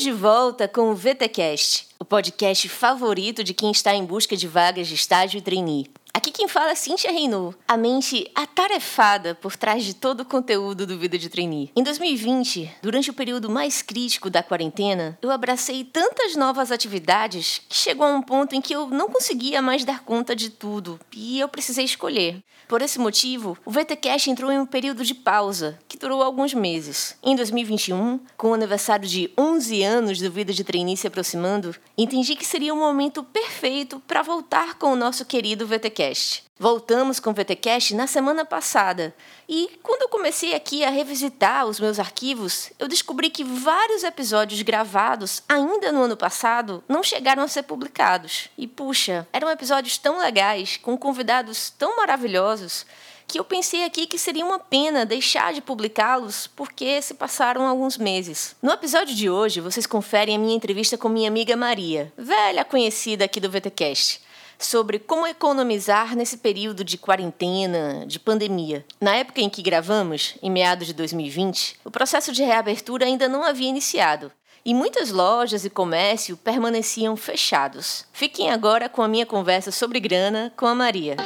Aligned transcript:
Estamos 0.00 0.16
de 0.16 0.22
volta 0.22 0.66
com 0.66 0.90
o 0.90 0.94
VTcast, 0.94 1.88
o 1.98 2.06
podcast 2.06 2.66
favorito 2.70 3.44
de 3.44 3.52
quem 3.52 3.70
está 3.70 3.94
em 3.94 4.02
busca 4.02 4.34
de 4.34 4.48
vagas 4.48 4.88
de 4.88 4.94
estágio 4.94 5.36
e 5.36 5.42
trainee. 5.42 5.90
Aqui 6.12 6.32
quem 6.32 6.48
fala 6.48 6.72
é 6.72 6.74
Cintia 6.74 7.12
Reinou, 7.12 7.54
a 7.68 7.76
mente 7.76 8.28
atarefada 8.34 9.34
por 9.36 9.56
trás 9.56 9.84
de 9.84 9.94
todo 9.94 10.20
o 10.20 10.24
conteúdo 10.24 10.84
do 10.84 10.98
Vida 10.98 11.16
de 11.16 11.28
Trainee. 11.28 11.70
Em 11.74 11.84
2020, 11.84 12.68
durante 12.82 13.10
o 13.10 13.14
período 13.14 13.48
mais 13.48 13.80
crítico 13.80 14.28
da 14.28 14.42
quarentena, 14.42 15.16
eu 15.22 15.30
abracei 15.30 15.84
tantas 15.84 16.34
novas 16.34 16.72
atividades 16.72 17.62
que 17.68 17.76
chegou 17.76 18.04
a 18.04 18.12
um 18.12 18.22
ponto 18.22 18.56
em 18.56 18.60
que 18.60 18.74
eu 18.74 18.88
não 18.88 19.08
conseguia 19.08 19.62
mais 19.62 19.84
dar 19.84 20.02
conta 20.02 20.34
de 20.34 20.50
tudo 20.50 20.98
e 21.14 21.38
eu 21.38 21.48
precisei 21.48 21.84
escolher. 21.84 22.42
Por 22.66 22.82
esse 22.82 22.98
motivo, 22.98 23.56
o 23.64 23.70
VTCast 23.70 24.30
entrou 24.30 24.50
em 24.50 24.58
um 24.58 24.66
período 24.66 25.04
de 25.04 25.14
pausa, 25.14 25.78
que 25.88 25.98
durou 25.98 26.22
alguns 26.22 26.54
meses. 26.54 27.16
Em 27.22 27.34
2021, 27.34 28.20
com 28.36 28.50
o 28.50 28.54
aniversário 28.54 29.08
de 29.08 29.30
11 29.38 29.82
anos 29.82 30.20
do 30.20 30.30
Vida 30.30 30.52
de 30.52 30.64
Trainee 30.64 30.96
se 30.96 31.06
aproximando, 31.06 31.74
entendi 31.96 32.36
que 32.36 32.46
seria 32.46 32.74
o 32.74 32.76
momento 32.76 33.24
perfeito 33.24 34.00
para 34.06 34.22
voltar 34.22 34.74
com 34.74 34.92
o 34.92 34.96
nosso 34.96 35.24
querido 35.24 35.66
VTCast 35.66 35.99
VTcast. 36.00 36.44
Voltamos 36.58 37.20
com 37.20 37.30
o 37.30 37.32
VTcast 37.32 37.94
na 37.94 38.06
semana 38.06 38.44
passada 38.44 39.14
e 39.48 39.78
quando 39.82 40.02
eu 40.02 40.08
comecei 40.08 40.54
aqui 40.54 40.82
a 40.82 40.90
revisitar 40.90 41.66
os 41.66 41.78
meus 41.78 41.98
arquivos, 41.98 42.70
eu 42.78 42.88
descobri 42.88 43.28
que 43.28 43.44
vários 43.44 44.02
episódios 44.02 44.62
gravados 44.62 45.42
ainda 45.48 45.92
no 45.92 46.02
ano 46.02 46.16
passado 46.16 46.82
não 46.88 47.02
chegaram 47.02 47.42
a 47.42 47.48
ser 47.48 47.64
publicados. 47.64 48.48
E 48.56 48.66
puxa, 48.66 49.28
eram 49.32 49.50
episódios 49.50 49.98
tão 49.98 50.18
legais, 50.18 50.78
com 50.78 50.96
convidados 50.96 51.70
tão 51.70 51.96
maravilhosos 51.96 52.86
que 53.26 53.38
eu 53.38 53.44
pensei 53.44 53.84
aqui 53.84 54.06
que 54.06 54.18
seria 54.18 54.44
uma 54.44 54.58
pena 54.58 55.06
deixar 55.06 55.52
de 55.52 55.60
publicá-los 55.60 56.48
porque 56.48 57.00
se 57.00 57.14
passaram 57.14 57.66
alguns 57.66 57.96
meses. 57.96 58.56
No 58.60 58.72
episódio 58.72 59.14
de 59.14 59.30
hoje, 59.30 59.60
vocês 59.60 59.86
conferem 59.86 60.36
a 60.36 60.38
minha 60.38 60.56
entrevista 60.56 60.98
com 60.98 61.08
minha 61.08 61.28
amiga 61.28 61.56
Maria, 61.56 62.12
velha 62.16 62.64
conhecida 62.64 63.24
aqui 63.24 63.38
do 63.38 63.50
VTcast 63.50 64.29
sobre 64.60 64.98
como 64.98 65.26
economizar 65.26 66.14
nesse 66.14 66.36
período 66.36 66.84
de 66.84 66.98
quarentena, 66.98 68.04
de 68.06 68.18
pandemia. 68.18 68.84
Na 69.00 69.16
época 69.16 69.40
em 69.40 69.48
que 69.48 69.62
gravamos, 69.62 70.36
em 70.42 70.50
meados 70.50 70.86
de 70.86 70.92
2020, 70.92 71.80
o 71.84 71.90
processo 71.90 72.32
de 72.32 72.42
reabertura 72.42 73.06
ainda 73.06 73.28
não 73.28 73.42
havia 73.42 73.68
iniciado. 73.68 74.30
E 74.62 74.74
muitas 74.74 75.10
lojas 75.10 75.64
e 75.64 75.70
comércio 75.70 76.36
permaneciam 76.36 77.16
fechados. 77.16 78.04
Fiquem 78.12 78.50
agora 78.50 78.88
com 78.90 79.02
a 79.02 79.08
minha 79.08 79.24
conversa 79.24 79.70
sobre 79.70 79.98
grana 79.98 80.52
com 80.54 80.66
a 80.66 80.74
Maria. 80.74 81.16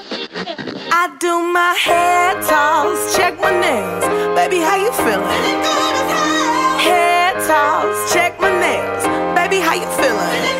I 0.96 1.08
do 1.18 1.40
my 1.40 1.74
hair 1.84 2.34
toss, 2.46 3.16
check 3.16 3.36
my 3.40 3.50
nails. 3.50 4.04
Baby, 4.36 4.58
how 4.58 4.76
you 4.76 4.92
feeling? 4.92 5.74
Hair 6.78 7.34
toss, 7.44 8.12
check 8.12 8.40
my 8.40 8.50
nails. 8.50 9.04
Baby, 9.34 9.58
how 9.58 9.74
you 9.74 9.86
feeling? 9.96 10.53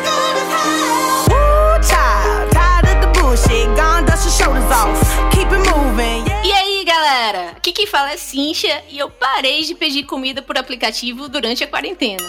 Aqui 7.65 7.73
quem 7.73 7.87
fala 7.87 8.11
é 8.11 8.17
Cincha 8.17 8.83
e 8.91 8.99
eu 8.99 9.09
parei 9.09 9.63
de 9.63 9.73
pedir 9.73 10.03
comida 10.03 10.39
por 10.39 10.55
aplicativo 10.55 11.27
durante 11.27 11.63
a 11.63 11.67
quarentena. 11.67 12.23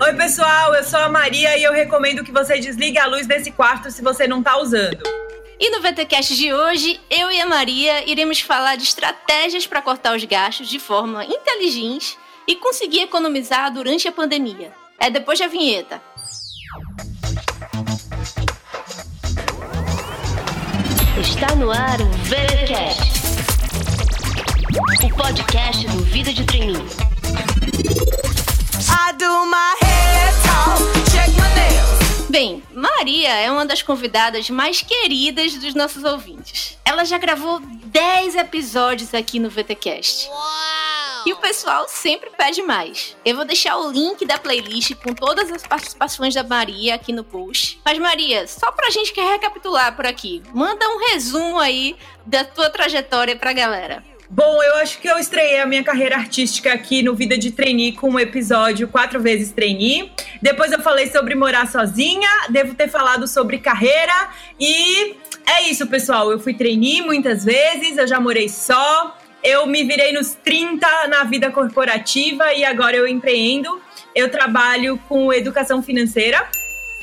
Oi, 0.00 0.14
pessoal, 0.14 0.74
eu 0.74 0.82
sou 0.82 1.00
a 1.00 1.08
Maria 1.10 1.54
e 1.58 1.62
eu 1.62 1.70
recomendo 1.70 2.24
que 2.24 2.32
você 2.32 2.58
desligue 2.58 2.98
a 2.98 3.04
luz 3.04 3.26
desse 3.26 3.50
quarto 3.50 3.90
se 3.90 4.00
você 4.00 4.26
não 4.26 4.42
tá 4.42 4.56
usando. 4.56 5.02
E 5.58 5.68
no 5.68 5.82
VTcast 5.82 6.34
de 6.34 6.54
hoje, 6.54 6.98
eu 7.10 7.30
e 7.30 7.38
a 7.38 7.44
Maria 7.44 8.10
iremos 8.10 8.40
falar 8.40 8.76
de 8.76 8.84
estratégias 8.84 9.66
para 9.66 9.82
cortar 9.82 10.16
os 10.16 10.24
gastos 10.24 10.66
de 10.66 10.78
forma 10.78 11.26
inteligente 11.26 12.16
e 12.48 12.56
conseguir 12.56 13.00
economizar 13.00 13.70
durante 13.70 14.08
a 14.08 14.12
pandemia. 14.12 14.72
É 14.98 15.10
depois 15.10 15.38
da 15.38 15.46
vinheta. 15.46 16.00
Está 21.20 21.54
no 21.54 21.70
ar 21.70 22.00
o 22.00 22.10
VeraCast, 22.24 23.19
o 24.78 25.16
podcast 25.16 25.84
do 25.88 26.04
Vida 26.04 26.32
de 26.32 26.44
Treininho. 26.44 26.86
Bem, 32.28 32.62
Maria 32.72 33.34
é 33.34 33.50
uma 33.50 33.66
das 33.66 33.82
convidadas 33.82 34.48
mais 34.48 34.80
queridas 34.80 35.54
dos 35.54 35.74
nossos 35.74 36.04
ouvintes. 36.04 36.78
Ela 36.84 37.04
já 37.04 37.18
gravou 37.18 37.58
10 37.58 38.36
episódios 38.36 39.12
aqui 39.12 39.40
no 39.40 39.50
VTcast. 39.50 40.28
Uau! 40.28 41.24
E 41.26 41.32
o 41.32 41.36
pessoal 41.38 41.86
sempre 41.88 42.30
pede 42.30 42.62
mais. 42.62 43.16
Eu 43.24 43.34
vou 43.34 43.44
deixar 43.44 43.76
o 43.76 43.90
link 43.90 44.24
da 44.24 44.38
playlist 44.38 44.94
com 44.94 45.12
todas 45.12 45.50
as 45.50 45.66
participações 45.66 46.32
da 46.32 46.44
Maria 46.44 46.94
aqui 46.94 47.12
no 47.12 47.24
post. 47.24 47.80
Mas, 47.84 47.98
Maria, 47.98 48.46
só 48.46 48.70
pra 48.70 48.90
gente 48.90 49.12
recapitular 49.20 49.96
por 49.96 50.06
aqui, 50.06 50.40
manda 50.54 50.88
um 50.88 51.10
resumo 51.10 51.58
aí 51.58 51.96
da 52.24 52.44
tua 52.44 52.70
trajetória 52.70 53.34
pra 53.34 53.52
galera. 53.52 54.09
Bom, 54.32 54.62
eu 54.62 54.76
acho 54.76 55.00
que 55.00 55.08
eu 55.08 55.18
estreiei 55.18 55.58
a 55.58 55.66
minha 55.66 55.82
carreira 55.82 56.14
artística 56.14 56.72
aqui 56.72 57.02
no 57.02 57.16
Vida 57.16 57.36
de 57.36 57.50
Trainee 57.50 57.90
com 57.90 58.10
um 58.10 58.18
episódio 58.18 58.86
quatro 58.86 59.20
vezes 59.20 59.50
trainee. 59.50 60.12
Depois 60.40 60.70
eu 60.70 60.80
falei 60.80 61.08
sobre 61.08 61.34
morar 61.34 61.66
sozinha, 61.66 62.28
devo 62.48 62.76
ter 62.76 62.88
falado 62.88 63.26
sobre 63.26 63.58
carreira 63.58 64.30
e 64.58 65.16
é 65.44 65.68
isso, 65.68 65.84
pessoal. 65.88 66.30
Eu 66.30 66.38
fui 66.38 66.54
trainee 66.54 67.02
muitas 67.02 67.44
vezes, 67.44 67.98
eu 67.98 68.06
já 68.06 68.20
morei 68.20 68.48
só, 68.48 69.18
eu 69.42 69.66
me 69.66 69.82
virei 69.82 70.12
nos 70.12 70.32
30 70.34 71.08
na 71.08 71.24
vida 71.24 71.50
corporativa 71.50 72.52
e 72.54 72.64
agora 72.64 72.96
eu 72.96 73.08
empreendo. 73.08 73.82
Eu 74.14 74.30
trabalho 74.30 74.96
com 75.08 75.32
educação 75.32 75.82
financeira 75.82 76.48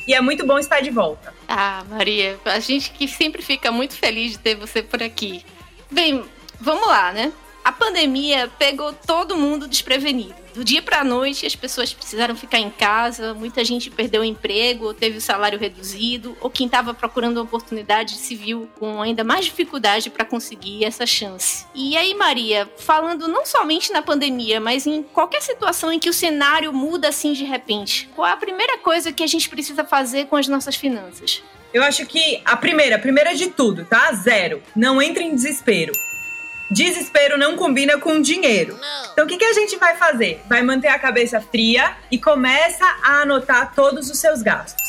e 0.08 0.14
é 0.14 0.22
muito 0.22 0.48
bom 0.48 0.58
estar 0.58 0.80
de 0.80 0.92
volta. 0.92 1.34
Ah, 1.46 1.84
Maria, 1.90 2.40
a 2.46 2.60
gente 2.62 2.90
que 2.92 3.06
sempre 3.06 3.42
fica 3.42 3.70
muito 3.70 3.96
feliz 3.96 4.32
de 4.32 4.40
ter 4.40 4.56
você 4.56 4.82
por 4.82 5.04
aqui. 5.04 5.44
Bem, 5.92 6.24
vamos 6.60 6.88
lá, 6.88 7.12
né? 7.12 7.32
A 7.68 7.72
pandemia 7.74 8.50
pegou 8.58 8.94
todo 8.94 9.36
mundo 9.36 9.68
desprevenido. 9.68 10.36
Do 10.54 10.64
dia 10.64 10.82
para 10.82 11.02
a 11.02 11.04
noite, 11.04 11.46
as 11.46 11.54
pessoas 11.54 11.94
precisaram 11.94 12.34
ficar 12.34 12.60
em 12.60 12.70
casa, 12.70 13.34
muita 13.34 13.64
gente 13.66 13.92
perdeu 13.92 14.22
o 14.22 14.24
emprego, 14.24 14.86
ou 14.86 14.94
teve 14.94 15.18
o 15.18 15.22
salário 15.22 15.60
reduzido, 15.60 16.36
ou 16.40 16.50
quem 16.50 16.66
estava 16.66 16.94
procurando 16.94 17.38
uma 17.38 17.44
oportunidade 17.44 18.16
se 18.16 18.36
viu 18.36 18.70
com 18.80 19.02
ainda 19.02 19.22
mais 19.22 19.44
dificuldade 19.44 20.10
para 20.10 20.24
conseguir 20.24 20.86
essa 20.86 21.06
chance. 21.06 21.66
E 21.76 21.98
aí, 21.98 22.16
Maria, 22.16 22.68
falando 22.78 23.28
não 23.28 23.46
somente 23.46 23.92
na 23.92 24.02
pandemia, 24.02 24.62
mas 24.62 24.88
em 24.88 25.04
qualquer 25.04 25.42
situação 25.42 25.92
em 25.92 26.00
que 26.00 26.10
o 26.10 26.14
cenário 26.14 26.72
muda 26.72 27.10
assim 27.10 27.34
de 27.34 27.44
repente, 27.44 28.10
qual 28.16 28.28
é 28.28 28.32
a 28.32 28.38
primeira 28.38 28.78
coisa 28.78 29.12
que 29.12 29.24
a 29.24 29.28
gente 29.28 29.50
precisa 29.50 29.84
fazer 29.84 30.28
com 30.28 30.38
as 30.38 30.48
nossas 30.48 30.78
finanças? 30.78 31.44
Eu 31.74 31.84
acho 31.84 32.06
que 32.06 32.42
a 32.46 32.56
primeira, 32.56 32.96
a 32.96 33.00
primeira 33.00 33.36
de 33.36 33.48
tudo, 33.48 33.84
tá? 33.86 34.12
Zero. 34.14 34.64
Não 34.74 35.02
entre 35.02 35.26
em 35.26 35.36
desespero. 35.36 35.92
Desespero 36.70 37.38
não 37.38 37.56
combina 37.56 37.98
com 37.98 38.22
dinheiro. 38.22 38.78
Então 39.14 39.26
o 39.26 39.28
que, 39.28 39.38
que 39.38 39.46
a 39.46 39.54
gente 39.54 39.78
vai 39.78 39.96
fazer? 39.96 40.42
Vai 40.48 40.62
manter 40.62 40.90
a 40.90 41.00
cabeça 41.00 41.40
fria 41.40 41.96
e 42.12 42.18
começa 42.18 42.86
a 43.04 43.22
anotar 43.22 43.74
todos 43.74 44.10
os 44.10 44.20
seus 44.20 44.42
gastos. 44.42 44.88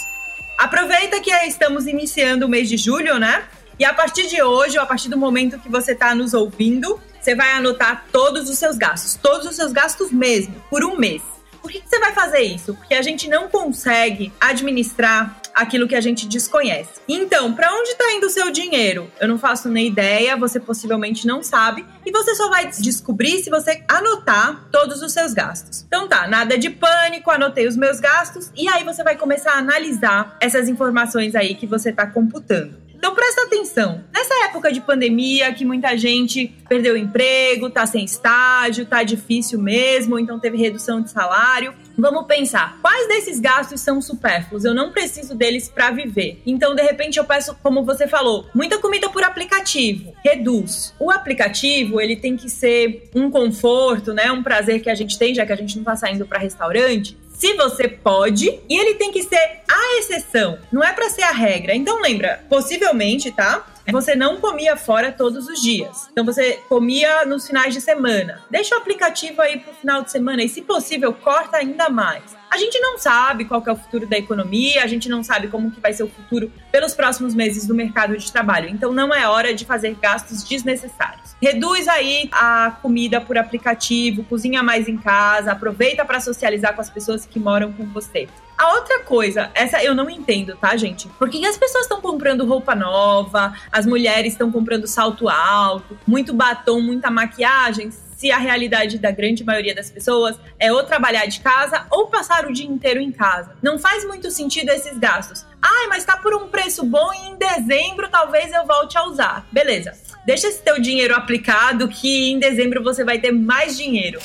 Aproveita 0.56 1.20
que 1.20 1.30
estamos 1.30 1.86
iniciando 1.86 2.46
o 2.46 2.48
mês 2.48 2.68
de 2.68 2.76
julho, 2.76 3.18
né? 3.18 3.44
E 3.78 3.84
a 3.84 3.94
partir 3.94 4.26
de 4.26 4.42
hoje, 4.42 4.76
ou 4.76 4.82
a 4.82 4.86
partir 4.86 5.08
do 5.08 5.16
momento 5.16 5.60
que 5.60 5.68
você 5.68 5.92
está 5.92 6.12
nos 6.16 6.34
ouvindo, 6.34 7.00
você 7.20 7.34
vai 7.36 7.52
anotar 7.52 8.06
todos 8.10 8.50
os 8.50 8.58
seus 8.58 8.76
gastos, 8.76 9.14
todos 9.14 9.46
os 9.46 9.54
seus 9.54 9.70
gastos 9.70 10.10
mesmo, 10.10 10.54
por 10.68 10.84
um 10.84 10.96
mês. 10.96 11.22
Por 11.68 11.72
que, 11.72 11.80
que 11.82 11.90
você 11.90 11.98
vai 11.98 12.14
fazer 12.14 12.40
isso? 12.40 12.72
Porque 12.72 12.94
a 12.94 13.02
gente 13.02 13.28
não 13.28 13.46
consegue 13.46 14.32
administrar 14.40 15.38
aquilo 15.54 15.86
que 15.86 15.94
a 15.94 16.00
gente 16.00 16.26
desconhece. 16.26 16.98
Então, 17.06 17.52
para 17.52 17.70
onde 17.74 17.90
está 17.90 18.10
indo 18.14 18.26
o 18.26 18.30
seu 18.30 18.50
dinheiro? 18.50 19.10
Eu 19.20 19.28
não 19.28 19.38
faço 19.38 19.68
nem 19.68 19.86
ideia, 19.86 20.34
você 20.34 20.58
possivelmente 20.58 21.26
não 21.26 21.42
sabe, 21.42 21.84
e 22.06 22.10
você 22.10 22.34
só 22.34 22.48
vai 22.48 22.70
descobrir 22.70 23.42
se 23.42 23.50
você 23.50 23.84
anotar 23.86 24.66
todos 24.72 25.02
os 25.02 25.12
seus 25.12 25.34
gastos. 25.34 25.84
Então 25.86 26.08
tá, 26.08 26.26
nada 26.26 26.56
de 26.56 26.70
pânico, 26.70 27.30
anotei 27.30 27.68
os 27.68 27.76
meus 27.76 28.00
gastos 28.00 28.50
e 28.56 28.66
aí 28.66 28.82
você 28.82 29.04
vai 29.04 29.16
começar 29.16 29.52
a 29.52 29.58
analisar 29.58 30.38
essas 30.40 30.70
informações 30.70 31.34
aí 31.34 31.54
que 31.54 31.66
você 31.66 31.90
está 31.90 32.06
computando. 32.06 32.87
Então 32.98 33.14
presta 33.14 33.42
atenção. 33.42 34.02
Nessa 34.12 34.34
época 34.46 34.72
de 34.72 34.80
pandemia, 34.80 35.54
que 35.54 35.64
muita 35.64 35.96
gente 35.96 36.52
perdeu 36.68 36.94
o 36.94 36.96
emprego, 36.96 37.70
tá 37.70 37.86
sem 37.86 38.04
estágio, 38.04 38.84
tá 38.84 39.04
difícil 39.04 39.58
mesmo, 39.60 40.18
então 40.18 40.40
teve 40.40 40.58
redução 40.58 41.00
de 41.00 41.10
salário. 41.10 41.72
Vamos 41.96 42.26
pensar, 42.26 42.76
quais 42.82 43.06
desses 43.06 43.38
gastos 43.38 43.80
são 43.80 44.02
supérfluos? 44.02 44.64
Eu 44.64 44.74
não 44.74 44.90
preciso 44.90 45.36
deles 45.36 45.68
para 45.68 45.92
viver. 45.92 46.42
Então, 46.44 46.74
de 46.74 46.82
repente, 46.82 47.18
eu 47.18 47.24
peço, 47.24 47.56
como 47.62 47.84
você 47.84 48.08
falou, 48.08 48.46
muita 48.52 48.78
comida 48.78 49.08
por 49.08 49.22
aplicativo. 49.22 50.12
Reduz. 50.24 50.92
O 50.98 51.10
aplicativo, 51.10 52.00
ele 52.00 52.16
tem 52.16 52.36
que 52.36 52.50
ser 52.50 53.08
um 53.14 53.30
conforto, 53.30 54.12
né? 54.12 54.30
Um 54.32 54.42
prazer 54.42 54.82
que 54.82 54.90
a 54.90 54.94
gente 54.94 55.16
tem, 55.16 55.34
já 55.34 55.46
que 55.46 55.52
a 55.52 55.56
gente 55.56 55.76
não 55.76 55.84
tá 55.84 55.94
saindo 55.94 56.26
para 56.26 56.40
restaurante 56.40 57.16
se 57.38 57.54
você 57.54 57.86
pode, 57.86 58.48
e 58.68 58.76
ele 58.76 58.94
tem 58.94 59.12
que 59.12 59.22
ser 59.22 59.60
a 59.68 59.98
exceção, 60.00 60.58
não 60.72 60.82
é 60.82 60.92
para 60.92 61.08
ser 61.08 61.22
a 61.22 61.30
regra. 61.30 61.72
Então 61.72 62.02
lembra, 62.02 62.44
possivelmente, 62.48 63.30
tá? 63.30 63.64
você 63.92 64.14
não 64.14 64.38
comia 64.38 64.76
fora 64.76 65.12
todos 65.12 65.46
os 65.46 65.62
dias. 65.62 66.08
Então 66.10 66.24
você 66.24 66.58
comia 66.68 67.24
nos 67.24 67.46
finais 67.46 67.72
de 67.72 67.80
semana. 67.80 68.42
Deixa 68.50 68.74
o 68.74 68.78
aplicativo 68.78 69.40
aí 69.40 69.60
pro 69.60 69.72
final 69.72 70.02
de 70.02 70.10
semana 70.10 70.42
e, 70.42 70.48
se 70.48 70.62
possível, 70.62 71.12
corta 71.12 71.58
ainda 71.58 71.88
mais. 71.88 72.36
A 72.50 72.56
gente 72.56 72.78
não 72.80 72.98
sabe 72.98 73.44
qual 73.44 73.62
é 73.66 73.72
o 73.72 73.76
futuro 73.76 74.06
da 74.06 74.16
economia, 74.16 74.82
a 74.82 74.86
gente 74.86 75.08
não 75.08 75.22
sabe 75.22 75.48
como 75.48 75.70
que 75.70 75.80
vai 75.80 75.92
ser 75.92 76.02
o 76.02 76.08
futuro 76.08 76.50
pelos 76.72 76.94
próximos 76.94 77.34
meses 77.34 77.66
do 77.66 77.74
mercado 77.74 78.16
de 78.16 78.32
trabalho. 78.32 78.68
Então 78.68 78.92
não 78.92 79.14
é 79.14 79.28
hora 79.28 79.54
de 79.54 79.64
fazer 79.64 79.94
gastos 80.00 80.42
desnecessários. 80.42 81.36
Reduz 81.40 81.86
aí 81.86 82.28
a 82.32 82.76
comida 82.82 83.20
por 83.20 83.36
aplicativo, 83.36 84.24
cozinha 84.24 84.62
mais 84.62 84.88
em 84.88 84.96
casa, 84.96 85.52
aproveita 85.52 86.04
para 86.04 86.20
socializar 86.20 86.74
com 86.74 86.80
as 86.80 86.90
pessoas 86.90 87.26
que 87.26 87.38
moram 87.38 87.72
com 87.72 87.84
você. 87.86 88.26
A 88.56 88.72
outra 88.74 89.04
coisa, 89.04 89.50
essa 89.54 89.84
eu 89.84 89.94
não 89.94 90.10
entendo, 90.10 90.56
tá, 90.56 90.76
gente? 90.76 91.06
Por 91.10 91.30
que 91.30 91.44
as 91.46 91.56
pessoas 91.56 91.84
estão 91.84 92.00
comprando 92.00 92.44
roupa 92.44 92.74
nova, 92.74 93.54
as 93.70 93.86
mulheres 93.86 94.32
estão 94.32 94.50
comprando 94.50 94.86
salto 94.88 95.28
alto, 95.28 95.96
muito 96.04 96.34
batom, 96.34 96.80
muita 96.80 97.08
maquiagem, 97.08 97.90
se 98.18 98.32
a 98.32 98.36
realidade 98.36 98.98
da 98.98 99.12
grande 99.12 99.44
maioria 99.44 99.72
das 99.72 99.92
pessoas 99.92 100.36
é 100.58 100.72
ou 100.72 100.82
trabalhar 100.82 101.26
de 101.26 101.38
casa 101.38 101.86
ou 101.88 102.08
passar 102.08 102.46
o 102.46 102.52
dia 102.52 102.66
inteiro 102.66 103.00
em 103.00 103.12
casa. 103.12 103.52
Não 103.62 103.78
faz 103.78 104.04
muito 104.04 104.28
sentido 104.28 104.70
esses 104.70 104.98
gastos. 104.98 105.46
Ai, 105.62 105.86
mas 105.86 106.04
tá 106.04 106.16
por 106.16 106.34
um 106.34 106.48
preço 106.48 106.84
bom 106.84 107.12
e 107.12 107.28
em 107.28 107.36
dezembro 107.36 108.08
talvez 108.10 108.52
eu 108.52 108.66
volte 108.66 108.98
a 108.98 109.04
usar. 109.04 109.46
Beleza. 109.52 109.92
Deixa 110.26 110.48
esse 110.48 110.60
teu 110.60 110.80
dinheiro 110.80 111.14
aplicado 111.14 111.86
que 111.86 112.32
em 112.32 112.40
dezembro 112.40 112.82
você 112.82 113.04
vai 113.04 113.20
ter 113.20 113.30
mais 113.30 113.78
dinheiro. 113.78 114.18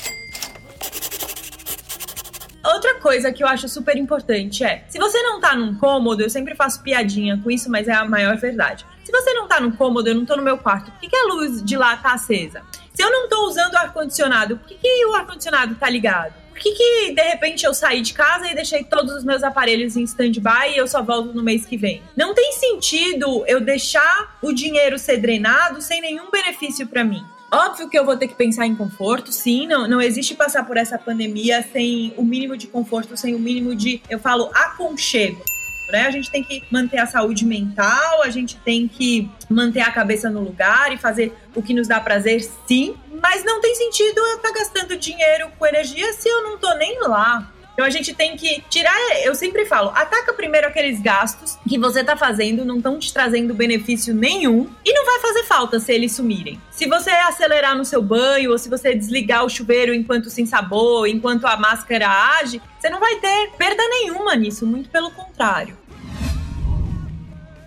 Outra 2.64 2.96
coisa 2.96 3.30
que 3.30 3.44
eu 3.44 3.46
acho 3.46 3.68
super 3.68 3.96
importante 3.96 4.64
é: 4.64 4.84
se 4.88 4.98
você 4.98 5.22
não 5.22 5.38
tá 5.38 5.54
num 5.54 5.76
cômodo, 5.78 6.20
eu 6.20 6.30
sempre 6.30 6.56
faço 6.56 6.82
piadinha 6.82 7.38
com 7.40 7.48
isso, 7.48 7.70
mas 7.70 7.86
é 7.86 7.92
a 7.92 8.04
maior 8.04 8.36
verdade. 8.38 8.84
Se 9.04 9.12
você 9.12 9.32
não 9.34 9.46
tá 9.46 9.60
num 9.60 9.70
cômodo, 9.70 10.08
eu 10.08 10.14
não 10.16 10.24
tô 10.24 10.34
no 10.34 10.42
meu 10.42 10.58
quarto, 10.58 10.90
por 10.90 10.98
que, 10.98 11.08
que 11.08 11.16
a 11.16 11.26
luz 11.26 11.62
de 11.62 11.76
lá 11.76 11.96
tá 11.96 12.14
acesa? 12.14 12.62
Se 12.94 13.02
eu 13.02 13.10
não 13.10 13.28
tô 13.28 13.48
usando 13.48 13.74
ar-condicionado, 13.74 14.56
por 14.56 14.68
que, 14.68 14.76
que 14.76 15.06
o 15.06 15.14
ar-condicionado 15.14 15.74
tá 15.74 15.90
ligado? 15.90 16.32
Por 16.50 16.60
que, 16.60 16.70
que 16.70 17.12
de 17.12 17.22
repente 17.22 17.66
eu 17.66 17.74
saí 17.74 18.00
de 18.00 18.14
casa 18.14 18.48
e 18.48 18.54
deixei 18.54 18.84
todos 18.84 19.12
os 19.12 19.24
meus 19.24 19.42
aparelhos 19.42 19.96
em 19.96 20.04
stand-by 20.04 20.72
e 20.72 20.76
eu 20.76 20.86
só 20.86 21.02
volto 21.02 21.34
no 21.34 21.42
mês 21.42 21.66
que 21.66 21.76
vem? 21.76 22.00
Não 22.16 22.32
tem 22.32 22.52
sentido 22.52 23.44
eu 23.48 23.60
deixar 23.60 24.38
o 24.40 24.52
dinheiro 24.52 24.96
ser 24.96 25.16
drenado 25.16 25.82
sem 25.82 26.00
nenhum 26.00 26.30
benefício 26.30 26.86
para 26.86 27.02
mim. 27.02 27.24
Óbvio 27.52 27.88
que 27.88 27.98
eu 27.98 28.04
vou 28.04 28.16
ter 28.16 28.28
que 28.28 28.36
pensar 28.36 28.66
em 28.66 28.76
conforto, 28.76 29.32
sim. 29.32 29.66
Não, 29.66 29.88
não 29.88 30.00
existe 30.00 30.36
passar 30.36 30.64
por 30.64 30.76
essa 30.76 30.96
pandemia 30.96 31.66
sem 31.72 32.14
o 32.16 32.22
mínimo 32.24 32.56
de 32.56 32.68
conforto, 32.68 33.16
sem 33.16 33.34
o 33.34 33.38
mínimo 33.40 33.74
de, 33.74 34.00
eu 34.08 34.20
falo, 34.20 34.50
aconchego 34.54 35.42
né? 35.90 36.06
A 36.06 36.10
gente 36.10 36.30
tem 36.30 36.42
que 36.42 36.62
manter 36.70 36.98
a 36.98 37.06
saúde 37.06 37.44
mental, 37.44 38.22
a 38.22 38.30
gente 38.30 38.56
tem 38.56 38.88
que 38.88 39.30
manter 39.48 39.80
a 39.80 39.90
cabeça 39.90 40.30
no 40.30 40.40
lugar 40.40 40.92
e 40.92 40.96
fazer 40.96 41.36
o 41.54 41.62
que 41.62 41.74
nos 41.74 41.88
dá 41.88 42.00
prazer, 42.00 42.42
sim. 42.66 42.96
Mas 43.22 43.44
não 43.44 43.60
tem 43.60 43.74
sentido 43.74 44.18
eu 44.18 44.36
estar 44.36 44.48
tá 44.48 44.54
gastando 44.54 44.96
dinheiro 44.96 45.50
com 45.58 45.66
energia 45.66 46.12
se 46.12 46.28
eu 46.28 46.42
não 46.42 46.58
tô 46.58 46.72
nem 46.74 47.00
lá. 47.00 47.53
Então 47.74 47.84
a 47.84 47.90
gente 47.90 48.14
tem 48.14 48.36
que 48.36 48.62
tirar, 48.70 48.96
eu 49.24 49.34
sempre 49.34 49.66
falo, 49.66 49.90
ataca 49.90 50.32
primeiro 50.32 50.68
aqueles 50.68 51.00
gastos 51.00 51.58
que 51.68 51.76
você 51.76 52.04
tá 52.04 52.16
fazendo, 52.16 52.64
não 52.64 52.76
estão 52.76 52.98
te 53.00 53.12
trazendo 53.12 53.52
benefício 53.52 54.14
nenhum 54.14 54.70
e 54.84 54.92
não 54.92 55.04
vai 55.04 55.18
fazer 55.20 55.42
falta 55.42 55.80
se 55.80 55.92
eles 55.92 56.12
sumirem. 56.12 56.60
Se 56.70 56.86
você 56.86 57.10
acelerar 57.10 57.76
no 57.76 57.84
seu 57.84 58.00
banho 58.00 58.52
ou 58.52 58.58
se 58.58 58.68
você 58.68 58.94
desligar 58.94 59.44
o 59.44 59.50
chuveiro 59.50 59.92
enquanto 59.92 60.30
sem 60.30 60.46
sabor, 60.46 61.08
enquanto 61.08 61.46
a 61.46 61.56
máscara 61.56 62.08
age, 62.38 62.62
você 62.78 62.88
não 62.88 63.00
vai 63.00 63.16
ter 63.16 63.50
perda 63.58 63.82
nenhuma 63.88 64.36
nisso, 64.36 64.64
muito 64.64 64.88
pelo 64.88 65.10
contrário. 65.10 65.76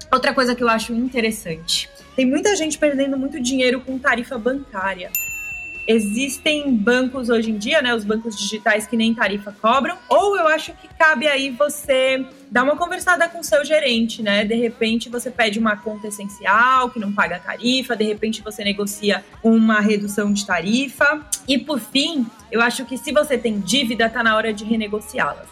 Outra 0.10 0.33
coisa 0.33 0.56
que 0.56 0.63
eu 0.63 0.69
acho 0.69 0.94
interessante, 0.94 1.89
tem 2.15 2.25
muita 2.25 2.56
gente 2.56 2.77
perdendo 2.77 3.18
muito 3.18 3.42
dinheiro 3.42 3.81
com 3.81 4.00
tarifa 4.00 4.38
bancária. 4.38 5.12
Existem 5.88 6.75
bancos 6.75 7.30
hoje 7.30 7.50
em 7.50 7.57
dia, 7.57 7.81
né, 7.81 7.95
os 7.95 8.04
bancos 8.04 8.38
digitais 8.38 8.86
que 8.86 8.98
nem 8.98 9.13
tarifa 9.13 9.56
cobram, 9.62 9.98
ou 10.10 10.36
eu 10.36 10.45
acho 10.45 10.74
que 10.74 10.88
cabe 11.00 11.28
aí 11.28 11.50
você 11.50 12.25
dar 12.51 12.63
uma 12.63 12.75
conversada 12.75 13.30
com 13.30 13.39
o 13.39 13.44
seu 13.44 13.63
gerente, 13.63 14.22
né? 14.22 14.44
De 14.44 14.56
repente 14.56 15.07
você 15.10 15.31
pede 15.31 15.60
uma 15.60 15.78
conta 15.78 16.07
essencial 16.07 16.89
que 16.89 17.00
não 17.00 17.13
paga 17.13 17.39
tarifa, 17.39 17.95
de 17.95 18.04
repente 18.04 18.42
você 18.42 18.66
negocia 18.66 19.24
uma 19.42 19.80
redução 19.80 20.34
de 20.34 20.45
tarifa. 20.45 21.22
E 21.48 21.57
por 21.57 21.80
fim, 21.80 22.25
eu 22.51 22.62
acho 22.62 22.84
que 22.84 22.98
se 22.98 23.13
você 23.13 23.38
tem 23.38 23.60
dívida, 23.60 24.10
tá 24.10 24.22
na 24.22 24.36
hora 24.36 24.54
de 24.54 24.66
renegociá-las. 24.66 25.48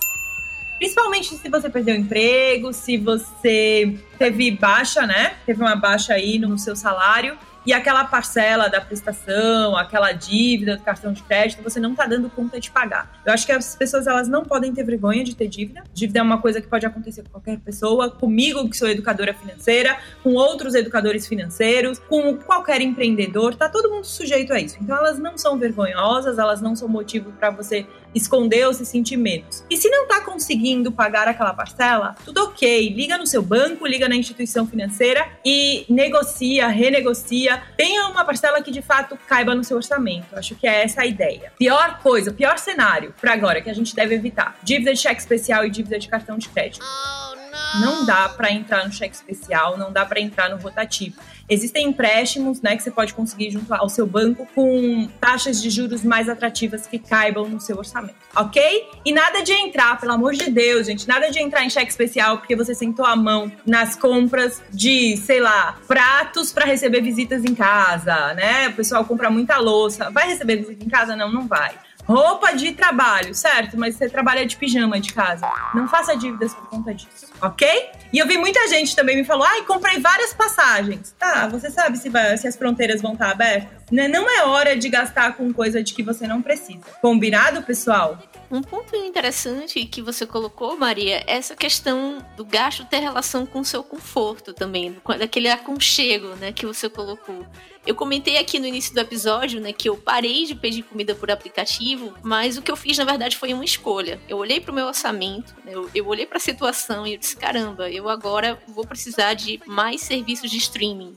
Principalmente 0.78 1.34
se 1.36 1.50
você 1.50 1.70
perdeu 1.70 1.96
o 1.96 1.98
emprego, 1.98 2.74
se 2.74 2.98
você 2.98 3.98
teve 4.20 4.52
baixa, 4.52 5.08
né? 5.08 5.36
Teve 5.46 5.62
uma 5.62 5.78
baixa 5.78 6.14
aí 6.14 6.38
no 6.38 6.58
seu 6.58 6.76
salário 6.76 7.38
e 7.66 7.74
aquela 7.74 8.06
parcela 8.06 8.70
da 8.70 8.80
prestação, 8.80 9.76
aquela 9.76 10.12
dívida 10.12 10.78
do 10.78 10.84
cartão 10.84 11.12
de 11.12 11.24
crédito, 11.24 11.64
você 11.64 11.80
não 11.80 11.92
está 11.92 12.06
dando 12.06 12.30
conta 12.30 12.60
de 12.60 12.70
pagar. 12.70 13.20
Eu 13.26 13.34
acho 13.34 13.46
que 13.46 13.52
as 13.52 13.76
pessoas 13.76 14.08
elas 14.08 14.28
não 14.28 14.44
podem 14.44 14.74
ter 14.74 14.84
vergonha 14.84 15.24
de 15.24 15.36
ter 15.36 15.48
dívida. 15.48 15.84
Dívida 15.94 16.20
é 16.20 16.22
uma 16.22 16.42
coisa 16.42 16.62
que 16.62 16.68
pode 16.68 16.86
acontecer 16.86 17.24
com 17.24 17.30
qualquer 17.30 17.60
pessoa, 17.60 18.10
comigo 18.10 18.70
que 18.70 18.78
sou 18.78 18.88
educadora 18.88 19.34
financeira, 19.34 19.98
com 20.24 20.34
outros 20.34 20.76
educadores 20.76 21.28
financeiros, 21.28 22.00
com 22.00 22.38
qualquer 22.38 22.82
empreendedor, 22.82 23.56
tá 23.56 23.70
todo 23.70 23.90
mundo 23.90 24.06
sujeito 24.06 24.54
a 24.54 24.60
isso. 24.60 24.78
Então 24.82 24.98
elas 24.98 25.18
não 25.18 25.38
são 25.38 25.58
vergonhosas, 25.58 26.38
elas 26.38 26.62
não 26.62 26.76
são 26.76 26.88
motivo 26.88 27.32
para 27.34 27.50
você 27.50 27.86
esconder 28.16 28.66
ou 28.66 28.74
se 28.74 28.86
sentir 28.86 29.18
menos. 29.18 29.64
E 29.70 29.78
se 29.78 29.90
não 29.90 30.04
está 30.04 30.22
conseguindo 30.22 30.92
pagar 30.92 31.28
aquela 31.28 31.54
parcela, 31.54 32.16
tudo 32.24 32.44
ok. 32.46 32.90
Liga 32.90 33.18
no 33.18 33.28
seu 33.28 33.42
banco, 33.42 33.86
liga 33.86 34.08
na 34.08 34.16
instituição 34.16 34.66
financeira 34.66 35.28
e 35.44 35.86
negocia, 35.90 36.68
renegocia. 36.68 37.62
Tenha 37.76 38.08
uma 38.08 38.24
parcela 38.24 38.62
que 38.62 38.72
de 38.72 38.82
fato 38.82 39.18
caiba 39.28 39.54
no 39.54 39.64
seu 39.64 39.78
orçamento. 39.78 40.36
Acho 40.36 40.56
que 40.56 40.66
é 40.66 40.84
essa 40.84 41.02
a 41.02 41.06
ideia. 41.06 41.52
Pior 41.60 42.00
coisa, 42.00 42.32
pior 42.32 42.58
cenário 42.58 43.14
para 43.20 43.34
agora 43.34 43.62
que 43.62 43.70
a 43.70 43.74
gente 43.74 43.96
deve 43.96 44.16
evitar: 44.16 44.58
dívida 44.64 44.94
de 44.94 45.00
cheque 45.00 45.20
especial 45.20 45.66
e 45.66 45.70
dívida 45.70 46.00
de 46.00 46.08
cartão 46.08 46.38
de 46.38 46.48
crédito. 46.50 46.84
Oh, 46.84 47.36
não 47.80 48.06
dá 48.06 48.30
para 48.30 48.52
entrar 48.52 48.86
no 48.86 48.92
cheque 48.92 49.16
especial, 49.16 49.78
não 49.78 49.92
dá 49.92 50.06
para 50.06 50.20
entrar 50.20 50.50
no 50.50 50.58
rotativo. 50.58 51.20
Existem 51.48 51.88
empréstimos, 51.88 52.62
né, 52.62 52.76
que 52.76 52.82
você 52.82 52.92
pode 52.92 53.14
conseguir 53.14 53.52
junto 53.52 53.72
ao 53.74 53.88
seu 53.88 54.08
banco 54.08 54.48
com 54.56 55.08
taxas 55.20 55.62
de 55.62 55.70
juros 55.70 56.04
mais 56.04 56.28
atrativas 56.28 56.88
que 56.88 56.98
caibam 56.98 57.48
no 57.48 57.60
seu 57.60 57.78
orçamento, 57.78 58.16
ok? 58.36 58.90
E 59.06 59.14
nada 59.14 59.44
de 59.44 59.54
entrar, 59.54 60.00
pelo 60.00 60.14
amor 60.14 60.34
de 60.34 60.50
Deus, 60.50 60.88
gente, 60.88 61.08
nada 61.08 61.30
de 61.30 61.40
entrar 61.40 61.64
em 61.64 61.70
cheque 61.70 61.92
especial 61.92 62.40
porque 62.40 62.56
você 62.56 62.74
sentou 62.74 63.06
a 63.06 63.16
mão 63.16 63.52
nas 63.66 63.96
compras 63.96 64.62
de, 64.72 65.18
sei 65.18 65.40
lá, 65.40 65.78
pratos 65.88 66.52
para 66.52 66.66
receber 66.66 67.02
visitas 67.02 67.44
em 67.44 67.54
casa, 67.54 68.34
né? 68.34 68.70
O 68.70 68.74
pessoal 68.74 69.06
compra 69.06 69.30
muita 69.30 69.58
louça. 69.58 70.10
Vai 70.10 70.28
receber 70.28 70.58
visita 70.58 70.84
em 70.84 70.90
casa? 70.90 71.16
Não, 71.16 71.32
não 71.32 71.48
vai. 71.48 71.76
Roupa 72.08 72.54
de 72.54 72.72
trabalho, 72.72 73.34
certo? 73.34 73.78
Mas 73.78 73.96
você 73.96 74.08
trabalha 74.08 74.46
de 74.46 74.56
pijama 74.56 75.00
de 75.00 75.12
casa. 75.12 75.52
Não 75.74 75.88
faça 75.88 76.16
dívidas 76.16 76.54
por 76.54 76.70
conta 76.70 76.94
disso, 76.94 77.28
ok? 77.42 77.90
E 78.12 78.20
eu 78.20 78.28
vi 78.28 78.38
muita 78.38 78.68
gente 78.68 78.96
também 78.96 79.16
me 79.16 79.24
falou: 79.24 79.46
ai, 79.46 79.64
comprei 79.64 80.00
várias 80.00 80.34
passagens. 80.34 81.16
Tá, 81.18 81.48
você 81.48 81.70
sabe 81.70 81.98
se, 81.98 82.10
vai, 82.10 82.38
se 82.38 82.48
as 82.48 82.56
fronteiras 82.56 83.02
vão 83.02 83.14
estar 83.14 83.32
abertas? 83.32 83.84
Né? 83.92 84.08
Não 84.08 84.30
é 84.30 84.46
hora 84.46 84.76
de 84.76 84.90
gastar 84.90 85.36
com 85.36 85.54
coisa 85.54 85.84
de 85.84 85.94
que 85.94 86.04
você 86.04 86.28
não 86.28 86.42
precisa. 86.42 86.84
Combinado, 87.02 87.62
pessoal? 87.64 88.18
Um 88.50 88.62
ponto 88.62 88.96
interessante 88.96 89.86
que 89.86 90.02
você 90.02 90.26
colocou, 90.26 90.78
Maria, 90.78 91.24
é 91.28 91.36
essa 91.36 91.56
questão 91.56 92.20
do 92.38 92.46
gasto 92.46 92.86
ter 92.86 93.00
relação 93.00 93.46
com 93.46 93.60
o 93.60 93.66
seu 93.66 93.84
conforto 93.84 94.54
também, 94.54 94.96
daquele 95.18 95.50
aconchego, 95.50 96.36
né, 96.36 96.52
que 96.52 96.66
você 96.66 96.88
colocou. 96.88 97.46
Eu 97.86 97.94
comentei 97.94 98.38
aqui 98.38 98.58
no 98.58 98.66
início 98.66 98.94
do 98.94 99.00
episódio, 99.00 99.62
né, 99.62 99.72
que 99.72 99.88
eu 99.88 99.96
parei 99.96 100.46
de 100.46 100.56
pedir 100.56 100.82
comida 100.84 101.14
por 101.14 101.30
aplicativo, 101.30 102.14
mas 102.24 102.58
o 102.58 102.62
que 102.62 102.72
eu 102.72 102.76
fiz 102.76 102.98
na 102.98 103.06
verdade 103.06 103.38
foi 103.38 103.54
uma 103.54 103.64
escolha. 103.64 104.20
Eu 104.28 104.38
olhei 104.38 104.60
para 104.60 104.72
o 104.72 104.76
meu 104.76 104.88
orçamento, 104.88 105.54
né, 105.64 105.74
eu, 105.74 105.90
eu 105.94 106.08
olhei 106.08 106.26
para 106.26 106.38
a 106.38 106.42
situação 106.42 107.06
e 107.06 107.14
eu 107.14 107.20
disse, 107.20 107.38
caramba, 107.38 107.90
eu 107.90 108.10
agora 108.10 108.60
vou 108.68 108.86
precisar 108.86 109.36
de 109.36 109.60
mais 109.68 110.02
serviços 110.02 110.50
de 110.50 110.58
streaming. 110.58 111.14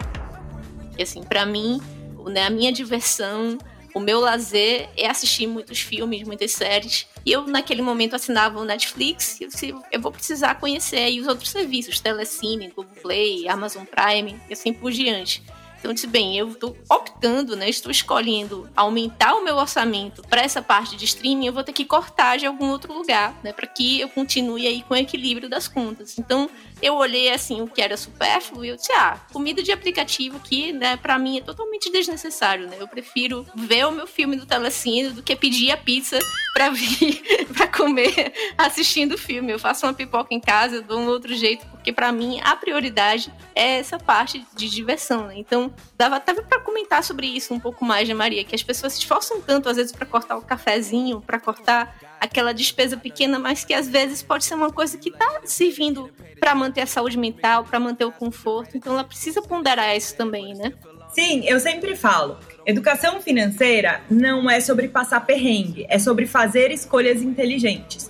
E 0.98 1.02
assim, 1.02 1.22
para 1.22 1.46
mim, 1.46 1.80
né, 2.26 2.46
a 2.46 2.50
minha 2.50 2.70
diversão 2.70 3.56
o 3.94 4.00
meu 4.00 4.20
lazer 4.20 4.88
é 4.96 5.08
assistir 5.08 5.46
muitos 5.46 5.80
filmes, 5.80 6.22
muitas 6.22 6.52
séries. 6.52 7.06
E 7.24 7.32
eu, 7.32 7.46
naquele 7.46 7.82
momento, 7.82 8.14
assinava 8.14 8.60
o 8.60 8.64
Netflix 8.64 9.40
e 9.40 9.44
eu 9.44 9.48
disse, 9.48 9.74
eu 9.90 10.00
vou 10.00 10.12
precisar 10.12 10.54
conhecer 10.56 10.98
aí 10.98 11.20
os 11.20 11.26
outros 11.26 11.50
serviços, 11.50 11.98
Telecine, 11.98 12.72
Play, 13.02 13.48
Amazon 13.48 13.84
Prime 13.84 14.40
e 14.48 14.52
assim 14.52 14.72
por 14.72 14.92
diante. 14.92 15.42
Então 15.78 15.90
eu 15.90 15.94
disse, 15.94 16.06
bem, 16.06 16.36
eu 16.36 16.48
estou 16.48 16.76
optando, 16.90 17.56
né? 17.56 17.68
Estou 17.68 17.90
escolhendo 17.90 18.68
aumentar 18.74 19.34
o 19.34 19.44
meu 19.44 19.56
orçamento 19.56 20.22
para 20.22 20.42
essa 20.42 20.60
parte 20.60 20.96
de 20.96 21.04
streaming, 21.04 21.46
eu 21.46 21.52
vou 21.52 21.62
ter 21.62 21.72
que 21.72 21.84
cortar 21.84 22.36
de 22.36 22.46
algum 22.46 22.70
outro 22.70 22.92
lugar, 22.92 23.38
né? 23.42 23.52
Para 23.52 23.66
que 23.66 24.00
eu 24.00 24.08
continue 24.08 24.66
aí 24.66 24.82
com 24.82 24.94
o 24.94 24.96
equilíbrio 24.96 25.48
das 25.48 25.68
contas. 25.68 26.18
Então, 26.18 26.50
eu 26.82 26.94
olhei 26.94 27.30
assim 27.30 27.60
o 27.60 27.66
que 27.66 27.80
era 27.80 27.96
supérfluo 27.96 28.64
e 28.64 28.68
eu 28.68 28.76
disse, 28.76 28.92
ah, 28.92 29.18
comida 29.32 29.62
de 29.62 29.72
aplicativo 29.72 30.36
aqui, 30.36 30.72
né, 30.72 30.96
pra 30.96 31.18
mim 31.18 31.38
é 31.38 31.40
totalmente 31.40 31.90
desnecessário, 31.90 32.66
né? 32.68 32.76
Eu 32.78 32.88
prefiro 32.88 33.46
ver 33.54 33.86
o 33.86 33.90
meu 33.90 34.06
filme 34.06 34.36
do 34.36 34.46
Telecine 34.46 35.10
do 35.10 35.22
que 35.22 35.34
pedir 35.36 35.70
a 35.70 35.76
pizza 35.76 36.18
pra 36.52 36.70
vir 36.70 37.46
pra 37.54 37.66
comer 37.66 38.32
assistindo 38.56 39.14
o 39.14 39.18
filme. 39.18 39.52
Eu 39.52 39.58
faço 39.58 39.86
uma 39.86 39.94
pipoca 39.94 40.34
em 40.34 40.40
casa, 40.40 40.82
dou 40.82 40.98
um 40.98 41.06
outro 41.06 41.34
jeito, 41.34 41.66
porque 41.66 41.92
para 41.92 42.10
mim 42.12 42.40
a 42.42 42.56
prioridade 42.56 43.32
é 43.54 43.78
essa 43.78 43.98
parte 43.98 44.44
de 44.54 44.68
diversão, 44.68 45.26
né? 45.26 45.34
Então, 45.36 45.72
dava 45.96 46.16
até 46.16 46.34
para 46.34 46.60
comentar 46.60 47.02
sobre 47.02 47.26
isso 47.26 47.52
um 47.54 47.60
pouco 47.60 47.84
mais, 47.84 48.08
né, 48.08 48.14
Maria? 48.14 48.44
Que 48.44 48.54
as 48.54 48.62
pessoas 48.62 48.92
se 48.92 49.00
esforçam 49.00 49.40
tanto, 49.40 49.68
às 49.68 49.76
vezes, 49.76 49.92
para 49.92 50.06
cortar 50.06 50.36
o 50.36 50.42
cafezinho, 50.42 51.20
para 51.20 51.38
cortar 51.38 51.94
aquela 52.20 52.52
despesa 52.52 52.96
pequena, 52.96 53.38
mas 53.38 53.64
que 53.64 53.74
às 53.74 53.88
vezes 53.88 54.22
pode 54.22 54.44
ser 54.44 54.54
uma 54.54 54.70
coisa 54.72 54.96
que 54.98 55.08
está 55.08 55.40
servindo 55.44 56.10
para 56.38 56.54
manter 56.54 56.82
a 56.82 56.86
saúde 56.86 57.18
mental, 57.18 57.64
para 57.64 57.80
manter 57.80 58.04
o 58.04 58.12
conforto. 58.12 58.76
Então, 58.76 58.92
ela 58.92 59.04
precisa 59.04 59.42
ponderar 59.42 59.96
isso 59.96 60.16
também, 60.16 60.54
né? 60.54 60.72
Sim, 61.12 61.44
eu 61.46 61.58
sempre 61.58 61.96
falo. 61.96 62.38
Educação 62.66 63.20
financeira 63.20 64.02
não 64.10 64.48
é 64.48 64.60
sobre 64.60 64.88
passar 64.88 65.20
perrengue, 65.20 65.86
é 65.88 65.98
sobre 65.98 66.26
fazer 66.26 66.70
escolhas 66.70 67.22
inteligentes. 67.22 68.06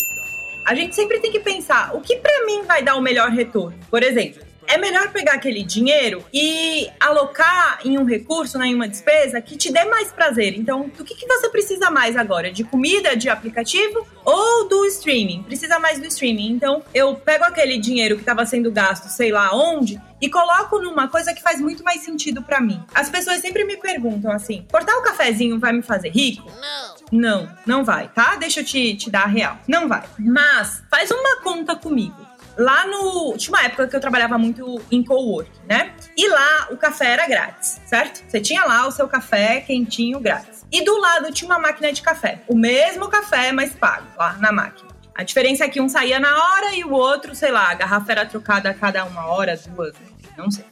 A 0.67 0.75
gente 0.75 0.95
sempre 0.95 1.21
tem 1.21 1.31
que 1.31 1.41
pensar 1.41 1.95
o 1.95 2.00
que 2.00 2.17
para 2.17 2.45
mim 2.45 2.65
vai 2.65 2.83
dar 2.83 2.97
o 2.97 3.00
melhor 3.00 3.31
retorno. 3.31 3.79
Por 3.91 4.03
exemplo, 4.03 4.43
é 4.69 4.77
melhor 4.77 5.11
pegar 5.11 5.33
aquele 5.33 5.65
dinheiro 5.65 6.25
e 6.33 6.89
alocar 7.01 7.81
em 7.85 7.99
um 7.99 8.05
recurso, 8.05 8.59
né, 8.59 8.67
em 8.67 8.75
uma 8.75 8.87
despesa 8.87 9.41
que 9.41 9.57
te 9.57 9.73
dê 9.73 9.85
mais 9.87 10.13
prazer. 10.13 10.57
Então, 10.57 10.91
do 10.97 11.05
que, 11.05 11.15
que 11.15 11.27
você 11.27 11.49
precisa 11.49 11.91
mais 11.91 12.17
agora? 12.17 12.53
De 12.53 12.63
comida, 12.63 13.17
de 13.17 13.31
aplicativo 13.31 14.07
ou 14.25 14.69
do 14.69 14.85
streaming? 14.85 15.43
Precisa 15.43 15.79
mais 15.79 15.99
do 15.99 16.07
streaming. 16.07 16.51
Então, 16.53 16.83
eu 16.93 17.15
pego 17.15 17.45
aquele 17.45 17.79
dinheiro 17.79 18.17
que 18.17 18.23
estava 18.23 18.45
sendo 18.45 18.71
gasto, 18.71 19.09
sei 19.09 19.33
lá 19.33 19.55
onde, 19.55 20.01
e 20.21 20.29
coloco 20.29 20.79
numa 20.81 21.09
coisa 21.09 21.33
que 21.33 21.43
faz 21.43 21.61
muito 21.61 21.83
mais 21.83 22.03
sentido 22.03 22.43
para 22.43 22.61
mim. 22.61 22.83
As 22.95 23.09
pessoas 23.09 23.41
sempre 23.41 23.65
me 23.65 23.79
perguntam 23.79 24.31
assim: 24.31 24.67
cortar 24.71 24.97
o 24.99 25.03
cafezinho 25.03 25.59
vai 25.59 25.73
me 25.73 25.83
fazer 25.83 26.11
rico? 26.11 26.51
Não. 26.61 26.99
Não, 27.11 27.49
não 27.67 27.85
vai, 27.85 28.09
tá? 28.09 28.37
Deixa 28.37 28.61
eu 28.61 28.65
te, 28.65 28.95
te 28.95 29.11
dar 29.11 29.23
a 29.23 29.27
real. 29.27 29.57
Não 29.67 29.89
vai. 29.89 30.03
Mas 30.19 30.83
faz 30.91 31.11
uma 31.11 31.41
conta 31.41 31.75
comigo 31.75 32.28
lá 32.59 32.85
no. 32.87 33.37
Tinha 33.37 33.57
uma 33.57 33.65
época 33.65 33.87
que 33.87 33.95
eu 33.95 34.00
trabalhava 34.00 34.37
muito 34.37 34.81
em 34.91 35.05
cowork, 35.05 35.50
né? 35.67 35.93
E 36.17 36.29
lá 36.29 36.69
o 36.71 36.77
café 36.77 37.12
era 37.12 37.27
grátis, 37.27 37.81
certo? 37.87 38.25
Você 38.29 38.41
tinha 38.41 38.65
lá 38.65 38.87
o 38.87 38.91
seu 38.91 39.07
café 39.07 39.61
quentinho 39.61 40.19
grátis. 40.19 40.67
E 40.71 40.85
do 40.85 40.99
lado 40.99 41.33
tinha 41.33 41.49
uma 41.49 41.59
máquina 41.59 41.93
de 41.93 42.03
café. 42.03 42.43
O 42.49 42.57
mesmo 42.57 43.09
café, 43.09 43.53
mas 43.53 43.73
pago 43.73 44.07
lá 44.19 44.35
na 44.35 44.53
máquina. 44.53 44.88
A 45.15 45.23
diferença 45.23 45.65
é 45.65 45.69
que 45.69 45.81
um 45.81 45.88
saía 45.88 46.21
na 46.21 46.37
hora 46.37 46.75
e 46.75 46.85
o 46.85 46.93
outro, 46.93 47.35
sei 47.35 47.50
lá, 47.50 47.71
a 47.71 47.75
garrafa 47.75 48.12
era 48.12 48.27
trocada 48.27 48.71
a 48.71 48.75
cada 48.75 49.05
uma 49.05 49.27
hora, 49.27 49.59
duas, 49.69 49.93
não 50.37 50.50
sei. 50.50 50.65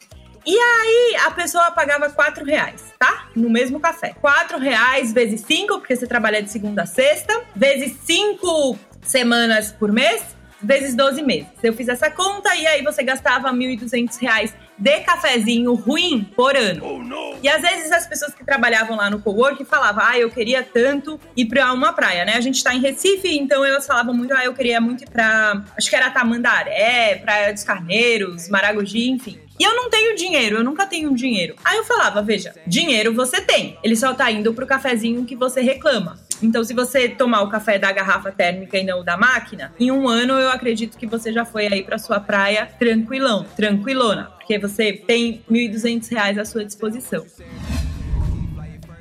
E 0.46 0.56
aí 0.56 1.16
a 1.24 1.32
pessoa 1.32 1.72
pagava 1.72 2.08
quatro 2.10 2.44
reais, 2.44 2.94
tá? 2.96 3.26
No 3.34 3.50
mesmo 3.50 3.80
café. 3.80 4.14
Quatro 4.20 4.58
reais 4.58 5.12
vezes 5.12 5.40
cinco, 5.40 5.80
porque 5.80 5.96
você 5.96 6.06
trabalha 6.06 6.40
de 6.40 6.48
segunda 6.52 6.82
a 6.82 6.86
sexta, 6.86 7.42
vezes 7.56 7.96
cinco 8.04 8.78
semanas 9.02 9.72
por 9.72 9.90
mês, 9.90 10.35
vezes 10.62 10.94
12 10.94 11.22
meses. 11.22 11.48
Eu 11.62 11.72
fiz 11.72 11.88
essa 11.88 12.10
conta 12.10 12.54
e 12.54 12.66
aí 12.66 12.82
você 12.82 13.02
gastava 13.02 13.50
R$ 13.50 13.56
1.200 13.56 14.52
de 14.78 15.00
cafezinho 15.00 15.74
ruim 15.74 16.24
por 16.36 16.54
ano. 16.54 16.82
Oh, 16.84 17.36
e 17.42 17.48
às 17.48 17.62
vezes 17.62 17.90
as 17.90 18.06
pessoas 18.06 18.34
que 18.34 18.44
trabalhavam 18.44 18.96
lá 18.96 19.08
no 19.08 19.20
cowork 19.20 19.64
falavam, 19.64 20.04
ah, 20.04 20.18
eu 20.18 20.30
queria 20.30 20.62
tanto 20.62 21.18
ir 21.36 21.46
pra 21.46 21.72
uma 21.72 21.92
praia, 21.92 22.24
né? 22.24 22.34
A 22.36 22.40
gente 22.40 22.62
tá 22.62 22.74
em 22.74 22.80
Recife, 22.80 23.36
então 23.38 23.64
elas 23.64 23.86
falavam 23.86 24.14
muito, 24.14 24.34
ah, 24.34 24.44
eu 24.44 24.52
queria 24.52 24.80
muito 24.80 25.04
ir 25.04 25.08
pra, 25.08 25.64
acho 25.76 25.88
que 25.88 25.96
era 25.96 26.10
Tamandaré, 26.10 27.16
Praia 27.16 27.52
dos 27.52 27.64
Carneiros, 27.64 28.48
Maragogi, 28.48 29.10
enfim. 29.10 29.40
E 29.58 29.64
eu 29.64 29.74
não 29.74 29.88
tenho 29.88 30.14
dinheiro, 30.14 30.56
eu 30.56 30.64
nunca 30.64 30.86
tenho 30.86 31.14
dinheiro. 31.14 31.56
Aí 31.64 31.78
eu 31.78 31.84
falava, 31.84 32.20
veja, 32.20 32.54
dinheiro 32.66 33.14
você 33.14 33.40
tem. 33.40 33.78
Ele 33.82 33.96
só 33.96 34.12
tá 34.12 34.30
indo 34.30 34.52
pro 34.52 34.66
cafezinho 34.66 35.24
que 35.24 35.34
você 35.34 35.62
reclama. 35.62 36.18
Então, 36.42 36.62
se 36.62 36.74
você 36.74 37.08
tomar 37.08 37.42
o 37.42 37.48
café 37.48 37.78
da 37.78 37.90
garrafa 37.90 38.30
térmica 38.30 38.76
e 38.76 38.84
não 38.84 39.02
da 39.02 39.16
máquina, 39.16 39.72
em 39.80 39.90
um 39.90 40.06
ano 40.08 40.34
eu 40.34 40.50
acredito 40.50 40.98
que 40.98 41.06
você 41.06 41.32
já 41.32 41.44
foi 41.44 41.66
aí 41.66 41.82
para 41.82 41.98
sua 41.98 42.20
praia 42.20 42.68
tranquilão, 42.78 43.44
tranquilona, 43.56 44.24
porque 44.36 44.58
você 44.58 44.92
tem 44.92 45.42
R$ 45.50 45.68
1.200 45.68 46.38
à 46.38 46.44
sua 46.44 46.64
disposição. 46.64 47.24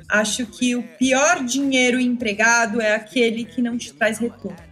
Acho 0.08 0.46
que 0.46 0.76
o 0.76 0.82
pior 0.82 1.44
dinheiro 1.44 2.00
empregado 2.00 2.80
é 2.80 2.94
aquele 2.94 3.44
que 3.44 3.60
não 3.60 3.76
te 3.76 3.92
traz 3.92 4.18
retorno. 4.18 4.65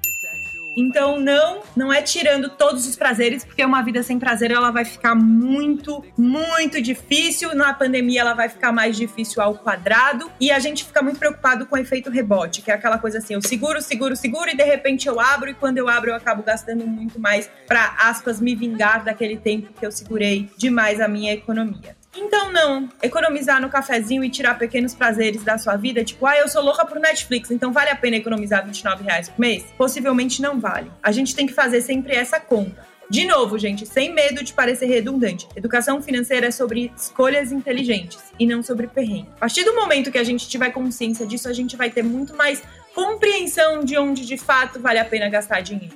Então 0.76 1.20
não, 1.20 1.62
não 1.76 1.92
é 1.92 2.02
tirando 2.02 2.48
todos 2.48 2.86
os 2.86 2.96
prazeres, 2.96 3.44
porque 3.44 3.64
uma 3.64 3.82
vida 3.82 4.02
sem 4.02 4.18
prazer 4.18 4.50
ela 4.50 4.70
vai 4.70 4.84
ficar 4.84 5.14
muito, 5.14 6.04
muito 6.16 6.80
difícil. 6.80 7.54
Na 7.54 7.72
pandemia 7.72 8.20
ela 8.20 8.34
vai 8.34 8.48
ficar 8.48 8.72
mais 8.72 8.96
difícil 8.96 9.42
ao 9.42 9.54
quadrado 9.54 10.30
e 10.40 10.50
a 10.50 10.58
gente 10.58 10.84
fica 10.84 11.02
muito 11.02 11.18
preocupado 11.18 11.66
com 11.66 11.76
o 11.76 11.78
efeito 11.78 12.10
rebote, 12.10 12.62
que 12.62 12.70
é 12.70 12.74
aquela 12.74 12.98
coisa 12.98 13.18
assim, 13.18 13.34
eu 13.34 13.42
seguro, 13.42 13.80
seguro, 13.80 14.16
seguro 14.16 14.50
e 14.50 14.56
de 14.56 14.64
repente 14.64 15.06
eu 15.06 15.20
abro 15.20 15.50
e 15.50 15.54
quando 15.54 15.78
eu 15.78 15.88
abro 15.88 16.10
eu 16.10 16.14
acabo 16.14 16.42
gastando 16.42 16.86
muito 16.86 17.20
mais 17.20 17.48
para 17.66 17.96
aspas 18.00 18.40
me 18.40 18.54
vingar 18.54 19.04
daquele 19.04 19.36
tempo 19.36 19.72
que 19.72 19.84
eu 19.84 19.92
segurei 19.92 20.50
demais 20.56 21.00
a 21.00 21.08
minha 21.08 21.32
economia. 21.32 21.96
Então, 22.16 22.52
não. 22.52 22.88
Economizar 23.02 23.60
no 23.60 23.68
cafezinho 23.68 24.22
e 24.24 24.30
tirar 24.30 24.58
pequenos 24.58 24.94
prazeres 24.94 25.42
da 25.42 25.58
sua 25.58 25.76
vida, 25.76 26.04
tipo, 26.04 26.26
ah, 26.26 26.36
eu 26.36 26.48
sou 26.48 26.62
louca 26.62 26.84
por 26.86 26.98
Netflix, 26.98 27.50
então 27.50 27.72
vale 27.72 27.90
a 27.90 27.96
pena 27.96 28.16
economizar 28.16 28.64
29 28.64 29.04
reais 29.04 29.28
por 29.28 29.40
mês? 29.40 29.64
Possivelmente 29.76 30.40
não 30.40 30.60
vale. 30.60 30.90
A 31.02 31.10
gente 31.10 31.34
tem 31.34 31.46
que 31.46 31.52
fazer 31.52 31.80
sempre 31.80 32.14
essa 32.14 32.38
conta. 32.38 32.94
De 33.10 33.26
novo, 33.26 33.58
gente, 33.58 33.84
sem 33.84 34.12
medo 34.14 34.42
de 34.42 34.52
parecer 34.52 34.86
redundante. 34.86 35.46
Educação 35.54 36.00
financeira 36.00 36.46
é 36.46 36.50
sobre 36.50 36.90
escolhas 36.96 37.52
inteligentes 37.52 38.18
e 38.38 38.46
não 38.46 38.62
sobre 38.62 38.86
perrengue. 38.86 39.28
A 39.36 39.40
partir 39.40 39.62
do 39.64 39.74
momento 39.74 40.10
que 40.10 40.18
a 40.18 40.24
gente 40.24 40.48
tiver 40.48 40.70
consciência 40.70 41.26
disso, 41.26 41.48
a 41.48 41.52
gente 41.52 41.76
vai 41.76 41.90
ter 41.90 42.02
muito 42.02 42.34
mais 42.34 42.62
compreensão 42.94 43.84
de 43.84 43.98
onde 43.98 44.24
de 44.24 44.38
fato 44.38 44.80
vale 44.80 44.98
a 44.98 45.04
pena 45.04 45.28
gastar 45.28 45.60
dinheiro. 45.60 45.94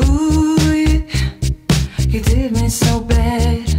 Ooh, 0.00 0.56
you 2.08 2.20
did 2.22 2.52
me 2.52 2.70
so 2.70 3.00
bad. 3.00 3.73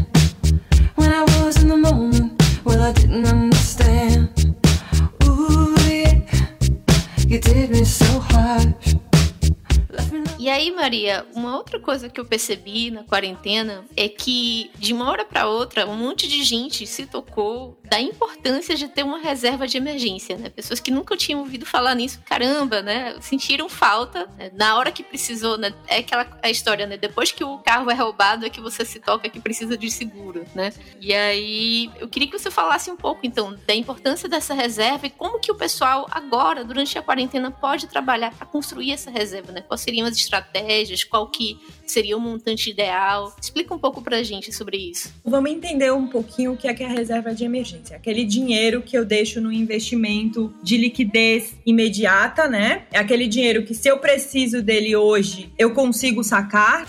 E 10.40 10.50
aí, 10.50 10.72
Maria, 10.72 11.26
uma 11.34 11.56
outra 11.56 11.80
coisa 11.80 12.08
que 12.08 12.20
eu 12.20 12.26
percebi 12.26 12.92
na 12.92 13.04
quarentena 13.04 13.84
é 13.98 14.08
que 14.08 14.70
de 14.78 14.94
uma 14.94 15.10
hora 15.10 15.26
para 15.26 15.48
outra, 15.48 15.88
um 15.88 15.96
monte 15.96 16.28
de 16.28 16.44
gente 16.44 16.86
se 16.86 17.06
tocou 17.08 17.80
da 17.90 18.00
importância 18.00 18.76
de 18.76 18.88
ter 18.88 19.04
uma 19.04 19.20
reserva 19.20 19.68
de 19.68 19.78
emergência, 19.78 20.38
né? 20.38 20.50
Pessoas 20.50 20.80
que 20.80 20.92
nunca 20.92 21.16
tinham 21.16 21.40
ouvido 21.40 21.66
falar 21.66 21.96
nisso, 21.96 22.20
caramba, 22.26 22.82
né? 22.82 23.16
Sentiram 23.22 23.70
falta 23.70 24.28
né? 24.38 24.52
na 24.54 24.78
hora 24.78 24.92
que 24.92 25.04
precisou, 25.04 25.58
né? 25.58 25.74
É 25.88 25.98
aquela 25.98 26.28
a 26.42 26.50
história, 26.50 26.86
né? 26.86 26.98
Depois 26.98 27.32
que 27.32 27.44
o 27.44 27.58
carro 27.60 27.90
é 27.90 27.94
roubado 27.94 28.46
é 28.46 28.50
que 28.50 28.62
você 28.62 28.86
se 28.86 29.00
toca 29.00 29.30
que 29.30 29.40
precisa 29.40 29.78
de 29.78 29.90
seguro, 29.92 30.46
né? 30.54 30.74
E 31.00 31.14
aí, 31.14 31.92
eu 32.00 32.08
queria 32.08 32.30
que 32.30 32.38
você 32.38 32.52
falasse 32.52 32.90
um 32.90 32.98
pouco, 32.98 33.22
então, 33.24 33.58
da 33.66 33.76
importância 33.76 34.28
dessa 34.30 34.54
reserva 34.54 35.08
e 35.08 35.10
como 35.10 35.40
que 35.40 35.52
o 35.52 35.56
pessoal 35.56 36.08
agora, 36.12 36.64
durante 36.64 36.98
a 36.98 37.02
quarentena, 37.02 37.52
pode 37.52 37.88
trabalhar 37.88 38.34
para 38.34 38.46
construir 38.46 38.92
essa 38.92 39.12
reserva, 39.12 39.52
né? 39.52 39.62
Quais 39.62 39.82
seriam 39.82 40.08
as 40.08 40.16
estratégias 40.16 40.46
estratégias, 40.56 41.04
qual 41.04 41.28
que 41.28 41.60
seria 41.86 42.18
o 42.18 42.20
montante 42.20 42.70
ideal. 42.70 43.36
Explica 43.42 43.74
um 43.74 43.80
pouco 43.80 44.02
pra 44.02 44.24
gente 44.24 44.52
sobre 44.52 44.78
isso. 44.78 45.14
Vamos 45.24 45.52
entender 45.52 45.92
um 45.92 46.08
pouquinho 46.08 46.54
o 46.54 46.58
que 46.58 46.68
é, 46.68 46.74
que 46.74 46.84
é 46.84 46.88
a 46.88 46.90
reserva 46.90 47.34
de 47.34 47.44
emergência. 47.44 47.96
Aquele 47.96 48.26
dinheiro 48.26 48.82
que 48.82 48.98
eu 48.98 49.06
deixo 49.06 49.40
no 49.42 49.52
investimento 49.52 50.54
de 50.62 50.78
liquidez 50.78 51.56
imediata, 51.66 52.48
né? 52.48 52.84
É 52.92 53.00
aquele 53.00 53.28
dinheiro 53.28 53.64
que 53.64 53.74
se 53.74 53.88
eu 53.88 54.00
preciso 54.00 54.62
dele 54.62 54.96
hoje, 54.96 55.52
eu 55.58 55.74
consigo 55.74 56.24
sacar 56.24 56.86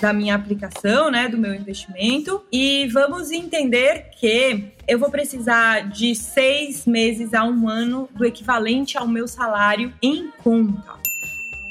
da 0.00 0.12
minha 0.12 0.34
aplicação, 0.34 1.10
né, 1.10 1.28
do 1.28 1.38
meu 1.38 1.54
investimento. 1.54 2.42
E 2.52 2.86
vamos 2.88 3.30
entender 3.30 4.10
que 4.18 4.64
eu 4.86 4.98
vou 4.98 5.10
precisar 5.10 5.88
de 5.90 6.14
seis 6.14 6.86
meses 6.86 7.34
a 7.34 7.44
um 7.44 7.68
ano 7.68 8.08
do 8.14 8.24
equivalente 8.24 8.96
ao 8.96 9.08
meu 9.08 9.26
salário 9.26 9.92
em 10.02 10.30
conta. 10.42 11.05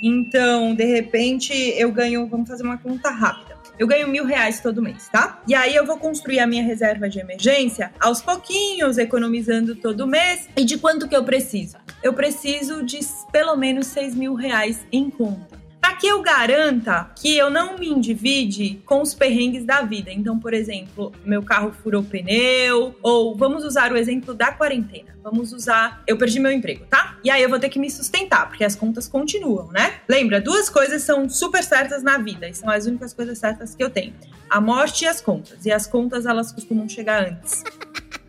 Então, 0.07 0.75
de 0.75 0.85
repente, 0.85 1.51
eu 1.51 1.91
ganho, 1.91 2.27
vamos 2.27 2.47
fazer 2.47 2.61
uma 2.61 2.77
conta 2.77 3.09
rápida. 3.09 3.57
Eu 3.79 3.87
ganho 3.87 4.07
mil 4.07 4.23
reais 4.23 4.59
todo 4.59 4.79
mês, 4.79 5.09
tá? 5.09 5.41
E 5.47 5.55
aí 5.55 5.75
eu 5.75 5.83
vou 5.83 5.97
construir 5.97 6.39
a 6.39 6.45
minha 6.45 6.61
reserva 6.61 7.09
de 7.09 7.19
emergência 7.19 7.91
aos 7.99 8.21
pouquinhos, 8.21 8.99
economizando 8.99 9.75
todo 9.75 10.05
mês. 10.05 10.47
E 10.55 10.63
de 10.63 10.77
quanto 10.77 11.09
que 11.09 11.15
eu 11.15 11.23
preciso? 11.23 11.77
Eu 12.03 12.13
preciso 12.13 12.85
de 12.85 12.99
pelo 13.31 13.55
menos 13.55 13.87
seis 13.87 14.13
mil 14.13 14.35
reais 14.35 14.85
em 14.91 15.09
conta. 15.09 15.64
Para 15.85 15.93
que 15.93 16.07
eu 16.07 16.19
garanta 16.19 17.11
que 17.15 17.37
eu 17.37 17.51
não 17.51 17.77
me 17.77 17.87
endivide 17.87 18.81
com 18.87 19.03
os 19.03 19.13
perrengues 19.13 19.63
da 19.63 19.83
vida. 19.83 20.11
Então, 20.11 20.39
por 20.39 20.51
exemplo, 20.51 21.13
meu 21.23 21.43
carro 21.43 21.71
furou 21.83 22.01
pneu, 22.01 22.95
ou 23.03 23.35
vamos 23.35 23.63
usar 23.63 23.91
o 23.91 23.95
exemplo 23.95 24.33
da 24.33 24.51
quarentena. 24.51 25.15
Vamos 25.21 25.53
usar, 25.53 26.01
eu 26.07 26.17
perdi 26.17 26.39
meu 26.39 26.51
emprego, 26.51 26.85
tá? 26.89 27.19
E 27.23 27.29
aí 27.29 27.39
eu 27.39 27.49
vou 27.49 27.59
ter 27.59 27.69
que 27.69 27.77
me 27.77 27.87
sustentar, 27.91 28.47
porque 28.49 28.63
as 28.63 28.75
contas 28.75 29.07
continuam, 29.07 29.67
né? 29.71 29.99
Lembra, 30.09 30.41
duas 30.41 30.71
coisas 30.71 31.03
são 31.03 31.29
super 31.29 31.63
certas 31.63 32.01
na 32.01 32.17
vida, 32.17 32.49
e 32.49 32.55
são 32.55 32.67
as 32.67 32.87
únicas 32.87 33.13
coisas 33.13 33.37
certas 33.37 33.75
que 33.75 33.83
eu 33.83 33.91
tenho: 33.91 34.15
a 34.49 34.59
morte 34.59 35.03
e 35.03 35.07
as 35.07 35.21
contas. 35.21 35.67
E 35.67 35.71
as 35.71 35.85
contas 35.85 36.25
elas 36.25 36.51
costumam 36.51 36.89
chegar 36.89 37.27
antes 37.27 37.63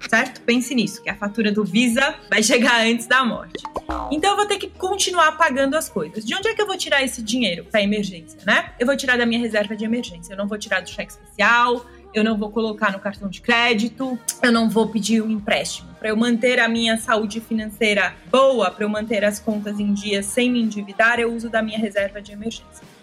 certo? 0.08 0.40
Pense 0.42 0.74
nisso, 0.74 1.02
que 1.02 1.10
a 1.10 1.14
fatura 1.14 1.52
do 1.52 1.64
Visa 1.64 2.14
vai 2.30 2.42
chegar 2.42 2.86
antes 2.86 3.06
da 3.06 3.24
morte. 3.24 3.62
Então 4.10 4.30
eu 4.30 4.36
vou 4.36 4.46
ter 4.46 4.58
que 4.58 4.68
continuar 4.68 5.32
pagando 5.32 5.76
as 5.76 5.88
coisas. 5.88 6.24
De 6.24 6.34
onde 6.34 6.48
é 6.48 6.54
que 6.54 6.62
eu 6.62 6.66
vou 6.66 6.76
tirar 6.76 7.02
esse 7.02 7.22
dinheiro 7.22 7.64
para 7.64 7.82
emergência, 7.82 8.38
né? 8.46 8.72
Eu 8.78 8.86
vou 8.86 8.96
tirar 8.96 9.16
da 9.16 9.26
minha 9.26 9.40
reserva 9.40 9.76
de 9.76 9.84
emergência. 9.84 10.32
Eu 10.32 10.36
não 10.36 10.46
vou 10.46 10.58
tirar 10.58 10.80
do 10.80 10.88
cheque 10.88 11.12
especial, 11.12 11.84
eu 12.14 12.24
não 12.24 12.36
vou 12.38 12.50
colocar 12.50 12.92
no 12.92 12.98
cartão 12.98 13.28
de 13.28 13.40
crédito, 13.40 14.18
eu 14.42 14.50
não 14.50 14.70
vou 14.70 14.88
pedir 14.88 15.22
um 15.22 15.30
empréstimo. 15.30 15.88
Para 15.98 16.08
eu 16.08 16.16
manter 16.16 16.58
a 16.58 16.68
minha 16.68 16.96
saúde 16.96 17.40
financeira 17.40 18.14
boa, 18.30 18.70
para 18.70 18.84
eu 18.84 18.88
manter 18.88 19.24
as 19.24 19.38
contas 19.38 19.78
em 19.78 19.92
dia 19.92 20.22
sem 20.22 20.50
me 20.50 20.62
endividar, 20.62 21.20
eu 21.20 21.34
uso 21.34 21.50
da 21.50 21.60
minha 21.60 21.78
reserva 21.78 22.22
de 22.22 22.32
emergência. 22.32 22.95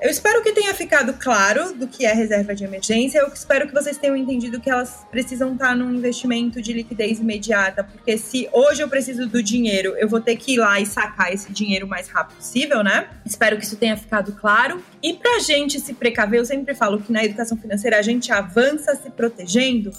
Eu 0.00 0.08
espero 0.10 0.44
que 0.44 0.52
tenha 0.52 0.72
ficado 0.74 1.12
claro 1.14 1.72
do 1.74 1.88
que 1.88 2.06
é 2.06 2.12
reserva 2.12 2.54
de 2.54 2.62
emergência. 2.62 3.18
Eu 3.18 3.26
espero 3.28 3.66
que 3.66 3.74
vocês 3.74 3.98
tenham 3.98 4.16
entendido 4.16 4.60
que 4.60 4.70
elas 4.70 5.04
precisam 5.10 5.54
estar 5.54 5.74
num 5.74 5.92
investimento 5.92 6.62
de 6.62 6.72
liquidez 6.72 7.18
imediata, 7.18 7.82
porque 7.82 8.16
se 8.16 8.48
hoje 8.52 8.80
eu 8.80 8.88
preciso 8.88 9.26
do 9.26 9.42
dinheiro, 9.42 9.96
eu 9.98 10.08
vou 10.08 10.20
ter 10.20 10.36
que 10.36 10.52
ir 10.52 10.58
lá 10.58 10.78
e 10.78 10.86
sacar 10.86 11.32
esse 11.32 11.52
dinheiro 11.52 11.84
o 11.84 11.88
mais 11.88 12.08
rápido 12.08 12.36
possível, 12.36 12.84
né? 12.84 13.08
Espero 13.26 13.56
que 13.56 13.64
isso 13.64 13.74
tenha 13.74 13.96
ficado 13.96 14.32
claro. 14.32 14.80
E 15.02 15.14
pra 15.14 15.40
gente 15.40 15.80
se 15.80 15.92
precaver, 15.92 16.38
eu 16.38 16.44
sempre 16.44 16.76
falo 16.76 17.00
que 17.00 17.10
na 17.10 17.24
educação 17.24 17.58
financeira 17.58 17.98
a 17.98 18.02
gente 18.02 18.30
avança 18.30 18.94
se 18.94 19.10
protegendo 19.10 19.90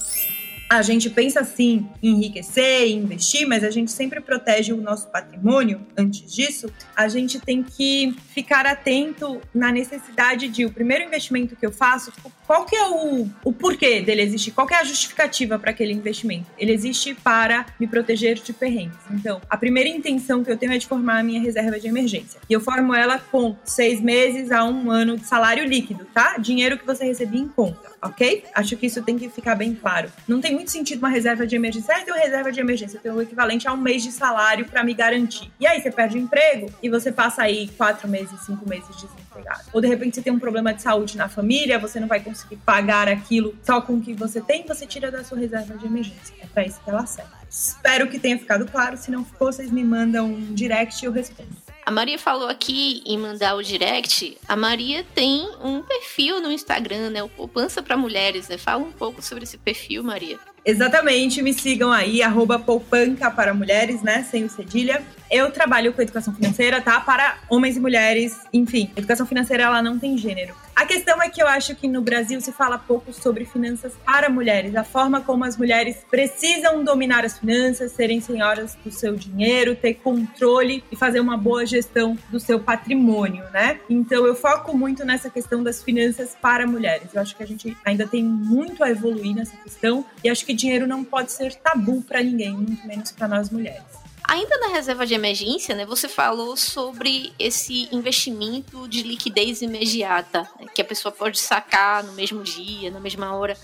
a 0.69 0.83
gente 0.83 1.09
pensa 1.09 1.39
assim 1.39 1.89
em 2.01 2.11
enriquecer, 2.11 2.87
em 2.87 2.99
investir, 2.99 3.47
mas 3.47 3.63
a 3.63 3.71
gente 3.71 3.91
sempre 3.91 4.21
protege 4.21 4.71
o 4.71 4.77
nosso 4.77 5.07
patrimônio. 5.07 5.81
Antes 5.97 6.31
disso, 6.31 6.71
a 6.95 7.07
gente 7.07 7.39
tem 7.39 7.63
que 7.63 8.15
ficar 8.33 8.67
atento 8.67 9.41
na 9.53 9.71
necessidade 9.71 10.47
de 10.47 10.65
o 10.65 10.71
primeiro 10.71 11.03
investimento 11.03 11.55
que 11.55 11.65
eu 11.65 11.71
faço, 11.71 12.13
qual 12.45 12.65
que 12.65 12.75
é 12.75 12.87
o, 12.87 13.27
o 13.43 13.51
porquê 13.51 14.01
dele 14.01 14.21
existir, 14.21 14.51
qual 14.51 14.67
que 14.67 14.75
é 14.75 14.77
a 14.77 14.83
justificativa 14.83 15.57
para 15.57 15.71
aquele 15.71 15.91
investimento. 15.91 16.45
Ele 16.57 16.71
existe 16.71 17.15
para 17.15 17.65
me 17.79 17.87
proteger 17.87 18.35
de 18.35 18.53
perrengues. 18.53 18.99
Então, 19.11 19.41
a 19.49 19.57
primeira 19.57 19.89
intenção 19.89 20.43
que 20.43 20.51
eu 20.51 20.57
tenho 20.57 20.73
é 20.73 20.77
de 20.77 20.85
formar 20.85 21.19
a 21.19 21.23
minha 21.23 21.41
reserva 21.41 21.79
de 21.79 21.87
emergência. 21.87 22.39
E 22.47 22.53
eu 22.53 22.61
formo 22.61 22.93
ela 22.93 23.17
com 23.17 23.55
seis 23.63 23.99
meses 23.99 24.51
a 24.51 24.63
um 24.63 24.91
ano 24.91 25.17
de 25.17 25.25
salário 25.25 25.65
líquido, 25.65 26.05
tá? 26.13 26.37
Dinheiro 26.37 26.77
que 26.77 26.85
você 26.85 27.05
recebia 27.05 27.41
em 27.41 27.47
conta 27.47 27.89
ok? 28.01 28.43
Acho 28.53 28.77
que 28.77 28.85
isso 28.85 29.01
tem 29.01 29.17
que 29.17 29.29
ficar 29.29 29.55
bem 29.55 29.75
claro. 29.75 30.11
Não 30.27 30.39
tem 30.39 30.55
muito 30.59 30.71
sentido 30.71 30.99
uma 30.99 31.09
reserva 31.09 31.47
de 31.47 31.55
emergência. 31.55 31.95
Ah, 31.95 31.99
eu 32.01 32.05
tenho 32.05 32.17
reserva 32.17 32.51
de 32.51 32.59
emergência, 32.59 32.97
eu 32.97 33.01
tenho 33.01 33.15
o 33.15 33.21
equivalente 33.21 33.65
a 33.65 33.71
um 33.71 33.77
mês 33.77 34.03
de 34.03 34.11
salário 34.11 34.65
para 34.65 34.83
me 34.83 34.93
garantir. 34.93 35.49
E 35.57 35.65
aí 35.65 35.81
você 35.81 35.89
perde 35.89 36.17
o 36.17 36.19
emprego 36.19 36.69
e 36.83 36.89
você 36.89 37.13
passa 37.13 37.43
aí 37.43 37.69
quatro 37.77 38.09
meses, 38.09 38.37
cinco 38.41 38.67
meses 38.67 38.93
desempregado. 38.93 39.63
Ou 39.71 39.79
de 39.79 39.87
repente 39.87 40.15
você 40.15 40.21
tem 40.21 40.33
um 40.33 40.39
problema 40.39 40.73
de 40.73 40.81
saúde 40.81 41.15
na 41.15 41.29
família, 41.29 41.79
você 41.79 41.97
não 41.97 42.09
vai 42.09 42.19
conseguir 42.19 42.57
pagar 42.57 43.07
aquilo 43.07 43.55
só 43.63 43.79
com 43.79 43.93
o 43.93 44.01
que 44.01 44.13
você 44.13 44.41
tem, 44.41 44.65
você 44.67 44.85
tira 44.85 45.09
da 45.09 45.23
sua 45.23 45.37
reserva 45.37 45.77
de 45.77 45.85
emergência. 45.85 46.35
É 46.41 46.45
para 46.45 46.65
isso 46.65 46.81
que 46.83 46.89
ela 46.89 47.05
serve. 47.05 47.31
Espero 47.49 48.07
que 48.07 48.19
tenha 48.19 48.37
ficado 48.37 48.69
claro. 48.69 48.97
Se 48.97 49.09
não 49.09 49.23
ficou, 49.23 49.53
vocês 49.53 49.71
me 49.71 49.83
mandam 49.83 50.27
um 50.27 50.53
direct 50.53 51.01
e 51.01 51.07
eu 51.07 51.11
respondo. 51.13 51.68
A 51.89 51.91
Maria 51.91 52.19
falou 52.19 52.47
aqui 52.47 53.01
em 53.03 53.17
mandar 53.17 53.55
o 53.55 53.63
direct. 53.63 54.37
A 54.47 54.55
Maria 54.55 55.03
tem 55.15 55.49
um 55.59 55.81
perfil 55.81 56.39
no 56.39 56.51
Instagram, 56.51 57.09
né? 57.09 57.23
O 57.23 57.27
Poupança 57.27 57.81
para 57.81 57.97
Mulheres, 57.97 58.47
né? 58.47 58.59
Fala 58.59 58.83
um 58.83 58.91
pouco 58.91 59.23
sobre 59.23 59.43
esse 59.43 59.57
perfil, 59.57 60.03
Maria. 60.03 60.37
Exatamente, 60.65 61.41
me 61.41 61.53
sigam 61.53 61.91
aí, 61.91 62.21
arroba 62.21 62.59
poupanca 62.59 63.31
para 63.31 63.53
mulheres, 63.53 64.01
né? 64.01 64.23
Sem 64.29 64.43
o 64.43 64.49
cedilha. 64.49 65.01
Eu 65.29 65.51
trabalho 65.51 65.93
com 65.93 66.01
educação 66.01 66.33
financeira, 66.33 66.81
tá? 66.81 66.99
Para 66.99 67.37
homens 67.49 67.77
e 67.77 67.79
mulheres, 67.79 68.37
enfim. 68.51 68.91
Educação 68.95 69.25
financeira, 69.25 69.63
ela 69.63 69.81
não 69.81 69.99
tem 69.99 70.17
gênero. 70.17 70.55
A 70.79 70.85
questão 70.85 71.21
é 71.21 71.29
que 71.29 71.43
eu 71.43 71.47
acho 71.47 71.75
que 71.75 71.89
no 71.89 72.01
Brasil 72.01 72.39
se 72.39 72.53
fala 72.53 72.77
pouco 72.77 73.11
sobre 73.11 73.43
finanças 73.43 73.91
para 74.05 74.29
mulheres, 74.29 74.77
a 74.77 74.83
forma 74.83 75.19
como 75.19 75.43
as 75.43 75.57
mulheres 75.57 75.97
precisam 76.09 76.85
dominar 76.85 77.25
as 77.25 77.37
finanças, 77.37 77.91
serem 77.91 78.21
senhoras 78.21 78.77
do 78.81 78.89
seu 78.89 79.13
dinheiro, 79.13 79.75
ter 79.75 79.95
controle 79.95 80.81
e 80.89 80.95
fazer 80.95 81.19
uma 81.19 81.35
boa 81.35 81.65
gestão 81.65 82.17
do 82.31 82.39
seu 82.39 82.61
patrimônio, 82.61 83.43
né? 83.51 83.77
Então 83.89 84.25
eu 84.25 84.33
foco 84.33 84.75
muito 84.75 85.03
nessa 85.03 85.29
questão 85.29 85.61
das 85.61 85.83
finanças 85.83 86.35
para 86.41 86.65
mulheres. 86.65 87.13
Eu 87.13 87.21
acho 87.21 87.35
que 87.35 87.43
a 87.43 87.45
gente 87.45 87.75
ainda 87.83 88.07
tem 88.07 88.23
muito 88.23 88.81
a 88.81 88.89
evoluir 88.89 89.35
nessa 89.35 89.57
questão 89.57 90.05
e 90.23 90.29
acho 90.29 90.45
que 90.49 90.53
dinheiro 90.55 90.87
não 90.87 91.03
pode 91.03 91.31
ser 91.31 91.53
tabu 91.53 92.01
para 92.01 92.23
ninguém, 92.23 92.51
muito 92.51 92.87
menos 92.87 93.11
para 93.11 93.27
nós 93.27 93.51
mulheres. 93.51 93.83
Ainda 94.27 94.57
na 94.57 94.69
reserva 94.69 95.05
de 95.05 95.13
emergência, 95.13 95.75
né, 95.75 95.85
você 95.85 96.07
falou 96.07 96.57
sobre 96.57 97.31
esse 97.37 97.87
investimento 97.91 98.87
de 98.87 99.03
liquidez 99.03 99.61
imediata, 99.61 100.49
né, 100.59 100.65
que 100.73 100.81
a 100.81 100.85
pessoa 100.85 101.11
pode 101.11 101.37
sacar 101.37 102.03
no 102.03 102.13
mesmo 102.13 102.41
dia, 102.41 102.89
na 102.89 102.99
mesma 102.99 103.35
hora. 103.35 103.55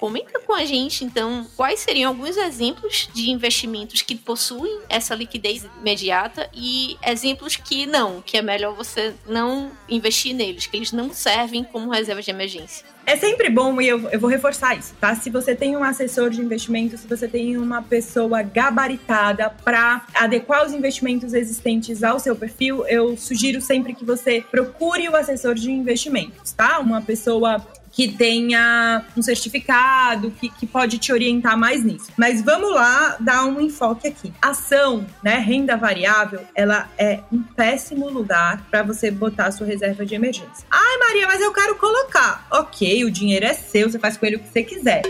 Comenta 0.00 0.40
com 0.40 0.54
a 0.54 0.64
gente, 0.64 1.04
então, 1.04 1.46
quais 1.54 1.80
seriam 1.80 2.08
alguns 2.08 2.34
exemplos 2.34 3.10
de 3.12 3.30
investimentos 3.30 4.00
que 4.00 4.14
possuem 4.14 4.80
essa 4.88 5.14
liquidez 5.14 5.68
imediata 5.78 6.48
e 6.54 6.96
exemplos 7.06 7.54
que 7.54 7.84
não, 7.84 8.22
que 8.22 8.38
é 8.38 8.42
melhor 8.42 8.74
você 8.74 9.14
não 9.28 9.70
investir 9.86 10.34
neles, 10.34 10.66
que 10.66 10.78
eles 10.78 10.90
não 10.90 11.12
servem 11.12 11.62
como 11.62 11.90
reserva 11.90 12.22
de 12.22 12.30
emergência. 12.30 12.86
É 13.04 13.16
sempre 13.16 13.50
bom, 13.50 13.78
e 13.80 13.88
eu, 13.88 14.08
eu 14.08 14.18
vou 14.18 14.30
reforçar 14.30 14.78
isso, 14.78 14.94
tá? 15.00 15.14
Se 15.14 15.28
você 15.28 15.54
tem 15.54 15.76
um 15.76 15.84
assessor 15.84 16.30
de 16.30 16.40
investimento, 16.40 16.96
se 16.96 17.06
você 17.06 17.28
tem 17.28 17.58
uma 17.58 17.82
pessoa 17.82 18.40
gabaritada 18.40 19.50
para 19.50 20.06
adequar 20.14 20.64
os 20.64 20.72
investimentos 20.72 21.34
existentes 21.34 22.02
ao 22.02 22.18
seu 22.18 22.34
perfil, 22.34 22.86
eu 22.86 23.16
sugiro 23.18 23.60
sempre 23.60 23.94
que 23.94 24.04
você 24.04 24.42
procure 24.50 25.08
o 25.08 25.16
assessor 25.16 25.54
de 25.54 25.70
investimentos, 25.70 26.52
tá? 26.52 26.78
Uma 26.78 27.02
pessoa 27.02 27.62
que 27.92 28.08
tenha 28.08 29.04
um 29.16 29.22
certificado, 29.22 30.30
que, 30.30 30.48
que 30.48 30.66
pode 30.66 30.98
te 30.98 31.12
orientar 31.12 31.56
mais 31.56 31.84
nisso. 31.84 32.10
Mas 32.16 32.42
vamos 32.42 32.72
lá 32.74 33.16
dar 33.20 33.44
um 33.44 33.60
enfoque 33.60 34.08
aqui. 34.08 34.32
Ação, 34.40 35.06
né, 35.22 35.36
renda 35.38 35.76
variável, 35.76 36.40
ela 36.54 36.88
é 36.96 37.20
um 37.32 37.42
péssimo 37.42 38.08
lugar 38.08 38.64
para 38.70 38.82
você 38.82 39.10
botar 39.10 39.46
a 39.46 39.52
sua 39.52 39.66
reserva 39.66 40.06
de 40.06 40.14
emergência. 40.14 40.66
Ai, 40.70 40.98
Maria, 40.98 41.26
mas 41.26 41.40
eu 41.40 41.52
quero 41.52 41.76
colocar. 41.76 42.46
Ok, 42.50 43.04
o 43.04 43.10
dinheiro 43.10 43.46
é 43.46 43.54
seu, 43.54 43.90
você 43.90 43.98
faz 43.98 44.16
com 44.16 44.26
ele 44.26 44.36
o 44.36 44.40
que 44.40 44.48
você 44.48 44.62
quiser. 44.62 45.02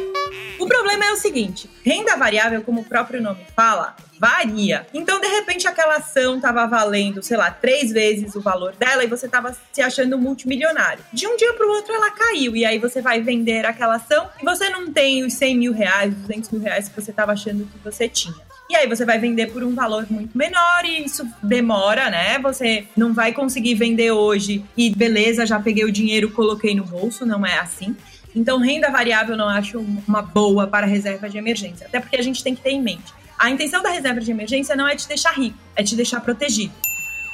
O 0.58 0.66
problema 0.66 1.04
é 1.06 1.12
o 1.12 1.16
seguinte: 1.16 1.68
renda 1.84 2.16
variável, 2.16 2.62
como 2.62 2.82
o 2.82 2.84
próprio 2.84 3.22
nome 3.22 3.44
fala, 3.56 3.96
varia. 4.20 4.86
Então, 4.92 5.18
de 5.18 5.26
repente, 5.26 5.66
aquela 5.66 5.96
ação 5.96 6.36
estava 6.36 6.66
valendo, 6.66 7.22
sei 7.22 7.38
lá, 7.38 7.50
três 7.50 7.90
vezes 7.90 8.34
o 8.34 8.40
valor 8.42 8.74
dela 8.76 9.02
e 9.02 9.06
você 9.06 9.24
estava 9.24 9.56
se 9.72 9.80
achando 9.80 10.18
multimilionário. 10.18 11.02
De 11.10 11.26
um 11.26 11.38
dia 11.38 11.54
para 11.54 11.66
o 11.66 11.70
outro, 11.70 11.94
ela 11.94 12.10
caiu. 12.10 12.54
E 12.54 12.66
aí 12.66 12.78
você 12.78 13.00
vai 13.00 13.22
vender 13.22 13.64
aquela 13.64 13.94
ação 13.94 14.28
e 14.38 14.44
você 14.44 14.68
não 14.68 14.92
tem 14.92 15.24
os 15.24 15.32
100 15.32 15.56
mil 15.56 15.72
reais, 15.72 16.14
200 16.14 16.50
mil 16.50 16.60
reais 16.60 16.86
que 16.86 17.00
você 17.00 17.10
estava 17.10 17.32
achando 17.32 17.64
que 17.64 17.78
você 17.82 18.10
tinha. 18.10 18.34
E 18.68 18.76
aí 18.76 18.86
você 18.86 19.06
vai 19.06 19.18
vender 19.18 19.50
por 19.50 19.64
um 19.64 19.74
valor 19.74 20.06
muito 20.10 20.36
menor 20.36 20.84
e 20.84 21.02
isso 21.02 21.26
demora, 21.42 22.10
né? 22.10 22.38
Você 22.40 22.86
não 22.94 23.14
vai 23.14 23.32
conseguir 23.32 23.74
vender 23.74 24.10
hoje 24.10 24.62
e 24.76 24.90
beleza, 24.94 25.46
já 25.46 25.58
peguei 25.58 25.84
o 25.84 25.90
dinheiro, 25.90 26.30
coloquei 26.30 26.74
no 26.74 26.84
bolso, 26.84 27.24
não 27.24 27.44
é 27.46 27.58
assim. 27.58 27.96
Então, 28.36 28.58
renda 28.58 28.90
variável 28.90 29.36
não 29.36 29.48
acho 29.48 29.80
uma 30.06 30.22
boa 30.22 30.66
para 30.66 30.86
reserva 30.86 31.28
de 31.28 31.38
emergência, 31.38 31.86
até 31.86 31.98
porque 31.98 32.16
a 32.16 32.22
gente 32.22 32.44
tem 32.44 32.54
que 32.54 32.60
ter 32.60 32.70
em 32.70 32.80
mente 32.80 33.12
a 33.40 33.48
intenção 33.48 33.82
da 33.82 33.88
reserva 33.88 34.20
de 34.20 34.30
emergência 34.30 34.76
não 34.76 34.86
é 34.86 34.94
te 34.94 35.08
deixar 35.08 35.32
rico, 35.32 35.56
é 35.74 35.82
te 35.82 35.96
deixar 35.96 36.20
protegido. 36.20 36.74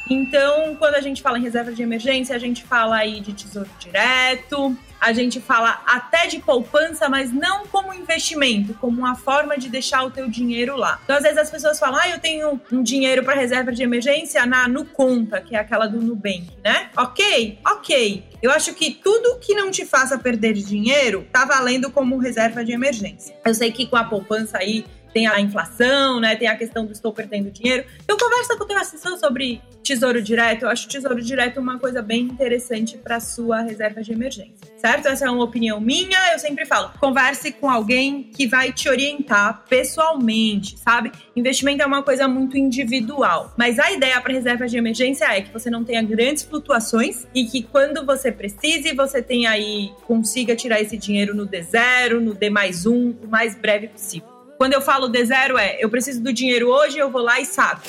Então, 0.08 0.76
quando 0.76 0.94
a 0.94 1.00
gente 1.00 1.20
fala 1.20 1.36
em 1.36 1.42
reserva 1.42 1.72
de 1.72 1.82
emergência, 1.82 2.36
a 2.36 2.38
gente 2.38 2.62
fala 2.62 2.94
aí 2.94 3.18
de 3.18 3.32
tesouro 3.32 3.68
direto, 3.76 4.76
a 5.00 5.12
gente 5.12 5.40
fala 5.40 5.82
até 5.84 6.28
de 6.28 6.38
poupança, 6.38 7.08
mas 7.08 7.32
não 7.32 7.66
como 7.66 7.92
investimento, 7.92 8.72
como 8.74 8.98
uma 8.98 9.16
forma 9.16 9.58
de 9.58 9.68
deixar 9.68 10.04
o 10.04 10.10
teu 10.12 10.28
dinheiro 10.28 10.76
lá. 10.76 11.00
Então, 11.02 11.16
às 11.16 11.24
vezes 11.24 11.38
as 11.38 11.50
pessoas 11.50 11.78
falam: 11.78 11.98
"Ah, 12.00 12.08
eu 12.08 12.20
tenho 12.20 12.60
um 12.70 12.84
dinheiro 12.84 13.24
para 13.24 13.34
reserva 13.34 13.72
de 13.72 13.82
emergência 13.82 14.46
na 14.46 14.68
no 14.68 14.84
conta, 14.84 15.40
que 15.40 15.56
é 15.56 15.58
aquela 15.58 15.88
do 15.88 16.00
Nubank, 16.00 16.46
né?". 16.64 16.88
OK? 16.96 17.58
OK. 17.66 18.24
Eu 18.40 18.52
acho 18.52 18.74
que 18.74 18.92
tudo 18.92 19.40
que 19.40 19.54
não 19.54 19.72
te 19.72 19.84
faça 19.84 20.16
perder 20.16 20.52
dinheiro 20.52 21.26
tá 21.32 21.44
valendo 21.44 21.90
como 21.90 22.16
reserva 22.16 22.64
de 22.64 22.70
emergência. 22.70 23.36
Eu 23.44 23.54
sei 23.54 23.72
que 23.72 23.86
com 23.86 23.96
a 23.96 24.04
poupança 24.04 24.58
aí 24.58 24.84
tem 25.16 25.26
a 25.26 25.40
inflação, 25.40 26.20
né? 26.20 26.36
Tem 26.36 26.46
a 26.46 26.54
questão 26.54 26.84
do 26.84 26.92
estou 26.92 27.10
perdendo 27.10 27.50
dinheiro. 27.50 27.86
Então 28.04 28.18
conversa 28.18 28.54
com 28.54 28.64
o 28.64 28.66
teu 28.66 28.76
assessor 28.76 29.16
sobre 29.16 29.62
tesouro 29.82 30.20
direto. 30.20 30.64
Eu 30.64 30.68
acho 30.68 30.86
tesouro 30.86 31.22
direto 31.22 31.58
uma 31.58 31.78
coisa 31.78 32.02
bem 32.02 32.24
interessante 32.24 32.98
para 32.98 33.18
sua 33.18 33.62
reserva 33.62 34.02
de 34.02 34.12
emergência, 34.12 34.68
certo? 34.76 35.08
Essa 35.08 35.24
é 35.24 35.30
uma 35.30 35.42
opinião 35.42 35.80
minha. 35.80 36.18
Eu 36.34 36.38
sempre 36.38 36.66
falo, 36.66 36.90
converse 37.00 37.50
com 37.50 37.70
alguém 37.70 38.24
que 38.24 38.46
vai 38.46 38.74
te 38.74 38.90
orientar 38.90 39.64
pessoalmente, 39.70 40.76
sabe? 40.78 41.10
Investimento 41.34 41.82
é 41.82 41.86
uma 41.86 42.02
coisa 42.02 42.28
muito 42.28 42.58
individual, 42.58 43.54
mas 43.56 43.78
a 43.78 43.90
ideia 43.90 44.20
para 44.20 44.34
reserva 44.34 44.66
de 44.66 44.76
emergência 44.76 45.24
é 45.34 45.40
que 45.40 45.50
você 45.50 45.70
não 45.70 45.82
tenha 45.82 46.02
grandes 46.02 46.42
flutuações 46.42 47.26
e 47.34 47.46
que 47.46 47.62
quando 47.62 48.04
você 48.04 48.30
precise, 48.30 48.92
você 48.92 49.22
tenha 49.22 49.48
aí 49.48 49.94
consiga 50.06 50.54
tirar 50.54 50.78
esse 50.78 50.98
dinheiro 50.98 51.34
no 51.34 51.48
D0, 51.48 52.20
no 52.20 52.34
D 52.34 52.50
mais 52.50 52.84
um, 52.84 53.14
o 53.22 53.26
mais 53.26 53.54
breve 53.54 53.88
possível. 53.88 54.35
Quando 54.56 54.72
eu 54.72 54.80
falo 54.80 55.10
D0 55.10 55.58
é, 55.58 55.82
eu 55.84 55.88
preciso 55.90 56.22
do 56.22 56.32
dinheiro 56.32 56.68
hoje, 56.68 56.98
eu 56.98 57.10
vou 57.10 57.22
lá 57.22 57.40
e 57.40 57.46
saco 57.46 57.82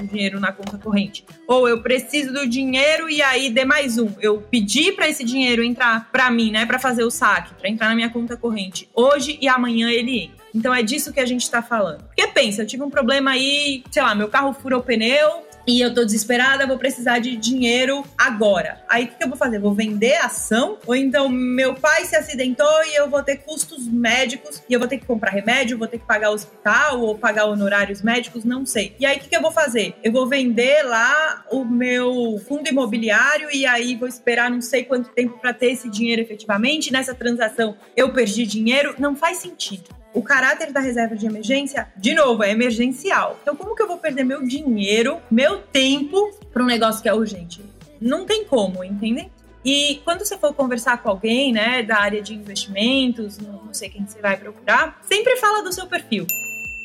o 0.00 0.06
dinheiro 0.06 0.40
na 0.40 0.52
conta 0.52 0.78
corrente. 0.78 1.24
Ou 1.46 1.68
eu 1.68 1.82
preciso 1.82 2.32
do 2.32 2.46
dinheiro 2.46 3.08
e 3.10 3.20
aí 3.20 3.50
dê 3.50 3.64
mais 3.64 3.98
um. 3.98 4.10
Eu 4.20 4.40
pedi 4.40 4.92
para 4.92 5.08
esse 5.08 5.24
dinheiro 5.24 5.62
entrar 5.62 6.10
para 6.10 6.30
mim, 6.30 6.50
né, 6.50 6.66
para 6.66 6.78
fazer 6.78 7.04
o 7.04 7.10
saque, 7.10 7.54
para 7.54 7.68
entrar 7.68 7.88
na 7.88 7.94
minha 7.94 8.10
conta 8.10 8.36
corrente 8.36 8.88
hoje 8.94 9.38
e 9.40 9.48
amanhã 9.48 9.90
ele 9.90 10.24
entra. 10.24 10.42
Então 10.54 10.74
é 10.74 10.82
disso 10.82 11.12
que 11.12 11.20
a 11.20 11.26
gente 11.26 11.42
está 11.42 11.62
falando. 11.62 12.04
Porque 12.04 12.26
pensa, 12.28 12.62
eu 12.62 12.66
tive 12.66 12.82
um 12.82 12.90
problema 12.90 13.32
aí, 13.32 13.82
sei 13.90 14.02
lá, 14.02 14.14
meu 14.14 14.28
carro 14.28 14.52
furou 14.52 14.80
o 14.80 14.82
pneu, 14.82 15.44
e 15.66 15.80
eu 15.80 15.94
tô 15.94 16.04
desesperada, 16.04 16.66
vou 16.66 16.78
precisar 16.78 17.18
de 17.18 17.36
dinheiro 17.36 18.04
agora. 18.16 18.82
Aí 18.88 19.04
o 19.04 19.08
que, 19.08 19.14
que, 19.16 19.24
eu 19.24 19.28
vou 19.28 19.36
fazer? 19.36 19.58
Vou 19.58 19.74
vender 19.74 20.14
a 20.16 20.26
ação? 20.26 20.78
Ou 20.86 20.94
então 20.94 21.28
meu 21.28 21.74
pai 21.74 22.04
se 22.04 22.16
acidentou 22.16 22.66
e 22.86 22.94
eu 22.96 23.08
vou 23.08 23.22
ter 23.22 23.38
custos 23.38 23.86
médicos 23.86 24.62
e 24.68 24.72
eu 24.72 24.80
vou 24.80 24.88
ter 24.88 24.98
que 24.98 25.06
comprar 25.06 25.30
remédio, 25.30 25.78
vou 25.78 25.88
ter 25.88 25.98
que 25.98 26.06
pagar 26.06 26.30
hospital 26.30 27.00
ou 27.00 27.16
pagar 27.16 27.46
honorários 27.46 28.02
médicos, 28.02 28.44
não 28.44 28.66
sei. 28.66 28.94
E 28.98 29.06
aí 29.06 29.16
o 29.16 29.20
que, 29.20 29.28
que 29.28 29.36
eu 29.36 29.42
vou 29.42 29.52
fazer? 29.52 29.94
Eu 30.02 30.12
vou 30.12 30.26
vender 30.26 30.82
lá 30.82 31.44
o 31.50 31.64
meu 31.64 32.40
fundo 32.46 32.68
imobiliário 32.68 33.48
e 33.52 33.66
aí 33.66 33.94
vou 33.94 34.08
esperar 34.08 34.50
não 34.50 34.60
sei 34.60 34.84
quanto 34.84 35.10
tempo 35.10 35.38
para 35.38 35.52
ter 35.52 35.72
esse 35.72 35.88
dinheiro 35.88 36.22
efetivamente. 36.22 36.92
Nessa 36.92 37.14
transação 37.14 37.76
eu 37.96 38.12
perdi 38.12 38.46
dinheiro. 38.46 38.94
Não 38.98 39.14
faz 39.14 39.38
sentido 39.38 40.01
o 40.14 40.22
caráter 40.22 40.72
da 40.72 40.80
reserva 40.80 41.16
de 41.16 41.26
emergência, 41.26 41.88
de 41.96 42.14
novo, 42.14 42.42
é 42.42 42.50
emergencial. 42.50 43.38
Então, 43.42 43.56
como 43.56 43.74
que 43.74 43.82
eu 43.82 43.86
vou 43.86 43.98
perder 43.98 44.24
meu 44.24 44.42
dinheiro, 44.42 45.20
meu 45.30 45.58
tempo 45.58 46.30
para 46.52 46.62
um 46.62 46.66
negócio 46.66 47.02
que 47.02 47.08
é 47.08 47.14
urgente? 47.14 47.62
Não 48.00 48.26
tem 48.26 48.44
como, 48.44 48.82
entendem? 48.84 49.30
E 49.64 50.00
quando 50.04 50.24
você 50.24 50.36
for 50.36 50.52
conversar 50.52 51.02
com 51.02 51.08
alguém, 51.08 51.52
né, 51.52 51.82
da 51.82 51.98
área 51.98 52.20
de 52.20 52.34
investimentos, 52.34 53.38
não 53.38 53.72
sei 53.72 53.88
quem 53.88 54.04
você 54.04 54.20
vai 54.20 54.36
procurar, 54.36 55.00
sempre 55.02 55.36
fala 55.36 55.62
do 55.62 55.72
seu 55.72 55.86
perfil. 55.86 56.26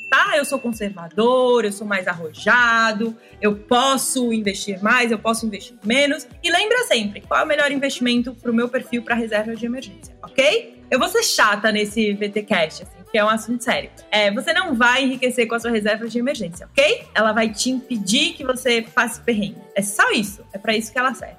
Tá, 0.09 0.37
eu 0.37 0.45
sou 0.45 0.57
conservador, 0.57 1.65
eu 1.65 1.71
sou 1.71 1.85
mais 1.85 2.07
arrojado, 2.07 3.13
eu 3.41 3.57
posso 3.57 4.31
investir 4.31 4.81
mais, 4.81 5.11
eu 5.11 5.19
posso 5.19 5.45
investir 5.45 5.75
menos. 5.83 6.25
E 6.41 6.49
lembra 6.49 6.85
sempre, 6.85 7.19
qual 7.21 7.41
é 7.41 7.43
o 7.43 7.47
melhor 7.47 7.71
investimento 7.71 8.33
para 8.33 8.49
o 8.49 8.53
meu 8.53 8.69
perfil 8.69 9.01
para 9.01 9.15
reserva 9.15 9.53
de 9.53 9.65
emergência, 9.65 10.15
ok? 10.23 10.81
Eu 10.89 10.97
vou 10.97 11.09
ser 11.09 11.23
chata 11.23 11.73
nesse 11.73 12.13
VTcast, 12.13 12.83
assim 12.83 12.96
que 13.11 13.17
é 13.17 13.23
um 13.23 13.29
assunto 13.29 13.63
sério. 13.63 13.89
É, 14.11 14.31
você 14.31 14.53
não 14.53 14.75
vai 14.75 15.03
enriquecer 15.03 15.47
com 15.47 15.55
a 15.55 15.59
sua 15.59 15.71
reserva 15.71 16.07
de 16.07 16.19
emergência, 16.19 16.67
ok? 16.67 17.05
Ela 17.13 17.31
vai 17.31 17.49
te 17.49 17.69
impedir 17.69 18.33
que 18.33 18.43
você 18.43 18.81
passe 18.81 19.21
perrengue. 19.21 19.57
É 19.75 19.81
só 19.81 20.11
isso. 20.11 20.43
É 20.53 20.57
para 20.57 20.75
isso 20.75 20.91
que 20.91 20.99
ela 20.99 21.13
serve. 21.13 21.37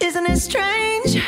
Isn't 0.00 0.26
it 0.28 0.38
strange? 0.38 1.22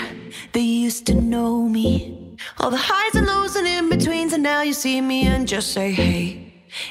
They 0.53 0.87
used 0.87 1.07
to 1.07 1.15
know 1.15 1.69
me. 1.69 2.37
All 2.59 2.71
the 2.71 2.77
highs 2.77 3.15
and 3.15 3.27
lows 3.27 3.57
and 3.57 3.67
in 3.67 3.89
betweens, 3.89 4.33
and 4.33 4.43
now 4.43 4.63
you 4.63 4.75
see 4.75 5.01
me 5.01 5.27
and 5.27 5.47
just 5.47 5.73
say, 5.73 5.93
hey. 5.93 6.49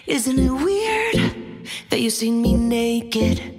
Isn't 0.08 0.40
it 0.40 0.52
weird 0.52 1.66
that 1.90 2.00
you 2.00 2.10
see 2.10 2.32
me 2.32 2.54
naked? 2.56 3.58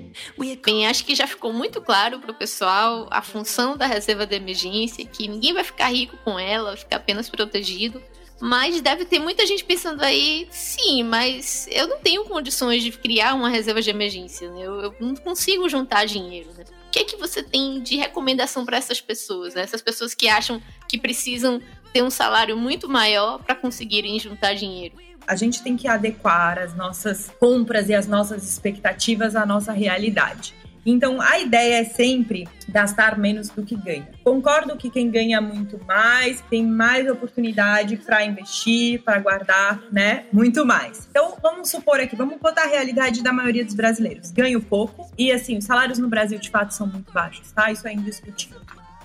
Bem, 0.64 0.86
acho 0.86 1.04
que 1.04 1.14
já 1.14 1.26
ficou 1.26 1.52
muito 1.52 1.80
claro 1.80 2.18
para 2.18 2.30
o 2.30 2.34
pessoal 2.34 3.06
a 3.10 3.22
função 3.22 3.76
da 3.76 3.86
reserva 3.86 4.26
de 4.26 4.34
emergência, 4.34 5.04
que 5.04 5.28
ninguém 5.28 5.54
vai 5.54 5.64
ficar 5.64 5.88
rico 5.88 6.16
com 6.24 6.38
ela, 6.38 6.70
vai 6.70 6.76
ficar 6.76 6.96
apenas 6.96 7.28
protegido. 7.30 8.02
Mas 8.40 8.80
deve 8.80 9.04
ter 9.04 9.18
muita 9.18 9.44
gente 9.46 9.64
pensando 9.64 10.02
aí, 10.02 10.46
sim, 10.50 11.02
mas 11.02 11.66
eu 11.70 11.88
não 11.88 11.98
tenho 11.98 12.24
condições 12.24 12.82
de 12.82 12.92
criar 12.92 13.34
uma 13.34 13.48
reserva 13.48 13.82
de 13.82 13.90
emergência, 13.90 14.50
né? 14.50 14.60
Eu, 14.62 14.80
eu 14.80 14.94
não 15.00 15.16
consigo 15.16 15.68
juntar 15.68 16.04
dinheiro, 16.04 16.50
né? 16.56 16.64
O 16.86 16.90
que 16.90 17.00
é 17.00 17.04
que 17.04 17.16
você 17.16 17.42
tem 17.42 17.82
de 17.82 17.96
recomendação 17.96 18.64
para 18.64 18.76
essas 18.76 19.00
pessoas, 19.00 19.54
né? 19.54 19.62
Essas 19.62 19.82
pessoas 19.82 20.14
que 20.14 20.28
acham 20.28 20.62
que 20.88 20.98
precisam 20.98 21.60
ter 21.92 22.02
um 22.02 22.10
salário 22.10 22.56
muito 22.56 22.88
maior 22.88 23.42
para 23.42 23.54
conseguirem 23.54 24.18
juntar 24.20 24.54
dinheiro. 24.54 24.94
A 25.26 25.34
gente 25.34 25.62
tem 25.62 25.76
que 25.76 25.88
adequar 25.88 26.58
as 26.58 26.74
nossas 26.74 27.30
compras 27.38 27.88
e 27.88 27.94
as 27.94 28.06
nossas 28.06 28.48
expectativas 28.48 29.36
à 29.36 29.44
nossa 29.44 29.72
realidade. 29.72 30.54
Então, 30.90 31.20
a 31.20 31.38
ideia 31.38 31.80
é 31.80 31.84
sempre 31.84 32.48
gastar 32.66 33.18
menos 33.18 33.50
do 33.50 33.62
que 33.62 33.76
ganha. 33.76 34.08
Concordo 34.24 34.74
que 34.74 34.88
quem 34.88 35.10
ganha 35.10 35.38
muito 35.38 35.78
mais 35.84 36.40
tem 36.48 36.64
mais 36.64 37.06
oportunidade 37.10 37.98
para 37.98 38.24
investir, 38.24 39.02
para 39.02 39.18
guardar, 39.18 39.82
né? 39.92 40.24
Muito 40.32 40.64
mais. 40.64 41.06
Então, 41.10 41.36
vamos 41.42 41.70
supor 41.70 42.00
aqui, 42.00 42.16
vamos 42.16 42.38
botar 42.38 42.62
a 42.62 42.66
realidade 42.68 43.22
da 43.22 43.34
maioria 43.34 43.66
dos 43.66 43.74
brasileiros. 43.74 44.30
Ganho 44.30 44.62
pouco 44.62 45.10
e, 45.18 45.30
assim, 45.30 45.58
os 45.58 45.66
salários 45.66 45.98
no 45.98 46.08
Brasil 46.08 46.38
de 46.38 46.48
fato 46.48 46.72
são 46.72 46.86
muito 46.86 47.12
baixos, 47.12 47.52
tá? 47.52 47.70
Isso 47.70 47.86
é 47.86 47.92
indiscutível 47.92 48.58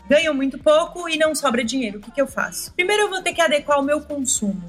ganho 0.06 0.34
muito 0.34 0.60
pouco 0.60 1.08
e 1.10 1.18
não 1.18 1.34
sobra 1.34 1.64
dinheiro. 1.64 1.98
O 1.98 2.02
que, 2.02 2.12
que 2.12 2.22
eu 2.22 2.28
faço? 2.28 2.74
Primeiro, 2.74 3.04
eu 3.04 3.10
vou 3.10 3.24
ter 3.24 3.34
que 3.34 3.42
adequar 3.42 3.80
o 3.80 3.84
meu 3.84 4.02
consumo. 4.02 4.62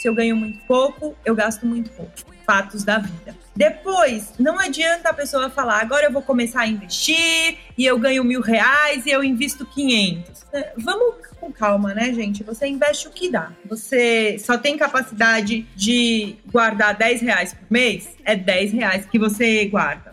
Se 0.00 0.08
eu 0.08 0.14
ganho 0.14 0.36
muito 0.36 0.58
pouco, 0.66 1.16
eu 1.24 1.34
gasto 1.34 1.64
muito 1.64 1.90
pouco. 1.90 2.12
Fatos 2.48 2.82
da 2.82 2.96
vida. 2.96 3.36
Depois, 3.54 4.32
não 4.38 4.58
adianta 4.58 5.10
a 5.10 5.12
pessoa 5.12 5.50
falar, 5.50 5.82
agora 5.82 6.06
eu 6.06 6.10
vou 6.10 6.22
começar 6.22 6.62
a 6.62 6.66
investir 6.66 7.58
e 7.76 7.84
eu 7.84 7.98
ganho 7.98 8.24
mil 8.24 8.40
reais 8.40 9.04
e 9.04 9.10
eu 9.10 9.22
invisto 9.22 9.66
500. 9.66 10.46
É, 10.54 10.72
vamos 10.78 11.16
com 11.38 11.52
calma, 11.52 11.92
né, 11.92 12.10
gente? 12.14 12.42
Você 12.44 12.66
investe 12.66 13.06
o 13.06 13.10
que 13.10 13.30
dá. 13.30 13.52
Você 13.68 14.38
só 14.38 14.56
tem 14.56 14.78
capacidade 14.78 15.66
de 15.76 16.36
guardar 16.50 16.96
10 16.96 17.20
reais 17.20 17.52
por 17.52 17.66
mês? 17.70 18.08
É 18.24 18.34
10 18.34 18.72
reais 18.72 19.04
que 19.04 19.18
você 19.18 19.66
guarda. 19.66 20.12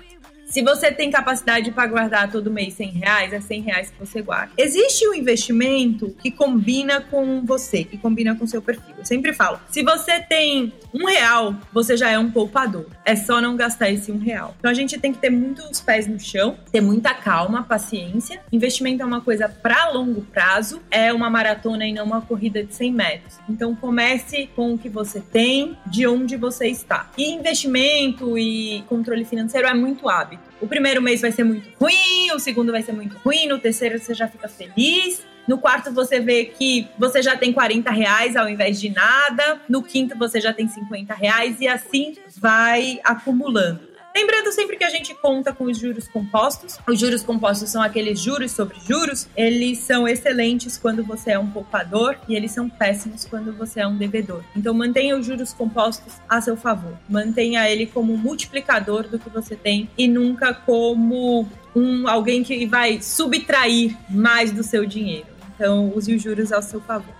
Se 0.55 0.61
você 0.61 0.89
tem 0.89 1.11
capacidade 1.11 1.69
para 1.69 1.85
guardar 1.85 2.31
todo 2.31 2.49
mês 2.49 2.75
100 2.75 2.91
reais, 2.91 3.33
é 3.33 3.41
100 3.41 3.61
reais 3.61 3.89
que 3.91 3.99
você 3.99 4.21
guarda. 4.21 4.53
Existe 4.57 5.05
um 5.05 5.13
investimento 5.13 6.15
que 6.17 6.31
combina 6.31 7.01
com 7.01 7.45
você, 7.45 7.83
que 7.83 7.97
combina 7.97 8.33
com 8.35 8.47
seu 8.47 8.61
perfil. 8.61 8.95
Eu 8.97 9.03
sempre 9.03 9.33
falo, 9.33 9.59
se 9.69 9.83
você 9.83 10.21
tem 10.21 10.71
um 10.93 11.07
real, 11.07 11.53
você 11.73 11.97
já 11.97 12.09
é 12.09 12.17
um 12.17 12.31
poupador. 12.31 12.85
É 13.03 13.17
só 13.17 13.41
não 13.41 13.57
gastar 13.57 13.89
esse 13.89 14.13
um 14.13 14.17
real. 14.17 14.55
Então 14.57 14.71
a 14.71 14.73
gente 14.73 14.97
tem 14.97 15.11
que 15.11 15.17
ter 15.17 15.29
muitos 15.29 15.81
pés 15.81 16.07
no 16.07 16.17
chão, 16.17 16.57
ter 16.71 16.79
muita 16.79 17.13
calma, 17.13 17.63
paciência. 17.63 18.39
Investimento 18.49 19.03
é 19.03 19.05
uma 19.05 19.19
coisa 19.19 19.49
para 19.49 19.89
longo 19.89 20.21
prazo, 20.21 20.81
é 20.89 21.11
uma 21.11 21.29
maratona 21.29 21.85
e 21.85 21.91
não 21.91 22.05
uma 22.05 22.21
corrida 22.21 22.63
de 22.63 22.73
100 22.73 22.93
metros. 22.93 23.35
Então 23.49 23.75
comece 23.75 24.49
com 24.55 24.73
o 24.73 24.77
que 24.77 24.87
você 24.87 25.19
tem, 25.19 25.77
de 25.85 26.07
onde 26.07 26.37
você 26.37 26.67
está. 26.67 27.11
E 27.17 27.29
investimento 27.33 28.37
e 28.37 28.85
controle 28.87 29.25
financeiro 29.25 29.67
é 29.67 29.73
muito 29.73 30.07
hábito. 30.07 30.44
O 30.61 30.67
primeiro 30.67 31.01
mês 31.01 31.21
vai 31.21 31.31
ser 31.31 31.43
muito 31.43 31.69
ruim, 31.79 32.31
o 32.33 32.39
segundo 32.39 32.71
vai 32.71 32.81
ser 32.81 32.93
muito 32.93 33.17
ruim, 33.17 33.47
no 33.47 33.59
terceiro 33.59 33.99
você 33.99 34.13
já 34.13 34.27
fica 34.27 34.47
feliz. 34.47 35.23
No 35.47 35.59
quarto 35.59 35.91
você 35.91 36.19
vê 36.19 36.45
que 36.45 36.87
você 36.97 37.21
já 37.21 37.37
tem 37.37 37.53
40 37.53 37.91
reais 37.91 38.35
ao 38.35 38.49
invés 38.49 38.79
de 38.79 38.89
nada. 38.89 39.61
No 39.69 39.83
quinto 39.83 40.17
você 40.17 40.41
já 40.41 40.51
tem 40.51 40.67
50 40.67 41.13
reais 41.13 41.61
e 41.61 41.67
assim 41.67 42.15
vai 42.37 42.99
acumulando. 43.03 43.94
Lembrando 44.15 44.49
sempre 44.53 44.77
que 44.77 44.83
a 44.85 44.89
gente 44.89 45.13
conta 45.13 45.51
com 45.51 45.65
os 45.65 45.77
juros 45.77 46.07
compostos. 46.07 46.79
Os 46.87 46.97
juros 46.97 47.21
compostos 47.21 47.69
são 47.69 47.81
aqueles 47.81 48.17
juros 48.17 48.53
sobre 48.53 48.77
juros. 48.79 49.27
Eles 49.35 49.79
são 49.79 50.07
excelentes 50.07 50.77
quando 50.77 51.03
você 51.03 51.31
é 51.31 51.39
um 51.39 51.51
poupador 51.51 52.15
e 52.25 52.33
eles 52.33 52.51
são 52.51 52.69
péssimos 52.69 53.25
quando 53.25 53.51
você 53.51 53.81
é 53.81 53.87
um 53.87 53.97
devedor. 53.97 54.41
Então 54.55 54.73
mantenha 54.73 55.17
os 55.17 55.25
juros 55.25 55.51
compostos 55.51 56.13
a 56.29 56.39
seu 56.39 56.55
favor. 56.55 56.97
Mantenha 57.09 57.69
ele 57.69 57.87
como 57.87 58.15
multiplicador 58.15 59.03
do 59.03 59.19
que 59.19 59.29
você 59.29 59.53
tem 59.53 59.89
e 59.97 60.07
nunca 60.07 60.53
como 60.53 61.45
um 61.75 62.07
alguém 62.07 62.41
que 62.41 62.65
vai 62.65 63.01
subtrair 63.01 63.97
mais 64.09 64.49
do 64.53 64.63
seu 64.63 64.85
dinheiro. 64.85 65.27
Então 65.55 65.91
use 65.93 66.15
os 66.15 66.23
juros 66.23 66.53
ao 66.53 66.61
seu 66.61 66.79
favor. 66.79 67.13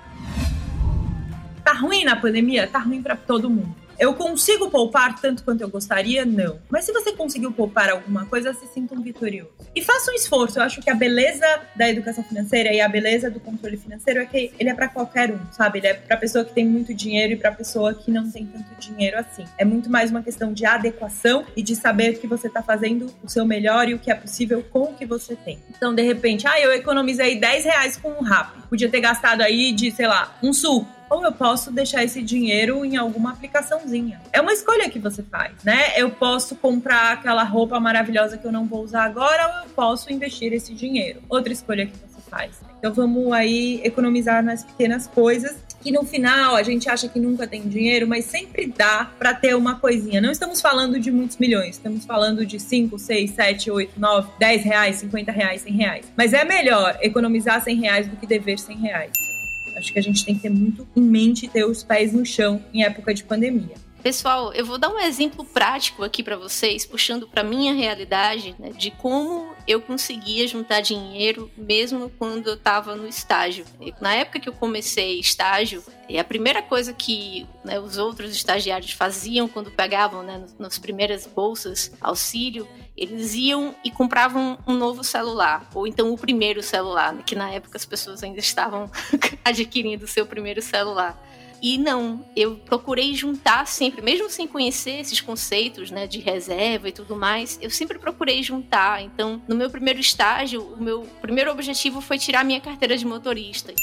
Tá 1.62 1.74
ruim 1.74 2.06
na 2.06 2.16
pandemia? 2.16 2.68
Tá 2.68 2.80
ruim 2.80 3.02
para 3.02 3.18
todo 3.18 3.50
mundo. 3.50 3.85
Eu 3.98 4.14
consigo 4.14 4.70
poupar 4.70 5.20
tanto 5.20 5.44
quanto 5.44 5.62
eu 5.62 5.70
gostaria? 5.70 6.26
Não. 6.26 6.60
Mas 6.70 6.86
se 6.86 6.92
você 6.92 7.14
conseguiu 7.14 7.52
poupar 7.52 7.90
alguma 7.90 8.26
coisa, 8.26 8.54
se 8.54 8.68
sinta 8.68 8.94
um 8.94 9.02
vitorioso. 9.02 9.52
E 9.74 9.82
faça 9.82 10.12
um 10.12 10.16
esforço. 10.16 10.60
Eu 10.60 10.64
acho 10.64 10.82
que 10.82 10.90
a 10.90 10.96
beleza 10.96 11.46
da 11.76 11.90
educação 11.90 12.24
financeira 12.24 12.74
e 12.74 12.82
a 12.82 12.90
beleza 12.90 13.30
do 13.30 13.40
controle 13.40 13.78
financeiro 13.78 14.20
é 14.20 14.26
que 14.26 14.52
ele 14.60 14.70
é 14.70 14.74
para 14.74 14.90
qualquer 14.90 15.32
um, 15.32 15.40
sabe? 15.52 15.80
Ele 15.80 15.88
é 15.88 15.94
para 15.94 16.18
pessoa 16.18 16.44
que 16.44 16.54
tem 16.54 16.68
muito 16.68 16.94
dinheiro 16.94 17.34
e 17.34 17.36
para 17.36 17.52
pessoa 17.52 17.94
que 17.94 18.12
não 18.12 18.30
tem 18.30 18.46
tanto 18.46 18.80
dinheiro 18.80 19.18
assim. 19.18 19.46
É 19.58 19.64
muito 19.64 19.90
mais 19.90 20.12
uma 20.12 20.22
questão 20.22 20.52
de 20.52 20.66
adequação 20.66 21.46
e 21.56 21.64
de 21.64 21.76
saber 21.76 22.20
que 22.20 22.28
você 22.28 22.50
tá 22.50 22.62
fazendo 22.62 23.14
o 23.24 23.30
seu 23.30 23.46
melhor 23.46 23.88
e 23.88 23.94
o 23.94 24.00
que 24.00 24.12
é 24.12 24.16
possível 24.16 24.64
com 24.72 24.84
o 24.84 24.94
que 24.94 25.06
você 25.06 25.36
tem. 25.36 25.60
Então, 25.70 25.94
de 25.94 26.02
repente, 26.02 26.48
ah, 26.48 26.60
eu 26.60 26.74
economizei 26.74 27.40
10 27.40 27.66
reais 27.66 27.98
com 27.98 28.10
um 28.10 28.22
rap. 28.22 28.52
Podia 28.70 28.90
ter 28.90 29.00
gastado 29.00 29.42
aí 29.42 29.72
de, 29.72 29.92
sei 29.92 30.08
lá, 30.08 30.38
um 30.42 30.52
suco 30.52 30.95
ou 31.10 31.24
eu 31.24 31.32
posso 31.32 31.72
deixar 31.72 32.04
esse 32.04 32.22
dinheiro 32.22 32.84
em 32.86 32.98
alguma 32.98 33.32
aplicaçãozinha. 33.32 34.22
É 34.32 34.42
uma 34.42 34.54
escolha 34.54 34.90
que 34.90 35.00
você 35.00 35.24
faz, 35.24 35.54
né? 35.64 35.94
Eu 35.98 36.10
posso 36.12 36.56
comprar 36.56 37.14
aquela 37.14 37.44
roupa 37.44 37.80
maravilhosa 37.80 38.38
que 38.38 38.46
eu 38.46 38.52
não 38.52 38.66
vou 38.66 38.84
usar 38.84 39.04
agora, 39.04 39.48
ou 39.48 39.64
eu 39.64 39.70
posso 39.76 40.12
investir 40.12 40.54
esse 40.54 40.74
dinheiro. 40.74 41.22
Outra 41.30 41.52
escolha 41.52 41.86
que 41.86 41.94
você 41.98 42.22
faz. 42.30 42.62
Então 42.80 42.94
vamos 42.94 43.32
aí 43.34 43.82
economizar 43.84 44.44
nas 44.44 44.64
pequenas 44.64 45.08
coisas 45.08 45.56
que 45.86 45.92
no 45.92 46.04
final 46.04 46.56
a 46.56 46.64
gente 46.64 46.90
acha 46.90 47.08
que 47.08 47.20
nunca 47.20 47.46
tem 47.46 47.62
dinheiro, 47.70 48.08
mas 48.08 48.26
sempre 48.26 48.66
dá 48.76 49.12
para 49.20 49.36
ter 49.36 49.56
uma 49.56 49.80
coisinha. 49.80 50.20
Não 50.20 50.32
estamos 50.32 50.60
falando 50.60 51.00
de 51.00 51.12
muitos 51.12 51.38
milhões, 51.38 51.76
estamos 51.76 52.06
falando 52.06 52.44
de 52.44 52.60
5, 52.60 52.98
6, 52.98 53.32
7, 53.32 53.70
8, 53.70 54.00
9, 54.00 54.30
10 54.40 54.64
reais, 54.64 54.96
50 54.96 55.32
reais, 55.32 55.62
100 55.62 55.74
reais. 55.74 56.06
Mas 56.18 56.34
é 56.34 56.44
melhor 56.44 56.98
economizar 57.02 57.64
100 57.64 57.76
reais 57.76 58.08
do 58.08 58.16
que 58.16 58.26
dever 58.26 58.58
100 58.58 58.78
reais. 58.78 59.35
Acho 59.76 59.92
que 59.92 60.00
a 60.00 60.04
gente 60.04 60.26
tem 60.26 60.36
que 60.36 60.42
ter 60.42 60.50
muito 60.50 60.88
em 60.96 61.02
mente 61.02 61.48
ter 61.48 61.66
os 61.66 61.84
pés 61.84 62.14
no 62.14 62.26
chão 62.26 62.62
em 62.74 62.84
época 62.84 63.14
de 63.14 63.24
pandemia. 63.24 63.76
Pessoal, 64.06 64.54
eu 64.54 64.64
vou 64.64 64.78
dar 64.78 64.90
um 64.90 65.00
exemplo 65.00 65.44
prático 65.44 66.04
aqui 66.04 66.22
para 66.22 66.38
vocês, 66.38 66.86
puxando 66.86 67.28
para 67.28 67.42
minha 67.42 67.74
realidade, 67.74 68.56
né, 68.60 68.70
de 68.70 68.92
como 68.92 69.56
eu 69.68 69.82
conseguia 69.82 70.48
juntar 70.48 70.82
dinheiro 70.82 71.50
mesmo 71.58 72.12
quando 72.20 72.46
eu 72.46 72.54
estava 72.54 72.96
no 72.96 73.08
estágio. 73.08 73.66
Na 74.00 74.14
época 74.14 74.40
que 74.40 74.48
eu 74.48 74.54
comecei 74.54 75.20
estágio, 75.20 75.84
a 76.20 76.24
primeira 76.24 76.62
coisa 76.62 76.94
que 76.94 77.48
né, 77.64 77.80
os 77.80 77.98
outros 77.98 78.30
estagiários 78.36 78.92
faziam 78.92 79.48
quando 79.48 79.72
pegavam 79.72 80.22
né, 80.22 80.46
nas 80.60 80.78
primeiras 80.78 81.26
bolsas 81.26 81.92
auxílio, 82.00 82.68
eles 82.96 83.34
iam 83.34 83.74
e 83.84 83.90
compravam 83.90 84.60
um 84.68 84.74
novo 84.76 85.04
celular, 85.04 85.68
ou 85.74 85.88
então 85.88 86.14
o 86.14 86.18
primeiro 86.18 86.62
celular, 86.62 87.12
né, 87.12 87.24
que 87.26 87.34
na 87.34 87.50
época 87.50 87.76
as 87.76 87.86
pessoas 87.86 88.22
ainda 88.22 88.38
estavam 88.38 88.88
adquirindo 89.44 90.06
o 90.06 90.08
seu 90.08 90.28
primeiro 90.28 90.62
celular. 90.62 91.20
E 91.62 91.78
não, 91.78 92.26
eu 92.36 92.58
procurei 92.58 93.16
juntar 93.16 93.66
sempre, 93.66 94.02
mesmo 94.02 94.30
sem 94.30 94.48
conhecer 94.48 95.00
esses 95.00 95.22
conceitos, 95.22 95.90
né, 95.90 96.06
de 96.06 96.20
reserva 96.20 96.90
e 96.90 96.92
tudo 96.92 97.16
mais, 97.16 97.58
eu 97.62 97.70
sempre 97.70 97.98
procurei 97.98 98.44
juntar. 98.44 99.02
Então, 99.02 99.42
no 99.48 99.56
meu 99.56 99.70
primeiro 99.70 100.00
estágio, 100.00 100.62
o 100.62 100.82
meu 100.82 101.08
primeiro 101.22 101.52
objetivo 101.52 102.02
foi 102.02 102.18
tirar 102.18 102.44
minha 102.44 102.62
carteira 102.62 102.98
de 102.98 103.06
motorista. 103.06 103.74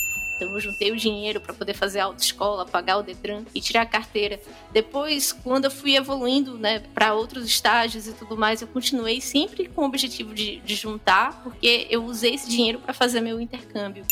Então 0.42 0.54
eu 0.54 0.60
juntei 0.60 0.90
o 0.90 0.96
dinheiro 0.96 1.40
para 1.40 1.54
poder 1.54 1.74
fazer 1.74 2.00
a 2.00 2.06
autoescola, 2.06 2.66
pagar 2.66 2.98
o 2.98 3.02
Detran 3.02 3.44
e 3.54 3.60
tirar 3.60 3.82
a 3.82 3.86
carteira. 3.86 4.40
Depois, 4.72 5.32
quando 5.32 5.66
eu 5.66 5.70
fui 5.70 5.94
evoluindo, 5.94 6.58
né, 6.58 6.80
para 6.92 7.14
outros 7.14 7.44
estágios 7.46 8.08
e 8.08 8.12
tudo 8.12 8.36
mais, 8.36 8.60
eu 8.60 8.66
continuei 8.66 9.20
sempre 9.20 9.68
com 9.68 9.82
o 9.82 9.84
objetivo 9.84 10.34
de, 10.34 10.56
de 10.60 10.74
juntar, 10.74 11.42
porque 11.44 11.86
eu 11.88 12.04
usei 12.04 12.34
esse 12.34 12.50
dinheiro 12.50 12.80
para 12.80 12.92
fazer 12.92 13.20
meu 13.20 13.40
intercâmbio. 13.40 14.04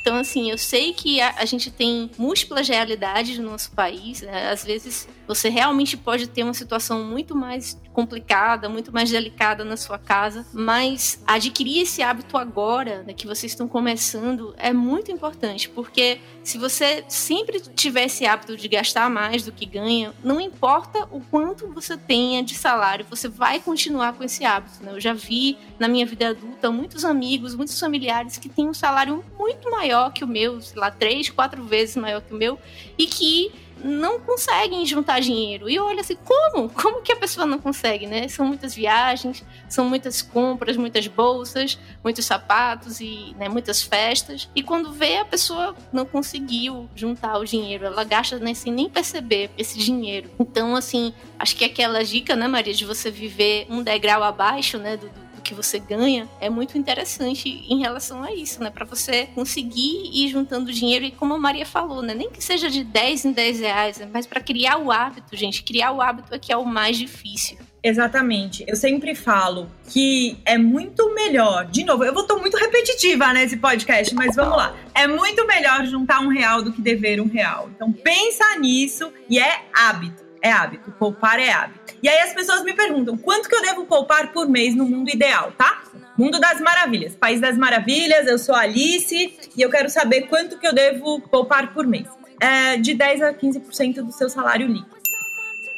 Então, 0.00 0.16
assim, 0.16 0.50
eu 0.50 0.56
sei 0.56 0.94
que 0.94 1.20
a, 1.20 1.34
a 1.36 1.44
gente 1.44 1.70
tem 1.70 2.10
múltiplas 2.16 2.66
realidades 2.66 3.38
no 3.38 3.50
nosso 3.50 3.70
país. 3.72 4.22
Né? 4.22 4.50
Às 4.50 4.64
vezes, 4.64 5.06
você 5.26 5.48
realmente 5.48 5.96
pode 5.96 6.26
ter 6.26 6.42
uma 6.42 6.54
situação 6.54 7.04
muito 7.04 7.36
mais 7.36 7.78
complicada, 7.92 8.68
muito 8.68 8.92
mais 8.92 9.10
delicada 9.10 9.64
na 9.64 9.76
sua 9.76 9.98
casa, 9.98 10.46
mas 10.52 11.22
adquirir 11.26 11.82
esse 11.82 12.02
hábito 12.02 12.38
agora, 12.38 13.02
né, 13.02 13.12
que 13.12 13.26
vocês 13.26 13.52
estão 13.52 13.68
começando, 13.68 14.54
é 14.56 14.72
muito 14.72 15.10
importante, 15.10 15.68
porque 15.68 16.20
se 16.42 16.56
você 16.56 17.04
sempre 17.08 17.60
tiver 17.60 18.04
esse 18.04 18.24
hábito 18.24 18.56
de 18.56 18.68
gastar 18.68 19.10
mais 19.10 19.44
do 19.44 19.52
que 19.52 19.66
ganha, 19.66 20.14
não 20.22 20.40
importa 20.40 21.06
o 21.10 21.20
quanto 21.20 21.66
você 21.74 21.96
tenha 21.96 22.42
de 22.42 22.54
salário, 22.54 23.04
você 23.10 23.28
vai 23.28 23.60
continuar 23.60 24.12
com 24.14 24.24
esse 24.24 24.44
hábito. 24.44 24.82
Né? 24.82 24.92
Eu 24.92 25.00
já 25.00 25.12
vi 25.12 25.58
na 25.78 25.88
minha 25.88 26.06
vida 26.06 26.30
adulta 26.30 26.70
muitos 26.70 27.04
amigos, 27.04 27.54
muitos 27.54 27.78
familiares 27.78 28.38
que 28.38 28.48
têm 28.48 28.68
um 28.68 28.74
salário 28.74 29.24
muito 29.36 29.68
maior 29.70 29.89
que 30.12 30.24
o 30.24 30.28
meu, 30.28 30.60
sei 30.60 30.80
lá, 30.80 30.90
três, 30.90 31.30
quatro 31.30 31.62
vezes 31.64 31.96
maior 31.96 32.20
que 32.20 32.32
o 32.32 32.36
meu, 32.36 32.58
e 32.96 33.06
que 33.06 33.52
não 33.82 34.20
conseguem 34.20 34.84
juntar 34.84 35.20
dinheiro. 35.20 35.68
E 35.68 35.78
olha 35.78 36.00
assim, 36.00 36.16
como? 36.16 36.68
Como 36.68 37.02
que 37.02 37.12
a 37.12 37.16
pessoa 37.16 37.46
não 37.46 37.58
consegue, 37.58 38.06
né? 38.06 38.28
São 38.28 38.46
muitas 38.46 38.74
viagens, 38.74 39.44
são 39.68 39.88
muitas 39.88 40.22
compras, 40.22 40.76
muitas 40.76 41.06
bolsas, 41.06 41.78
muitos 42.02 42.24
sapatos 42.24 43.00
e 43.00 43.34
né, 43.38 43.48
muitas 43.48 43.82
festas. 43.82 44.48
E 44.54 44.62
quando 44.62 44.92
vê, 44.92 45.18
a 45.18 45.24
pessoa 45.24 45.74
não 45.92 46.04
conseguiu 46.04 46.88
juntar 46.94 47.38
o 47.38 47.44
dinheiro. 47.44 47.86
Ela 47.86 48.04
gasta 48.04 48.38
né, 48.38 48.54
sem 48.54 48.72
nem 48.72 48.88
perceber 48.88 49.50
esse 49.56 49.78
dinheiro. 49.78 50.30
Então, 50.38 50.76
assim, 50.76 51.12
acho 51.38 51.56
que 51.56 51.64
aquela 51.64 52.04
dica, 52.04 52.36
né, 52.36 52.46
Maria, 52.46 52.74
de 52.74 52.84
você 52.84 53.10
viver 53.10 53.66
um 53.70 53.82
degrau 53.82 54.22
abaixo, 54.22 54.78
né, 54.78 54.96
do, 54.96 55.10
que 55.50 55.54
você 55.54 55.80
ganha 55.80 56.28
é 56.40 56.48
muito 56.48 56.78
interessante 56.78 57.48
em 57.68 57.80
relação 57.80 58.22
a 58.22 58.32
isso, 58.32 58.62
né? 58.62 58.70
Para 58.70 58.84
você 58.84 59.26
conseguir 59.34 60.08
ir 60.12 60.28
juntando 60.28 60.72
dinheiro 60.72 61.04
e 61.04 61.10
como 61.10 61.34
a 61.34 61.38
Maria 61.38 61.66
falou, 61.66 62.02
né? 62.02 62.14
Nem 62.14 62.30
que 62.30 62.42
seja 62.42 62.70
de 62.70 62.84
10 62.84 63.24
em 63.24 63.32
10 63.32 63.60
reais, 63.60 63.98
né? 63.98 64.08
mas 64.12 64.28
para 64.28 64.40
criar 64.40 64.78
o 64.78 64.92
hábito, 64.92 65.36
gente, 65.36 65.64
criar 65.64 65.90
o 65.90 66.00
hábito 66.00 66.32
é 66.32 66.38
que 66.38 66.52
é 66.52 66.56
o 66.56 66.64
mais 66.64 66.96
difícil. 66.96 67.58
Exatamente. 67.82 68.64
Eu 68.68 68.76
sempre 68.76 69.14
falo 69.14 69.68
que 69.88 70.38
é 70.44 70.56
muito 70.56 71.12
melhor. 71.14 71.66
De 71.66 71.82
novo, 71.82 72.04
eu 72.04 72.14
vou 72.14 72.24
tô 72.24 72.38
muito 72.38 72.56
repetitiva 72.56 73.32
nesse 73.32 73.56
podcast, 73.56 74.14
mas 74.14 74.36
vamos 74.36 74.56
lá. 74.56 74.76
É 74.94 75.08
muito 75.08 75.44
melhor 75.46 75.84
juntar 75.86 76.20
um 76.20 76.28
real 76.28 76.62
do 76.62 76.72
que 76.72 76.80
dever 76.80 77.20
um 77.20 77.26
real. 77.26 77.70
Então 77.74 77.90
pensa 77.90 78.44
nisso 78.58 79.12
e 79.28 79.38
é 79.38 79.64
hábito 79.74 80.29
é 80.42 80.50
hábito, 80.50 80.90
poupar 80.92 81.38
é 81.38 81.50
hábito. 81.50 81.94
E 82.02 82.08
aí 82.08 82.20
as 82.20 82.32
pessoas 82.32 82.62
me 82.62 82.72
perguntam 82.72 83.16
quanto 83.16 83.48
que 83.48 83.54
eu 83.54 83.62
devo 83.62 83.84
poupar 83.84 84.32
por 84.32 84.48
mês 84.48 84.74
no 84.74 84.84
mundo 84.84 85.10
ideal, 85.10 85.52
tá? 85.56 85.82
Mundo 86.16 86.38
das 86.40 86.60
Maravilhas, 86.60 87.14
País 87.14 87.40
das 87.40 87.56
Maravilhas, 87.56 88.26
eu 88.26 88.38
sou 88.38 88.54
Alice 88.54 89.38
e 89.56 89.60
eu 89.60 89.70
quero 89.70 89.88
saber 89.88 90.22
quanto 90.22 90.58
que 90.58 90.66
eu 90.66 90.74
devo 90.74 91.20
poupar 91.20 91.72
por 91.72 91.86
mês. 91.86 92.06
É 92.40 92.76
de 92.76 92.94
10 92.94 93.22
a 93.22 93.34
15% 93.34 94.02
do 94.02 94.12
seu 94.12 94.30
salário 94.30 94.66
líquido. 94.66 94.99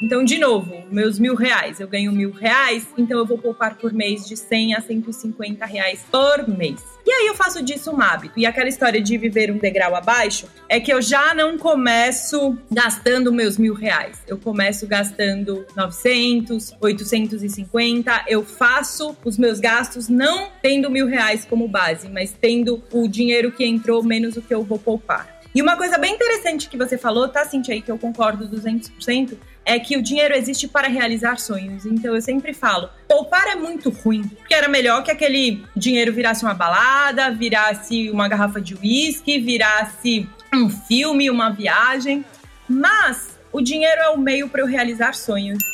Então, 0.02 0.24
de 0.24 0.36
novo, 0.36 0.82
meus 0.90 1.16
mil 1.16 1.36
reais, 1.36 1.78
eu 1.78 1.86
ganho 1.86 2.10
mil 2.10 2.32
reais, 2.32 2.84
então 2.98 3.20
eu 3.20 3.24
vou 3.24 3.38
poupar 3.38 3.76
por 3.76 3.92
mês 3.92 4.26
de 4.26 4.36
100 4.36 4.74
a 4.74 4.80
150 4.80 5.64
reais 5.64 6.04
por 6.10 6.48
mês. 6.48 6.82
E 7.06 7.10
aí 7.12 7.28
eu 7.28 7.36
faço 7.36 7.62
disso 7.62 7.92
um 7.92 8.00
hábito. 8.00 8.36
E 8.36 8.44
aquela 8.44 8.68
história 8.68 9.00
de 9.00 9.16
viver 9.16 9.52
um 9.52 9.58
degrau 9.58 9.94
abaixo 9.94 10.46
é 10.68 10.80
que 10.80 10.92
eu 10.92 11.00
já 11.00 11.32
não 11.34 11.56
começo 11.56 12.58
gastando 12.68 13.32
meus 13.32 13.56
mil 13.56 13.74
reais. 13.74 14.20
Eu 14.26 14.38
começo 14.38 14.88
gastando 14.88 15.64
900, 15.76 16.74
850. 16.80 18.24
Eu 18.26 18.44
faço 18.44 19.16
os 19.24 19.38
meus 19.38 19.60
gastos 19.60 20.08
não 20.08 20.50
tendo 20.60 20.90
mil 20.90 21.06
reais 21.06 21.44
como 21.44 21.68
base, 21.68 22.08
mas 22.08 22.32
tendo 22.32 22.82
o 22.92 23.06
dinheiro 23.06 23.52
que 23.52 23.64
entrou 23.64 24.02
menos 24.02 24.36
o 24.36 24.42
que 24.42 24.52
eu 24.52 24.64
vou 24.64 24.80
poupar. 24.80 25.42
E 25.54 25.60
uma 25.60 25.76
coisa 25.76 25.98
bem 25.98 26.14
interessante 26.14 26.68
que 26.68 26.78
você 26.78 26.96
falou, 26.96 27.28
tá, 27.28 27.44
Cintia, 27.44 27.74
aí 27.74 27.82
que 27.82 27.90
eu 27.90 27.98
concordo 27.98 28.48
200%, 28.48 29.36
é 29.64 29.78
que 29.78 29.96
o 29.96 30.02
dinheiro 30.02 30.34
existe 30.34 30.66
para 30.66 30.88
realizar 30.88 31.38
sonhos. 31.38 31.86
Então 31.86 32.14
eu 32.14 32.22
sempre 32.22 32.52
falo, 32.52 32.88
poupar 33.08 33.46
é 33.48 33.54
muito 33.54 33.90
ruim, 33.90 34.22
porque 34.28 34.54
era 34.54 34.68
melhor 34.68 35.02
que 35.02 35.10
aquele 35.10 35.64
dinheiro 35.76 36.12
virasse 36.12 36.44
uma 36.44 36.54
balada, 36.54 37.30
virasse 37.30 38.10
uma 38.10 38.28
garrafa 38.28 38.60
de 38.60 38.74
uísque, 38.74 39.38
virasse 39.38 40.28
um 40.52 40.68
filme, 40.68 41.30
uma 41.30 41.50
viagem. 41.50 42.24
Mas 42.68 43.38
o 43.52 43.60
dinheiro 43.60 44.00
é 44.00 44.08
o 44.10 44.18
meio 44.18 44.48
para 44.48 44.62
eu 44.62 44.66
realizar 44.66 45.14
sonhos. 45.14 45.71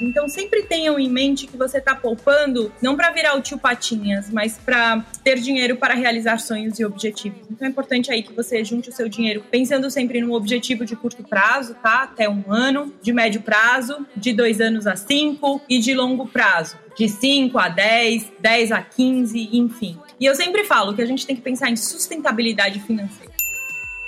Então 0.00 0.28
sempre 0.28 0.62
tenham 0.62 0.98
em 0.98 1.08
mente 1.08 1.46
que 1.46 1.56
você 1.56 1.78
está 1.78 1.94
poupando 1.94 2.72
não 2.80 2.96
para 2.96 3.10
virar 3.10 3.36
o 3.36 3.40
tio 3.40 3.58
Patinhas, 3.58 4.30
mas 4.30 4.58
para 4.58 5.04
ter 5.22 5.38
dinheiro 5.38 5.76
para 5.76 5.94
realizar 5.94 6.38
sonhos 6.38 6.78
e 6.78 6.84
objetivos. 6.84 7.40
Então 7.50 7.66
é 7.66 7.70
importante 7.70 8.10
aí 8.10 8.22
que 8.22 8.32
você 8.32 8.64
junte 8.64 8.88
o 8.88 8.92
seu 8.92 9.08
dinheiro 9.08 9.44
pensando 9.50 9.90
sempre 9.90 10.20
num 10.20 10.32
objetivo 10.32 10.84
de 10.84 10.94
curto 10.94 11.22
prazo, 11.22 11.74
tá? 11.82 12.02
Até 12.02 12.28
um 12.28 12.44
ano, 12.48 12.94
de 13.02 13.12
médio 13.12 13.42
prazo, 13.42 14.06
de 14.16 14.32
dois 14.32 14.60
anos 14.60 14.86
a 14.86 14.96
cinco 14.96 15.60
e 15.68 15.78
de 15.78 15.94
longo 15.94 16.26
prazo. 16.26 16.76
De 16.96 17.08
5 17.08 17.56
a 17.56 17.68
10, 17.68 18.32
10 18.40 18.72
a 18.72 18.82
15, 18.82 19.50
enfim. 19.52 19.96
E 20.18 20.24
eu 20.24 20.34
sempre 20.34 20.64
falo 20.64 20.92
que 20.96 21.00
a 21.00 21.06
gente 21.06 21.24
tem 21.24 21.36
que 21.36 21.42
pensar 21.42 21.70
em 21.70 21.76
sustentabilidade 21.76 22.80
financeira. 22.80 23.27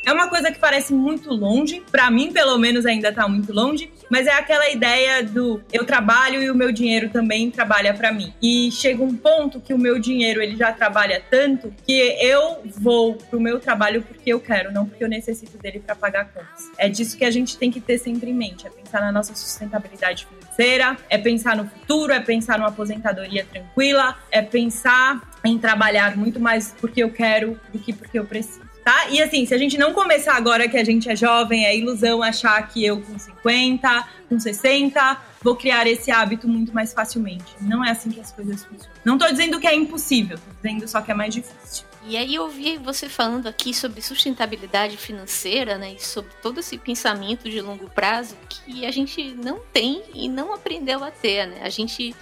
É 0.04 0.12
uma 0.12 0.28
coisa 0.28 0.50
que 0.50 0.58
parece 0.58 0.94
muito 0.94 1.30
longe, 1.30 1.82
para 1.90 2.10
mim 2.10 2.32
pelo 2.32 2.56
menos 2.58 2.86
ainda 2.86 3.12
tá 3.12 3.28
muito 3.28 3.52
longe, 3.52 3.92
mas 4.10 4.26
é 4.26 4.32
aquela 4.32 4.70
ideia 4.70 5.22
do 5.22 5.62
eu 5.72 5.84
trabalho 5.84 6.42
e 6.42 6.50
o 6.50 6.54
meu 6.54 6.72
dinheiro 6.72 7.10
também 7.10 7.50
trabalha 7.50 7.92
para 7.92 8.10
mim. 8.10 8.32
E 8.42 8.70
chega 8.72 9.02
um 9.02 9.14
ponto 9.14 9.60
que 9.60 9.74
o 9.74 9.78
meu 9.78 9.98
dinheiro 9.98 10.42
ele 10.42 10.56
já 10.56 10.72
trabalha 10.72 11.22
tanto 11.30 11.72
que 11.86 11.92
eu 12.20 12.62
vou 12.78 13.14
pro 13.14 13.40
meu 13.40 13.60
trabalho 13.60 14.02
porque 14.02 14.32
eu 14.32 14.40
quero, 14.40 14.72
não 14.72 14.86
porque 14.86 15.04
eu 15.04 15.08
necessito 15.08 15.58
dele 15.58 15.80
para 15.80 15.94
pagar 15.94 16.32
contas. 16.32 16.70
É 16.78 16.88
disso 16.88 17.16
que 17.16 17.24
a 17.24 17.30
gente 17.30 17.58
tem 17.58 17.70
que 17.70 17.80
ter 17.80 17.98
sempre 17.98 18.30
em 18.30 18.34
mente, 18.34 18.66
é 18.66 18.70
pensar 18.70 19.00
na 19.00 19.12
nossa 19.12 19.34
sustentabilidade 19.34 20.26
financeira, 20.26 20.96
é 21.08 21.18
pensar 21.18 21.56
no 21.56 21.66
futuro, 21.66 22.12
é 22.12 22.20
pensar 22.20 22.58
numa 22.58 22.68
aposentadoria 22.68 23.44
tranquila, 23.44 24.16
é 24.30 24.40
pensar 24.40 25.30
em 25.44 25.58
trabalhar 25.58 26.16
muito 26.16 26.40
mais 26.40 26.74
porque 26.80 27.02
eu 27.02 27.10
quero 27.10 27.60
do 27.72 27.78
que 27.78 27.92
porque 27.92 28.18
eu 28.18 28.24
preciso. 28.24 28.69
Tá? 28.84 29.08
E 29.10 29.20
assim, 29.20 29.44
se 29.46 29.54
a 29.54 29.58
gente 29.58 29.78
não 29.78 29.92
começar 29.92 30.34
agora 30.34 30.68
que 30.68 30.76
a 30.76 30.84
gente 30.84 31.08
é 31.08 31.16
jovem, 31.16 31.66
é 31.66 31.76
ilusão 31.76 32.22
achar 32.22 32.60
que 32.68 32.84
eu 32.84 33.00
com 33.00 33.18
50, 33.18 34.08
com 34.28 34.38
60, 34.38 35.18
vou 35.42 35.56
criar 35.56 35.86
esse 35.86 36.10
hábito 36.10 36.48
muito 36.48 36.72
mais 36.72 36.92
facilmente. 36.92 37.54
Não 37.60 37.84
é 37.84 37.90
assim 37.90 38.10
que 38.10 38.20
as 38.20 38.32
coisas 38.32 38.64
funcionam. 38.64 38.94
Não 39.04 39.18
tô 39.18 39.26
dizendo 39.26 39.60
que 39.60 39.66
é 39.66 39.74
impossível, 39.74 40.38
tô 40.38 40.54
dizendo 40.62 40.88
só 40.88 41.00
que 41.00 41.10
é 41.10 41.14
mais 41.14 41.34
difícil. 41.34 41.84
E 42.06 42.16
aí 42.16 42.34
eu 42.34 42.44
ouvi 42.44 42.78
você 42.78 43.08
falando 43.08 43.46
aqui 43.46 43.74
sobre 43.74 44.00
sustentabilidade 44.00 44.96
financeira, 44.96 45.76
né, 45.76 45.92
e 45.92 46.02
sobre 46.02 46.32
todo 46.42 46.60
esse 46.60 46.78
pensamento 46.78 47.48
de 47.48 47.60
longo 47.60 47.90
prazo 47.90 48.36
que 48.48 48.86
a 48.86 48.90
gente 48.90 49.34
não 49.34 49.60
tem 49.72 50.02
e 50.14 50.28
não 50.28 50.54
aprendeu 50.54 51.04
a 51.04 51.10
ter, 51.10 51.46
né? 51.46 51.60
A 51.62 51.68
gente 51.68 52.14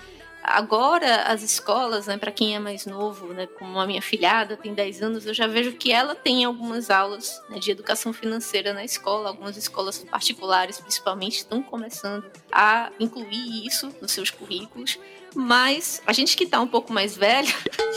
agora 0.51 1.23
as 1.23 1.43
escolas, 1.43 2.07
né, 2.07 2.17
para 2.17 2.33
quem 2.33 2.55
é 2.55 2.59
mais 2.59 2.87
novo, 2.87 3.33
né, 3.33 3.47
como 3.47 3.79
a 3.79 3.87
minha 3.87 4.03
filhada 4.03 4.57
tem 4.57 4.75
10 4.75 5.03
anos, 5.03 5.27
eu 5.27 5.35
já 5.35 5.47
vejo 5.47 5.73
que 5.73 5.93
ela 5.93 6.15
tem 6.15 6.45
algumas 6.45 6.91
aulas 6.91 7.43
né, 7.49 7.59
de 7.59 7.71
educação 7.71 8.13
financeira 8.13 8.73
na 8.73 8.85
escola, 8.85 9.29
algumas 9.29 9.57
escolas 9.57 9.99
particulares 9.99 10.81
principalmente 10.81 11.39
estão 11.39 11.63
começando 11.63 12.31
a 12.53 12.91
incluir 12.99 13.67
isso 13.67 13.95
nos 14.01 14.13
seus 14.13 14.31
currículos. 14.31 14.99
Mas 15.41 16.03
a 16.05 16.13
gente 16.13 16.37
que 16.37 16.45
tá 16.45 16.61
um 16.61 16.67
pouco 16.67 16.93
mais 16.93 17.17
velho. 17.17 17.47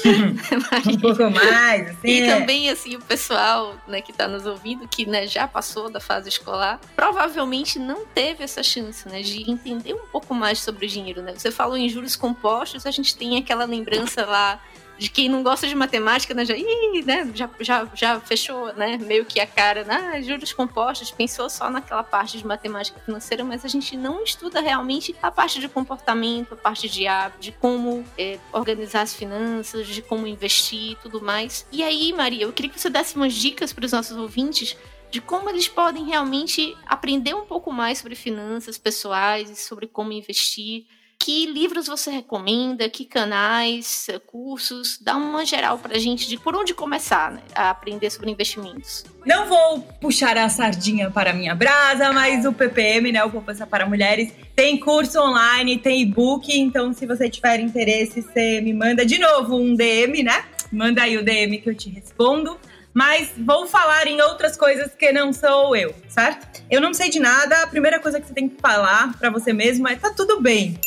um 0.88 0.99
pouco 0.99 1.27
mais, 1.32 1.89
assim. 1.89 2.08
E 2.08 2.21
é. 2.21 2.38
também, 2.38 2.69
assim, 2.69 2.95
o 2.95 3.01
pessoal 3.01 3.75
né, 3.88 3.99
que 3.99 4.13
tá 4.13 4.27
nos 4.27 4.45
ouvindo, 4.45 4.88
que 4.88 5.08
né, 5.08 5.25
já 5.25 5.47
passou 5.47 5.89
da 5.89 5.99
fase 5.99 6.30
escolar, 6.30 6.80
provavelmente 6.95 7.80
não 7.80 8.06
teve 8.06 8.43
essa 8.43 8.62
chance, 8.62 9.10
né? 9.10 9.23
De 9.23 9.49
entender 9.49 9.95
um 9.95 10.06
pouco 10.12 10.36
mais 10.36 10.60
sobre 10.60 10.86
o 10.86 10.89
dinheiro, 10.89 11.23
né? 11.23 11.34
Você 11.36 11.49
falou 11.49 11.75
em 11.75 11.89
juros 11.89 12.15
compostos, 12.15 12.86
a 12.86 12.91
gente 12.91 13.15
tem 13.15 13.36
aquela 13.39 13.65
lembrança 13.65 14.23
lá 14.23 14.62
de 15.01 15.09
quem 15.09 15.27
não 15.27 15.41
gosta 15.41 15.67
de 15.67 15.73
matemática, 15.73 16.31
né, 16.31 16.45
já, 16.45 16.55
ih, 16.55 17.03
né, 17.03 17.27
já, 17.33 17.49
já, 17.59 17.87
já 17.91 18.19
fechou, 18.19 18.71
né, 18.73 18.99
meio 18.99 19.25
que 19.25 19.39
a 19.39 19.47
cara, 19.47 19.83
né, 19.83 20.21
juros 20.21 20.53
compostos, 20.53 21.09
pensou 21.09 21.49
só 21.49 21.71
naquela 21.71 22.03
parte 22.03 22.37
de 22.37 22.45
matemática 22.45 22.99
financeira, 22.99 23.43
mas 23.43 23.65
a 23.65 23.67
gente 23.67 23.97
não 23.97 24.23
estuda 24.23 24.61
realmente 24.61 25.15
a 25.19 25.31
parte 25.31 25.59
de 25.59 25.67
comportamento, 25.67 26.53
a 26.53 26.55
parte 26.55 26.87
de 26.87 27.07
hábito, 27.07 27.41
de 27.41 27.51
como 27.51 28.05
é, 28.15 28.37
organizar 28.53 29.01
as 29.01 29.15
finanças, 29.15 29.87
de 29.87 30.03
como 30.03 30.27
investir 30.27 30.91
e 30.91 30.95
tudo 30.97 31.19
mais. 31.19 31.65
E 31.71 31.81
aí, 31.81 32.13
Maria, 32.13 32.43
eu 32.43 32.53
queria 32.53 32.69
que 32.69 32.79
você 32.79 32.87
desse 32.87 33.15
umas 33.15 33.33
dicas 33.33 33.73
para 33.73 33.85
os 33.85 33.91
nossos 33.91 34.15
ouvintes 34.15 34.77
de 35.09 35.19
como 35.19 35.49
eles 35.49 35.67
podem 35.67 36.05
realmente 36.05 36.77
aprender 36.85 37.33
um 37.33 37.45
pouco 37.45 37.73
mais 37.73 37.97
sobre 37.97 38.13
finanças 38.13 38.77
pessoais 38.77 39.49
e 39.49 39.55
sobre 39.55 39.87
como 39.87 40.11
investir 40.11 40.85
que 41.21 41.45
livros 41.45 41.86
você 41.86 42.10
recomenda? 42.10 42.89
Que 42.89 43.05
canais, 43.05 44.07
cursos? 44.25 44.97
Dá 44.99 45.15
uma 45.15 45.45
geral 45.45 45.77
pra 45.77 45.99
gente 45.99 46.27
de 46.27 46.36
por 46.36 46.55
onde 46.55 46.73
começar 46.73 47.31
né, 47.31 47.41
a 47.53 47.69
aprender 47.69 48.10
sobre 48.10 48.31
investimentos. 48.31 49.05
Não 49.23 49.47
vou 49.47 49.81
puxar 50.01 50.36
a 50.36 50.49
sardinha 50.49 51.12
para 51.12 51.29
a 51.29 51.34
minha 51.34 51.53
brasa, 51.53 52.12
mas 52.12 52.43
o 52.43 52.51
PPM, 52.51 53.12
né, 53.12 53.23
o 53.23 53.29
Poupança 53.29 53.67
para 53.67 53.86
Mulheres, 53.86 54.34
tem 54.55 54.79
curso 54.79 55.21
online, 55.21 55.77
tem 55.77 56.01
e-book, 56.01 56.51
então 56.51 56.91
se 56.91 57.05
você 57.05 57.29
tiver 57.29 57.60
interesse, 57.60 58.23
você 58.23 58.60
me 58.60 58.73
manda 58.73 59.05
de 59.05 59.19
novo 59.19 59.55
um 59.55 59.75
DM, 59.75 60.23
né? 60.23 60.43
Manda 60.71 61.03
aí 61.03 61.17
o 61.17 61.23
DM 61.23 61.60
que 61.60 61.69
eu 61.69 61.75
te 61.75 61.89
respondo 61.89 62.60
mas 62.93 63.31
vou 63.38 63.67
falar 63.67 64.05
em 64.05 64.19
outras 64.19 64.57
coisas 64.57 64.93
que 64.93 65.13
não 65.13 65.31
sou 65.31 65.73
eu, 65.77 65.95
certo? 66.10 66.62
Eu 66.69 66.81
não 66.81 66.93
sei 66.93 67.10
de 67.10 67.21
nada, 67.21 67.63
a 67.63 67.67
primeira 67.67 68.01
coisa 68.01 68.19
que 68.19 68.27
você 68.27 68.34
tem 68.34 68.49
que 68.49 68.60
falar 68.60 69.17
para 69.17 69.29
você 69.29 69.53
mesmo 69.53 69.88
é 69.88 69.95
tá 69.95 70.10
tudo 70.10 70.41
bem. 70.41 70.77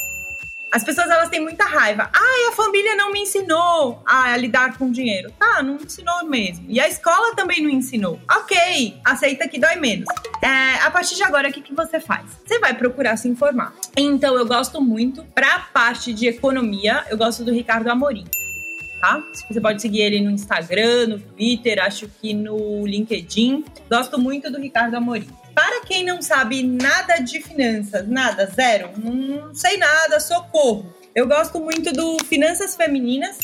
As 0.75 0.83
pessoas 0.83 1.09
elas 1.09 1.29
têm 1.29 1.41
muita 1.41 1.65
raiva. 1.65 2.11
Ah, 2.13 2.49
a 2.49 2.53
família 2.53 2.97
não 2.97 3.13
me 3.13 3.21
ensinou 3.21 4.03
a 4.05 4.37
lidar 4.37 4.77
com 4.77 4.91
dinheiro. 4.91 5.31
Tá, 5.39 5.63
não 5.63 5.77
ensinou 5.77 6.25
mesmo. 6.25 6.67
E 6.69 6.81
a 6.81 6.89
escola 6.89 7.33
também 7.37 7.63
não 7.63 7.71
ensinou. 7.71 8.19
Ok, 8.29 8.97
aceita 9.05 9.47
que 9.47 9.61
dói 9.61 9.77
menos. 9.77 10.09
É, 10.43 10.85
a 10.85 10.91
partir 10.91 11.15
de 11.15 11.23
agora, 11.23 11.49
o 11.49 11.53
que, 11.53 11.61
que 11.61 11.73
você 11.73 12.01
faz? 12.01 12.27
Você 12.45 12.59
vai 12.59 12.75
procurar 12.75 13.17
se 13.17 13.29
informar. 13.29 13.73
Então, 13.97 14.35
eu 14.37 14.45
gosto 14.47 14.81
muito, 14.81 15.23
pra 15.33 15.61
parte 15.73 16.13
de 16.13 16.27
economia, 16.27 17.05
eu 17.09 17.17
gosto 17.17 17.45
do 17.45 17.53
Ricardo 17.53 17.87
Amorim. 17.87 18.25
Tá? 19.01 19.23
Você 19.49 19.61
pode 19.61 19.81
seguir 19.81 20.01
ele 20.01 20.21
no 20.23 20.33
Instagram, 20.33 21.07
no 21.07 21.21
Twitter, 21.21 21.81
acho 21.81 22.09
que 22.21 22.35
no 22.35 22.85
LinkedIn. 22.85 23.65
Gosto 23.89 24.19
muito 24.19 24.51
do 24.51 24.59
Ricardo 24.59 24.97
Amorim. 24.97 25.29
Para 25.55 25.85
quem 25.85 26.05
não 26.05 26.21
sabe 26.21 26.63
nada 26.63 27.19
de 27.19 27.41
finanças, 27.41 28.09
nada, 28.09 28.47
zero, 28.47 28.91
não 28.97 29.55
sei 29.55 29.77
nada, 29.77 30.19
socorro. 30.19 30.93
Eu 31.15 31.29
gosto 31.29 31.61
muito 31.61 31.93
do 31.93 32.19
Finanças 32.25 32.75
Femininas, 32.75 33.39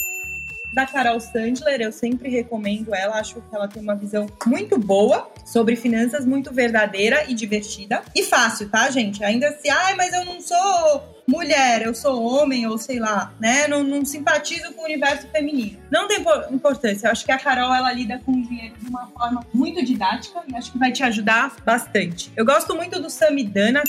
da 0.73 0.87
Carol 0.87 1.21
Sandler, 1.21 1.81
eu 1.81 1.93
sempre 1.93 2.29
recomendo 2.29 2.95
ela, 2.95 3.17
acho 3.19 3.35
que 3.35 3.55
ela 3.55 3.69
tem 3.69 3.83
uma 3.83 3.95
visão 3.95 4.27
muito 4.47 4.79
boa 4.79 5.31
sobre 5.45 5.75
finanças, 5.77 6.25
muito 6.25 6.53
verdadeira 6.53 7.25
e 7.29 7.35
divertida. 7.35 8.03
E 8.15 8.23
fácil, 8.23 8.69
tá, 8.69 8.91
gente? 8.91 9.23
Ainda 9.25 9.57
se, 9.61 9.69
ai, 9.69 9.95
mas 9.97 10.13
eu 10.13 10.25
não 10.25 10.41
sou 10.41 11.20
mulher, 11.31 11.83
eu 11.83 11.95
sou 11.95 12.23
homem, 12.23 12.67
ou 12.67 12.77
sei 12.77 12.99
lá, 12.99 13.33
né? 13.39 13.69
Não, 13.69 13.83
não 13.85 14.05
simpatizo 14.05 14.73
com 14.75 14.83
o 14.83 14.85
universo 14.85 15.29
feminino. 15.29 15.79
Não 15.91 16.09
tem 16.09 16.25
importância. 16.51 17.07
Eu 17.07 17.13
acho 17.13 17.25
que 17.25 17.33
a 17.33 17.39
Carol, 17.39 17.73
ela 17.73 17.93
lida 17.93 18.21
com 18.25 18.33
o 18.33 18.43
dinheiro 18.43 18.75
de 18.81 18.89
uma 18.89 19.07
forma 19.07 19.47
muito 19.55 19.85
didática 19.85 20.43
e 20.49 20.57
acho 20.57 20.73
que 20.73 20.79
vai 20.79 20.93
te 20.93 21.03
ajudar 21.03 21.57
bastante. 21.65 22.33
Eu 22.37 22.45
gosto 22.45 22.75
muito 22.75 23.01
do 23.01 23.09
Samidana, 23.09 23.83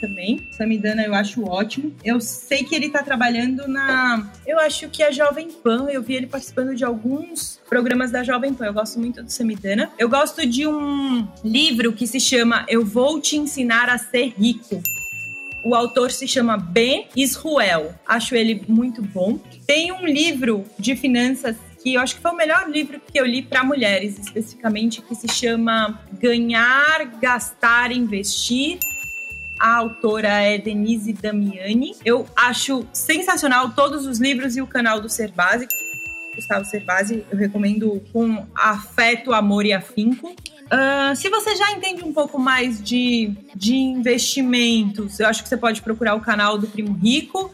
também. 0.00 0.46
Samidana 0.50 1.02
eu 1.02 1.14
acho 1.14 1.44
ótimo. 1.44 1.94
Eu 2.04 2.20
sei 2.20 2.64
que 2.64 2.74
ele 2.74 2.90
tá 2.90 3.02
trabalhando 3.02 3.66
na. 3.66 4.30
Eu 4.46 4.58
acho 4.58 4.88
que 4.88 5.02
a 5.02 5.10
Jovem 5.10 5.50
Pan, 5.50 5.88
eu 5.90 6.02
vi 6.02 6.14
ele 6.14 6.26
participando 6.26 6.74
de 6.74 6.84
alguns 6.84 7.60
programas 7.68 8.10
da 8.10 8.22
Jovem 8.22 8.54
Pan. 8.54 8.66
Eu 8.66 8.74
gosto 8.74 8.98
muito 8.98 9.22
do 9.22 9.30
Samidana. 9.30 9.90
Eu 9.98 10.08
gosto 10.08 10.46
de 10.46 10.66
um 10.66 11.26
livro 11.42 11.92
que 11.92 12.06
se 12.06 12.20
chama 12.20 12.64
Eu 12.68 12.84
Vou 12.84 13.20
Te 13.20 13.36
Ensinar 13.36 13.88
a 13.88 13.98
Ser 13.98 14.34
Rico. 14.38 14.82
O 15.66 15.74
autor 15.74 16.12
se 16.12 16.28
chama 16.28 16.56
Ben 16.56 17.08
Israel. 17.16 17.92
Acho 18.06 18.36
ele 18.36 18.64
muito 18.68 19.02
bom. 19.02 19.36
Tem 19.66 19.90
um 19.90 20.06
livro 20.06 20.64
de 20.78 20.94
finanças 20.94 21.56
que 21.82 21.94
eu 21.94 22.00
acho 22.00 22.14
que 22.14 22.22
foi 22.22 22.30
o 22.30 22.36
melhor 22.36 22.70
livro 22.70 23.00
que 23.00 23.18
eu 23.18 23.26
li 23.26 23.42
para 23.42 23.64
mulheres, 23.64 24.16
especificamente, 24.16 25.02
que 25.02 25.12
se 25.16 25.26
chama 25.26 26.00
Ganhar, 26.20 27.18
Gastar, 27.20 27.90
Investir. 27.90 28.78
A 29.58 29.74
autora 29.78 30.40
é 30.40 30.56
Denise 30.56 31.12
Damiani. 31.12 31.96
Eu 32.04 32.28
acho 32.36 32.86
sensacional 32.92 33.70
todos 33.70 34.06
os 34.06 34.20
livros 34.20 34.56
e 34.56 34.62
o 34.62 34.68
canal 34.68 35.00
do 35.00 35.08
Ser 35.08 35.32
Básico. 35.32 35.74
Gustavo 36.36 36.64
Cerbasi, 36.64 37.24
eu 37.28 37.36
recomendo 37.36 38.00
com 38.12 38.46
afeto, 38.54 39.32
amor 39.32 39.66
e 39.66 39.72
afinco. 39.72 40.32
Uh, 40.66 41.14
se 41.14 41.28
você 41.28 41.54
já 41.54 41.70
entende 41.72 42.02
um 42.04 42.12
pouco 42.12 42.38
mais 42.38 42.82
de, 42.82 43.32
de 43.54 43.74
investimentos, 43.74 45.20
eu 45.20 45.28
acho 45.28 45.42
que 45.42 45.48
você 45.48 45.56
pode 45.56 45.80
procurar 45.80 46.14
o 46.14 46.20
canal 46.20 46.58
do 46.58 46.66
Primo 46.66 46.92
Rico. 46.94 47.50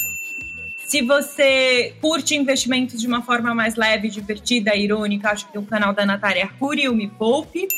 Se 0.86 1.02
você 1.02 1.94
curte 2.00 2.34
investimentos 2.34 3.00
de 3.00 3.06
uma 3.06 3.22
forma 3.22 3.54
mais 3.54 3.76
leve, 3.76 4.08
divertida, 4.08 4.74
irônica, 4.74 5.30
acho 5.30 5.46
que 5.46 5.52
tem 5.52 5.60
o 5.60 5.64
canal 5.64 5.92
da 5.92 6.04
Natália 6.04 6.44
Arcuri, 6.44 6.88
o 6.88 6.94
Me 6.94 7.08
Poupe. 7.08 7.68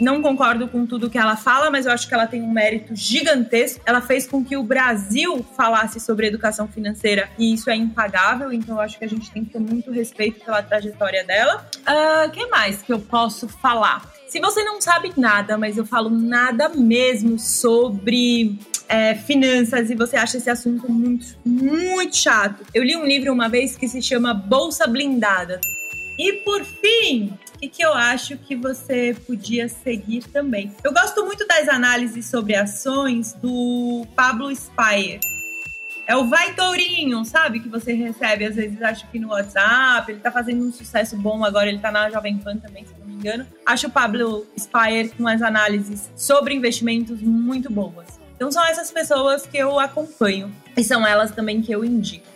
Não 0.00 0.22
concordo 0.22 0.68
com 0.68 0.86
tudo 0.86 1.10
que 1.10 1.18
ela 1.18 1.36
fala, 1.36 1.70
mas 1.70 1.86
eu 1.86 1.92
acho 1.92 2.06
que 2.06 2.14
ela 2.14 2.26
tem 2.26 2.40
um 2.40 2.52
mérito 2.52 2.94
gigantesco. 2.94 3.80
Ela 3.84 4.00
fez 4.00 4.26
com 4.26 4.44
que 4.44 4.56
o 4.56 4.62
Brasil 4.62 5.44
falasse 5.56 5.98
sobre 5.98 6.28
educação 6.28 6.68
financeira 6.68 7.28
e 7.36 7.52
isso 7.52 7.68
é 7.68 7.74
impagável, 7.74 8.52
então 8.52 8.76
eu 8.76 8.80
acho 8.80 8.96
que 8.98 9.04
a 9.04 9.08
gente 9.08 9.30
tem 9.30 9.44
que 9.44 9.50
ter 9.52 9.58
muito 9.58 9.90
respeito 9.90 10.44
pela 10.44 10.62
trajetória 10.62 11.24
dela. 11.24 11.66
O 11.76 11.90
uh, 11.90 12.24
ah, 12.24 12.28
que 12.28 12.46
mais 12.46 12.82
que 12.82 12.92
eu 12.92 13.00
posso 13.00 13.48
falar? 13.48 14.17
Se 14.28 14.40
você 14.40 14.62
não 14.62 14.78
sabe 14.78 15.10
nada, 15.16 15.56
mas 15.56 15.78
eu 15.78 15.86
falo 15.86 16.10
nada 16.10 16.68
mesmo 16.68 17.38
sobre 17.38 18.58
é, 18.86 19.14
finanças 19.14 19.90
e 19.90 19.94
você 19.94 20.18
acha 20.18 20.36
esse 20.36 20.50
assunto 20.50 20.90
muito, 20.92 21.26
muito 21.46 22.14
chato, 22.14 22.62
eu 22.74 22.84
li 22.84 22.94
um 22.94 23.06
livro 23.06 23.32
uma 23.32 23.48
vez 23.48 23.74
que 23.74 23.88
se 23.88 24.02
chama 24.02 24.34
Bolsa 24.34 24.86
Blindada. 24.86 25.58
E 26.18 26.34
por 26.44 26.62
fim, 26.62 27.32
o 27.54 27.58
que, 27.58 27.68
que 27.68 27.82
eu 27.82 27.94
acho 27.94 28.36
que 28.36 28.54
você 28.54 29.16
podia 29.26 29.66
seguir 29.66 30.24
também? 30.24 30.74
Eu 30.84 30.92
gosto 30.92 31.24
muito 31.24 31.46
das 31.46 31.66
análises 31.66 32.26
sobre 32.26 32.54
ações 32.54 33.32
do 33.32 34.06
Pablo 34.14 34.54
Spire. 34.54 35.20
É 36.06 36.16
o 36.16 36.28
Vai 36.28 36.54
Tourinho, 36.54 37.24
sabe? 37.24 37.60
Que 37.60 37.68
você 37.68 37.92
recebe, 37.92 38.44
às 38.44 38.56
vezes, 38.56 38.80
acho 38.82 39.06
que 39.10 39.18
no 39.18 39.28
WhatsApp. 39.28 40.10
Ele 40.10 40.20
tá 40.20 40.30
fazendo 40.30 40.64
um 40.64 40.72
sucesso 40.72 41.16
bom 41.16 41.44
agora, 41.44 41.68
ele 41.68 41.78
tá 41.78 41.92
na 41.92 42.10
Jovem 42.10 42.38
Pan 42.38 42.56
também, 42.56 42.84
me 43.18 43.28
engano. 43.28 43.46
Acho 43.66 43.88
o 43.88 43.90
Pablo 43.90 44.46
Spire 44.56 45.10
com 45.10 45.26
as 45.26 45.42
análises 45.42 46.10
sobre 46.16 46.54
investimentos 46.54 47.20
muito 47.20 47.70
boas. 47.70 48.18
Então 48.36 48.50
são 48.52 48.64
essas 48.64 48.90
pessoas 48.90 49.46
que 49.46 49.58
eu 49.58 49.78
acompanho. 49.78 50.54
E 50.76 50.84
são 50.84 51.06
elas 51.06 51.32
também 51.32 51.60
que 51.60 51.72
eu 51.72 51.84
indico. 51.84 52.26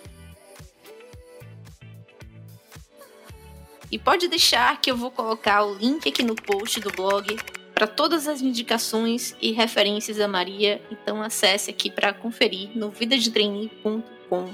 E 3.90 3.98
pode 3.98 4.26
deixar 4.26 4.80
que 4.80 4.90
eu 4.90 4.96
vou 4.96 5.10
colocar 5.10 5.62
o 5.64 5.74
link 5.74 6.08
aqui 6.08 6.22
no 6.22 6.34
post 6.34 6.80
do 6.80 6.90
blog 6.90 7.36
para 7.74 7.86
todas 7.86 8.26
as 8.26 8.40
indicações 8.40 9.36
e 9.40 9.52
referências 9.52 10.16
da 10.16 10.26
Maria. 10.26 10.80
Então 10.90 11.22
acesse 11.22 11.70
aqui 11.70 11.90
para 11.90 12.12
conferir 12.12 12.70
no 12.74 12.90
vidadetrainee.com. 12.90 14.50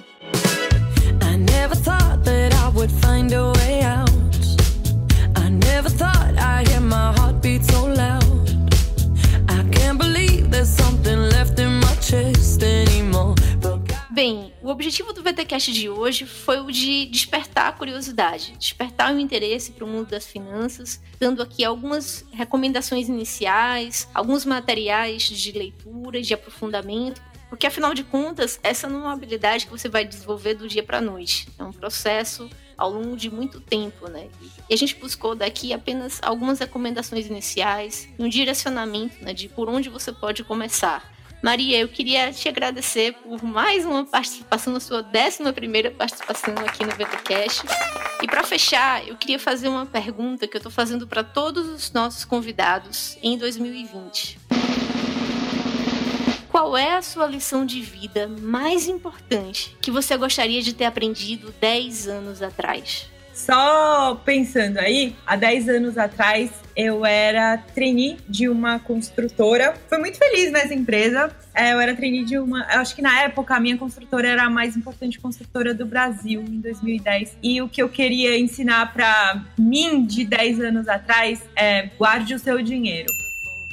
I 1.22 1.36
never 1.36 1.76
thought 1.76 2.24
that 2.24 2.52
I 2.54 2.68
would 2.74 2.92
find 3.00 3.32
a 3.32 3.52
way 3.52 3.82
out 3.84 4.07
never 5.78 5.90
thought 5.90 6.34
I'd 6.36 6.66
hear 6.66 6.80
my 6.80 7.14
so 7.62 7.86
loud. 7.86 8.50
I 9.48 9.62
can't 9.70 9.96
believe 9.96 10.50
there's 10.50 10.68
something 10.68 11.16
left 11.30 11.60
in 11.60 11.78
my 11.78 11.94
chest 12.00 12.64
anymore. 12.64 13.36
Bem, 14.10 14.52
o 14.60 14.70
objetivo 14.70 15.12
do 15.12 15.22
VTcast 15.22 15.72
de 15.72 15.88
hoje 15.88 16.26
foi 16.26 16.58
o 16.58 16.72
de 16.72 17.06
despertar 17.06 17.68
a 17.68 17.72
curiosidade, 17.72 18.56
despertar 18.58 19.14
o 19.14 19.20
interesse 19.20 19.70
para 19.70 19.84
o 19.84 19.88
mundo 19.88 20.08
das 20.08 20.26
finanças, 20.26 21.00
dando 21.20 21.40
aqui 21.40 21.64
algumas 21.64 22.24
recomendações 22.32 23.08
iniciais, 23.08 24.08
alguns 24.12 24.44
materiais 24.44 25.22
de 25.22 25.52
leitura, 25.52 26.20
de 26.20 26.34
aprofundamento, 26.34 27.22
porque 27.48 27.68
afinal 27.68 27.94
de 27.94 28.02
contas, 28.02 28.58
essa 28.64 28.88
não 28.88 28.98
é 28.98 29.02
uma 29.02 29.12
habilidade 29.12 29.66
que 29.66 29.70
você 29.70 29.88
vai 29.88 30.04
desenvolver 30.04 30.54
do 30.54 30.66
dia 30.66 30.82
para 30.82 30.98
a 30.98 31.00
noite. 31.00 31.48
É 31.56 31.62
um 31.62 31.72
processo 31.72 32.50
ao 32.78 32.90
longo 32.90 33.16
de 33.16 33.28
muito 33.28 33.60
tempo, 33.60 34.08
né? 34.08 34.28
E 34.70 34.72
a 34.72 34.76
gente 34.76 34.94
buscou 34.94 35.34
daqui 35.34 35.72
apenas 35.72 36.20
algumas 36.22 36.60
recomendações 36.60 37.26
iniciais, 37.26 38.08
um 38.18 38.28
direcionamento 38.28 39.22
né, 39.22 39.34
de 39.34 39.48
por 39.48 39.68
onde 39.68 39.88
você 39.88 40.12
pode 40.12 40.44
começar. 40.44 41.18
Maria, 41.42 41.78
eu 41.78 41.88
queria 41.88 42.32
te 42.32 42.48
agradecer 42.48 43.14
por 43.14 43.42
mais 43.44 43.84
uma 43.84 44.04
participação, 44.04 44.72
na 44.72 44.80
sua 44.80 45.04
11 45.04 45.52
primeira 45.52 45.90
participação 45.90 46.54
aqui 46.66 46.84
no 46.84 46.90
VTCast. 46.90 47.64
E 48.22 48.26
para 48.26 48.42
fechar, 48.42 49.06
eu 49.06 49.16
queria 49.16 49.38
fazer 49.38 49.68
uma 49.68 49.86
pergunta 49.86 50.48
que 50.48 50.56
eu 50.56 50.58
estou 50.58 50.72
fazendo 50.72 51.06
para 51.06 51.22
todos 51.22 51.68
os 51.68 51.92
nossos 51.92 52.24
convidados 52.24 53.16
em 53.22 53.38
2020. 53.38 54.38
Qual 56.50 56.76
é 56.76 56.96
a 56.96 57.02
sua 57.02 57.26
lição 57.26 57.64
de 57.64 57.80
vida 57.80 58.26
mais 58.26 58.88
importante 58.88 59.76
que 59.80 59.90
você 59.90 60.16
gostaria 60.16 60.62
de 60.62 60.72
ter 60.72 60.86
aprendido 60.86 61.54
10 61.60 62.08
anos 62.08 62.42
atrás? 62.42 63.08
Só 63.34 64.16
pensando 64.24 64.78
aí, 64.78 65.14
há 65.24 65.36
10 65.36 65.68
anos 65.68 65.96
atrás 65.96 66.50
eu 66.74 67.06
era 67.06 67.56
trainee 67.56 68.16
de 68.28 68.48
uma 68.48 68.80
construtora. 68.80 69.74
Fui 69.88 69.98
muito 69.98 70.18
feliz 70.18 70.50
nessa 70.50 70.74
empresa. 70.74 71.30
É, 71.54 71.72
eu 71.72 71.80
era 71.80 71.94
trainee 71.94 72.24
de 72.24 72.38
uma. 72.38 72.64
Acho 72.64 72.96
que 72.96 73.02
na 73.02 73.22
época 73.22 73.54
a 73.54 73.60
minha 73.60 73.76
construtora 73.76 74.26
era 74.26 74.44
a 74.44 74.50
mais 74.50 74.76
importante 74.76 75.20
construtora 75.20 75.72
do 75.72 75.86
Brasil, 75.86 76.40
em 76.40 76.60
2010. 76.60 77.36
E 77.42 77.62
o 77.62 77.68
que 77.68 77.80
eu 77.80 77.88
queria 77.88 78.36
ensinar 78.38 78.92
para 78.92 79.44
mim 79.56 80.04
de 80.04 80.24
10 80.24 80.60
anos 80.60 80.88
atrás 80.88 81.40
é 81.54 81.90
guarde 81.96 82.34
o 82.34 82.38
seu 82.38 82.60
dinheiro. 82.60 83.27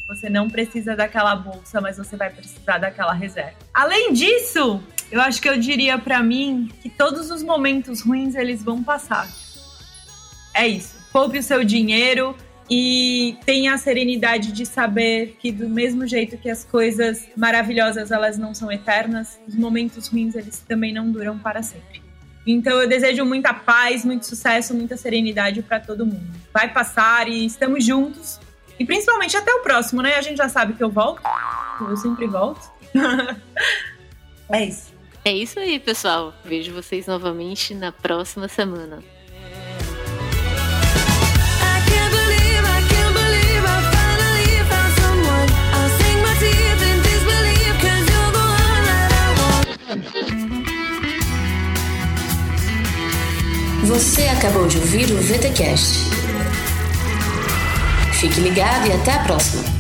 Você 0.08 0.30
não 0.30 0.50
precisa 0.50 0.96
daquela 0.96 1.36
bolsa, 1.36 1.82
mas 1.82 1.98
você 1.98 2.16
vai 2.16 2.30
precisar 2.30 2.78
daquela 2.78 3.14
reserva. 3.14 3.56
Além 3.74 4.14
disso, 4.14 4.82
eu 5.12 5.20
acho 5.20 5.42
que 5.42 5.50
eu 5.50 5.58
diria 5.58 5.98
para 5.98 6.22
mim 6.22 6.72
que 6.82 6.90
todos 6.90 7.32
os 7.32 7.42
momentos 7.42 8.02
ruins 8.02 8.36
eles 8.36 8.64
vão 8.64 8.84
passar 8.84 9.28
é 10.56 10.68
isso. 10.68 10.96
Poupe 11.12 11.38
o 11.38 11.44
seu 11.44 11.64
dinheiro 11.64 12.36
e 12.70 13.38
tenha 13.46 13.74
a 13.74 13.78
serenidade 13.78 14.52
de 14.52 14.66
saber 14.66 15.38
que 15.40 15.52
do 15.52 15.70
mesmo 15.70 16.08
jeito 16.08 16.38
que 16.38 16.50
as 16.50 16.64
coisas 16.64 17.28
maravilhosas 17.38 18.10
elas 18.10 18.38
não 18.38 18.54
são 18.56 18.72
eternas, 18.72 19.40
os 19.48 19.54
momentos 19.54 20.08
ruins 20.08 20.34
eles 20.34 20.60
também 20.68 20.94
não 20.94 21.12
duram 21.12 21.38
para 21.38 21.62
sempre. 21.62 22.02
Então 22.48 22.82
eu 22.82 22.88
desejo 22.88 23.26
muita 23.26 23.54
paz, 23.54 24.06
muito 24.06 24.26
sucesso, 24.26 24.74
muita 24.74 24.96
serenidade 24.98 25.62
para 25.62 25.80
todo 25.80 26.06
mundo. 26.06 26.26
Vai 26.54 26.72
passar 26.72 27.28
e 27.28 27.46
estamos 27.46 27.86
juntos. 27.86 28.40
E 28.80 28.86
principalmente 28.86 29.38
até 29.38 29.54
o 29.54 29.62
próximo, 29.62 30.02
né? 30.02 30.16
A 30.16 30.22
gente 30.22 30.38
já 30.38 30.50
sabe 30.50 30.74
que 30.74 30.84
eu 30.84 30.90
volto. 30.90 31.22
Eu 31.82 31.96
sempre 31.98 32.28
volto. 32.28 32.62
é 34.50 34.66
isso. 34.66 34.94
É 35.24 35.32
isso 35.32 35.60
aí, 35.60 35.80
pessoal. 35.80 36.34
Vejo 36.44 36.74
vocês 36.74 37.08
novamente 37.08 37.74
na 37.74 37.92
próxima 37.92 38.48
semana. 38.48 39.04
Você 53.84 54.24
acabou 54.28 54.68
de 54.68 54.78
ouvir 54.78 55.12
o 55.12 55.18
VTCast. 55.18 56.25
Fique 58.20 58.40
ligado 58.40 58.88
e 58.88 58.94
até 58.94 59.12
a 59.12 59.20
próxima. 59.20 59.75